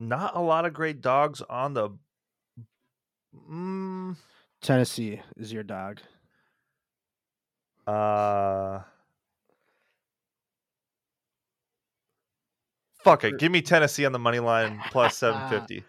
Not 0.00 0.36
a 0.36 0.40
lot 0.40 0.64
of 0.64 0.72
great 0.72 1.00
dogs 1.00 1.42
on 1.42 1.74
the. 1.74 1.90
Mm, 3.48 4.16
Tennessee 4.60 5.20
is 5.36 5.52
your 5.52 5.62
dog. 5.62 6.00
Uh. 7.86 8.80
Fuck 13.08 13.24
it. 13.24 13.38
Give 13.38 13.50
me 13.50 13.62
Tennessee 13.62 14.04
on 14.04 14.12
the 14.12 14.18
money 14.18 14.38
line 14.38 14.80
plus 14.90 15.16
750. 15.18 15.82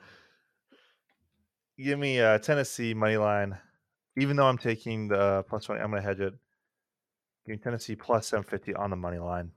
Give 1.78 1.99
me 1.99 2.22
uh, 2.22 2.39
Tennessee 2.39 2.93
money 2.93 3.17
line. 3.17 3.57
Even 4.17 4.38
though 4.38 4.47
I'm 4.47 4.57
taking 4.57 5.09
the 5.09 5.43
plus 5.49 5.65
20, 5.65 5.82
I'm 5.82 5.91
going 5.91 6.01
to 6.01 6.07
hedge 6.07 6.22
it. 6.22 6.34
Give 7.45 7.55
me 7.55 7.57
Tennessee 7.57 7.95
plus 7.95 8.28
750 8.28 8.74
on 8.76 8.89
the 8.89 8.95
money 8.95 9.17
line. 9.17 9.51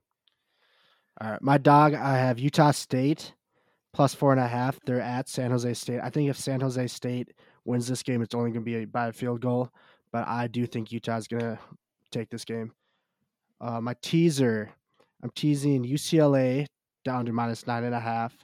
All 1.20 1.30
right. 1.30 1.42
My 1.42 1.56
dog, 1.56 1.94
I 1.94 2.16
have 2.16 2.40
Utah 2.40 2.72
State 2.72 3.32
plus 3.92 4.12
four 4.12 4.32
and 4.32 4.40
a 4.40 4.48
half. 4.48 4.80
They're 4.84 5.00
at 5.00 5.28
San 5.28 5.52
Jose 5.52 5.74
State. 5.74 6.00
I 6.02 6.10
think 6.10 6.30
if 6.30 6.38
San 6.38 6.60
Jose 6.60 6.86
State 6.88 7.32
wins 7.64 7.86
this 7.86 8.02
game, 8.02 8.22
it's 8.22 8.34
only 8.34 8.50
going 8.50 8.64
to 8.64 8.70
be 8.78 8.84
by 8.86 9.08
a 9.08 9.12
field 9.12 9.40
goal. 9.40 9.70
But 10.10 10.26
I 10.26 10.48
do 10.48 10.66
think 10.66 10.90
Utah 10.90 11.16
is 11.16 11.28
going 11.28 11.42
to 11.42 11.58
take 12.10 12.28
this 12.28 12.44
game. 12.44 12.72
Uh, 13.60 13.80
my 13.80 13.94
teaser, 14.02 14.70
I'm 15.22 15.30
teasing 15.30 15.84
UCLA 15.84 16.66
down 17.04 17.26
to 17.26 17.32
minus 17.32 17.66
nine 17.66 17.84
and 17.84 17.94
a 17.94 18.00
half. 18.00 18.36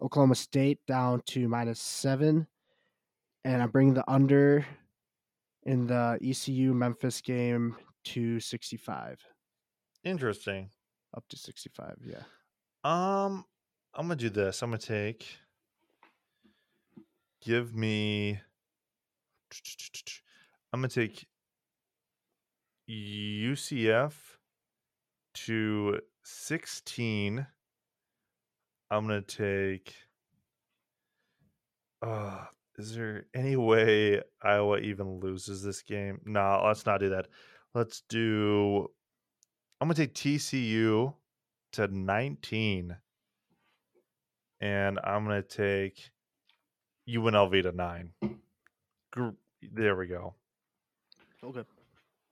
Oklahoma 0.00 0.34
State 0.34 0.78
down 0.86 1.22
to 1.26 1.48
minus 1.48 1.80
seven. 1.80 2.46
And 3.44 3.62
I'm 3.62 3.70
bringing 3.70 3.94
the 3.94 4.08
under 4.10 4.66
in 5.64 5.86
the 5.86 6.18
ECU 6.22 6.74
Memphis 6.74 7.20
game 7.20 7.76
to 8.04 8.40
65. 8.40 9.20
Interesting. 10.04 10.70
Up 11.16 11.24
to 11.28 11.36
65, 11.36 11.96
yeah. 12.04 12.22
Um, 12.84 13.44
I'm 13.94 14.06
gonna 14.06 14.16
do 14.16 14.30
this. 14.30 14.62
I'm 14.62 14.70
gonna 14.70 14.78
take. 14.78 15.26
Give 17.40 17.74
me. 17.74 18.40
I'm 20.72 20.80
gonna 20.80 20.88
take 20.88 21.26
UCF 22.88 24.12
to 25.34 26.00
16 26.22 27.46
I'm 28.90 29.06
gonna 29.06 29.22
take. 29.22 29.94
Uh, 32.00 32.44
is 32.78 32.94
there 32.94 33.26
any 33.34 33.56
way 33.56 34.22
Iowa 34.42 34.78
even 34.78 35.20
loses 35.20 35.62
this 35.62 35.82
game? 35.82 36.20
No, 36.24 36.62
let's 36.64 36.86
not 36.86 37.00
do 37.00 37.10
that. 37.10 37.26
Let's 37.74 38.02
do. 38.08 38.88
I'm 39.80 39.88
gonna 39.88 39.94
take 39.94 40.14
TCU 40.14 41.12
to 41.72 41.88
19, 41.88 42.96
and 44.60 45.00
I'm 45.04 45.24
gonna 45.24 45.42
take 45.42 46.10
UNLV 47.08 47.62
to 47.62 47.72
nine. 47.72 48.12
There 49.62 49.96
we 49.96 50.06
go. 50.06 50.34
Okay. 51.42 51.64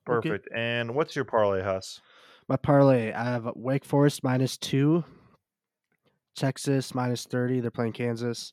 Perfect. 0.05 0.49
Okay. 0.53 0.61
And 0.61 0.95
what's 0.95 1.17
your 1.17 1.25
parlay, 1.25 1.63
Huss? 1.63 2.01
My 2.49 2.57
parlay, 2.57 3.13
I 3.13 3.25
have 3.25 3.51
Wake 3.57 3.85
Forest 3.85 4.23
minus 4.23 4.57
two, 4.57 5.05
Texas 6.37 6.95
minus 6.95 7.25
30. 7.25 7.61
They're 7.61 7.71
playing 7.71 7.93
Kansas. 7.93 8.53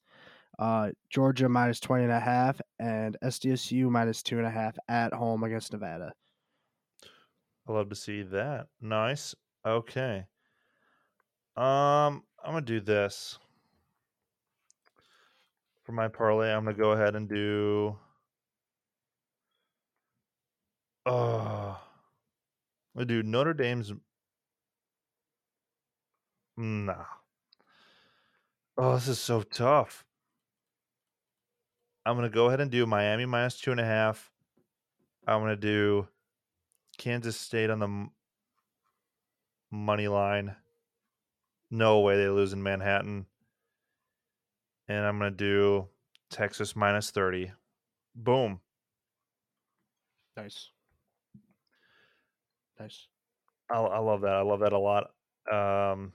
Uh, 0.59 0.91
Georgia 1.09 1.49
minus 1.49 1.79
20 1.79 2.03
and 2.03 2.13
a 2.13 2.19
half 2.19 2.61
and 2.79 3.17
SDSU 3.23 3.89
minus 3.89 4.21
two 4.21 4.37
and 4.37 4.45
a 4.45 4.51
half 4.51 4.77
at 4.87 5.13
home 5.13 5.43
against 5.43 5.73
Nevada. 5.73 6.13
I 7.67 7.71
love 7.71 7.89
to 7.89 7.95
see 7.95 8.21
that. 8.23 8.67
Nice. 8.79 9.33
Okay. 9.65 10.25
Um, 11.55 12.23
I'm 12.43 12.53
gonna 12.53 12.61
do 12.61 12.79
this 12.81 13.39
for 15.83 15.91
my 15.91 16.07
parlay. 16.07 16.51
I'm 16.51 16.65
gonna 16.65 16.77
go 16.77 16.91
ahead 16.91 17.15
and 17.15 17.29
do. 17.29 17.97
Uh, 21.05 21.75
I'm 22.95 23.07
do 23.07 23.23
Notre 23.23 23.53
Dame's. 23.53 23.93
Nah, 26.57 27.05
Oh, 28.77 28.95
this 28.95 29.07
is 29.07 29.19
so 29.19 29.43
tough. 29.43 30.03
I'm 32.05 32.15
gonna 32.15 32.29
go 32.29 32.47
ahead 32.47 32.59
and 32.59 32.71
do 32.71 32.85
Miami 32.85 33.25
minus 33.25 33.59
two 33.59 33.71
and 33.71 33.79
a 33.79 33.85
half. 33.85 34.31
I'm 35.27 35.41
gonna 35.41 35.55
do 35.55 36.07
Kansas 36.97 37.37
State 37.37 37.69
on 37.69 37.79
the 37.79 37.87
m- 37.87 38.11
money 39.71 40.07
line. 40.07 40.55
No 41.69 41.99
way 41.99 42.17
they 42.17 42.29
lose 42.29 42.53
in 42.53 42.63
Manhattan. 42.63 43.25
And 44.87 45.05
I'm 45.05 45.17
gonna 45.19 45.31
do 45.31 45.87
Texas 46.29 46.75
minus 46.75 47.11
thirty. 47.11 47.51
Boom. 48.15 48.59
Nice. 50.35 50.71
Nice. 52.79 53.07
I, 53.71 53.75
I 53.75 53.99
love 53.99 54.21
that. 54.21 54.33
I 54.33 54.41
love 54.41 54.59
that 54.61 54.73
a 54.73 54.79
lot. 54.79 55.11
Um, 55.51 56.13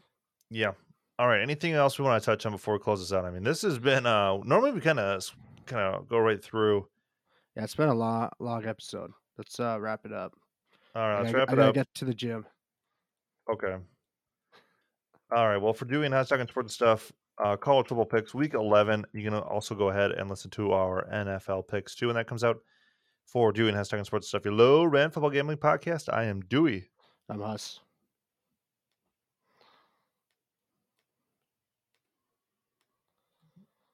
yeah, 0.50 0.72
all 1.18 1.28
right. 1.28 1.40
Anything 1.40 1.72
else 1.72 1.98
we 1.98 2.04
want 2.04 2.22
to 2.22 2.24
touch 2.24 2.46
on 2.46 2.52
before 2.52 2.74
we 2.74 2.80
close 2.80 3.00
this 3.00 3.12
out? 3.12 3.24
I 3.24 3.30
mean, 3.30 3.42
this 3.42 3.62
has 3.62 3.78
been 3.78 4.06
uh 4.06 4.38
normally 4.44 4.72
we 4.72 4.80
kind 4.80 5.00
of 5.00 5.24
kind 5.66 5.94
of 5.94 6.08
go 6.08 6.18
right 6.18 6.42
through. 6.42 6.86
Yeah, 7.56 7.64
it's 7.64 7.74
been 7.74 7.88
a 7.88 7.94
long 7.94 8.30
long 8.38 8.66
episode. 8.66 9.10
Let's 9.36 9.58
uh 9.58 9.78
wrap 9.80 10.04
it 10.04 10.12
up. 10.12 10.32
All 10.94 11.08
right, 11.08 11.20
let's 11.20 11.32
gotta, 11.32 11.38
wrap 11.38 11.48
it 11.48 11.52
I 11.52 11.56
gotta 11.56 11.68
up. 11.68 11.74
Get 11.74 11.94
to 11.94 12.04
the 12.04 12.14
gym. 12.14 12.46
Okay. 13.50 13.76
All 15.34 15.46
right. 15.46 15.58
Well, 15.58 15.74
for 15.74 15.84
doing 15.84 16.12
hot 16.12 16.28
talking 16.28 16.46
sports 16.46 16.74
stuff, 16.74 17.12
uh, 17.42 17.56
college 17.56 17.88
football 17.88 18.06
picks 18.06 18.34
week 18.34 18.54
11. 18.54 19.04
You 19.12 19.22
can 19.22 19.34
also 19.34 19.74
go 19.74 19.90
ahead 19.90 20.12
and 20.12 20.30
listen 20.30 20.50
to 20.52 20.72
our 20.72 21.06
NFL 21.12 21.68
picks 21.68 21.94
too 21.94 22.06
when 22.06 22.16
that 22.16 22.26
comes 22.26 22.44
out. 22.44 22.58
For 23.26 23.52
doing 23.52 23.74
hashtag 23.74 24.06
sports 24.06 24.28
stuff, 24.28 24.46
your 24.46 24.54
low 24.54 24.84
rent 24.84 25.12
football 25.12 25.28
gambling 25.28 25.58
podcast. 25.58 26.10
I 26.10 26.24
am 26.24 26.40
Dewey. 26.40 26.88
I'm 27.28 27.42
Huss. 27.42 27.80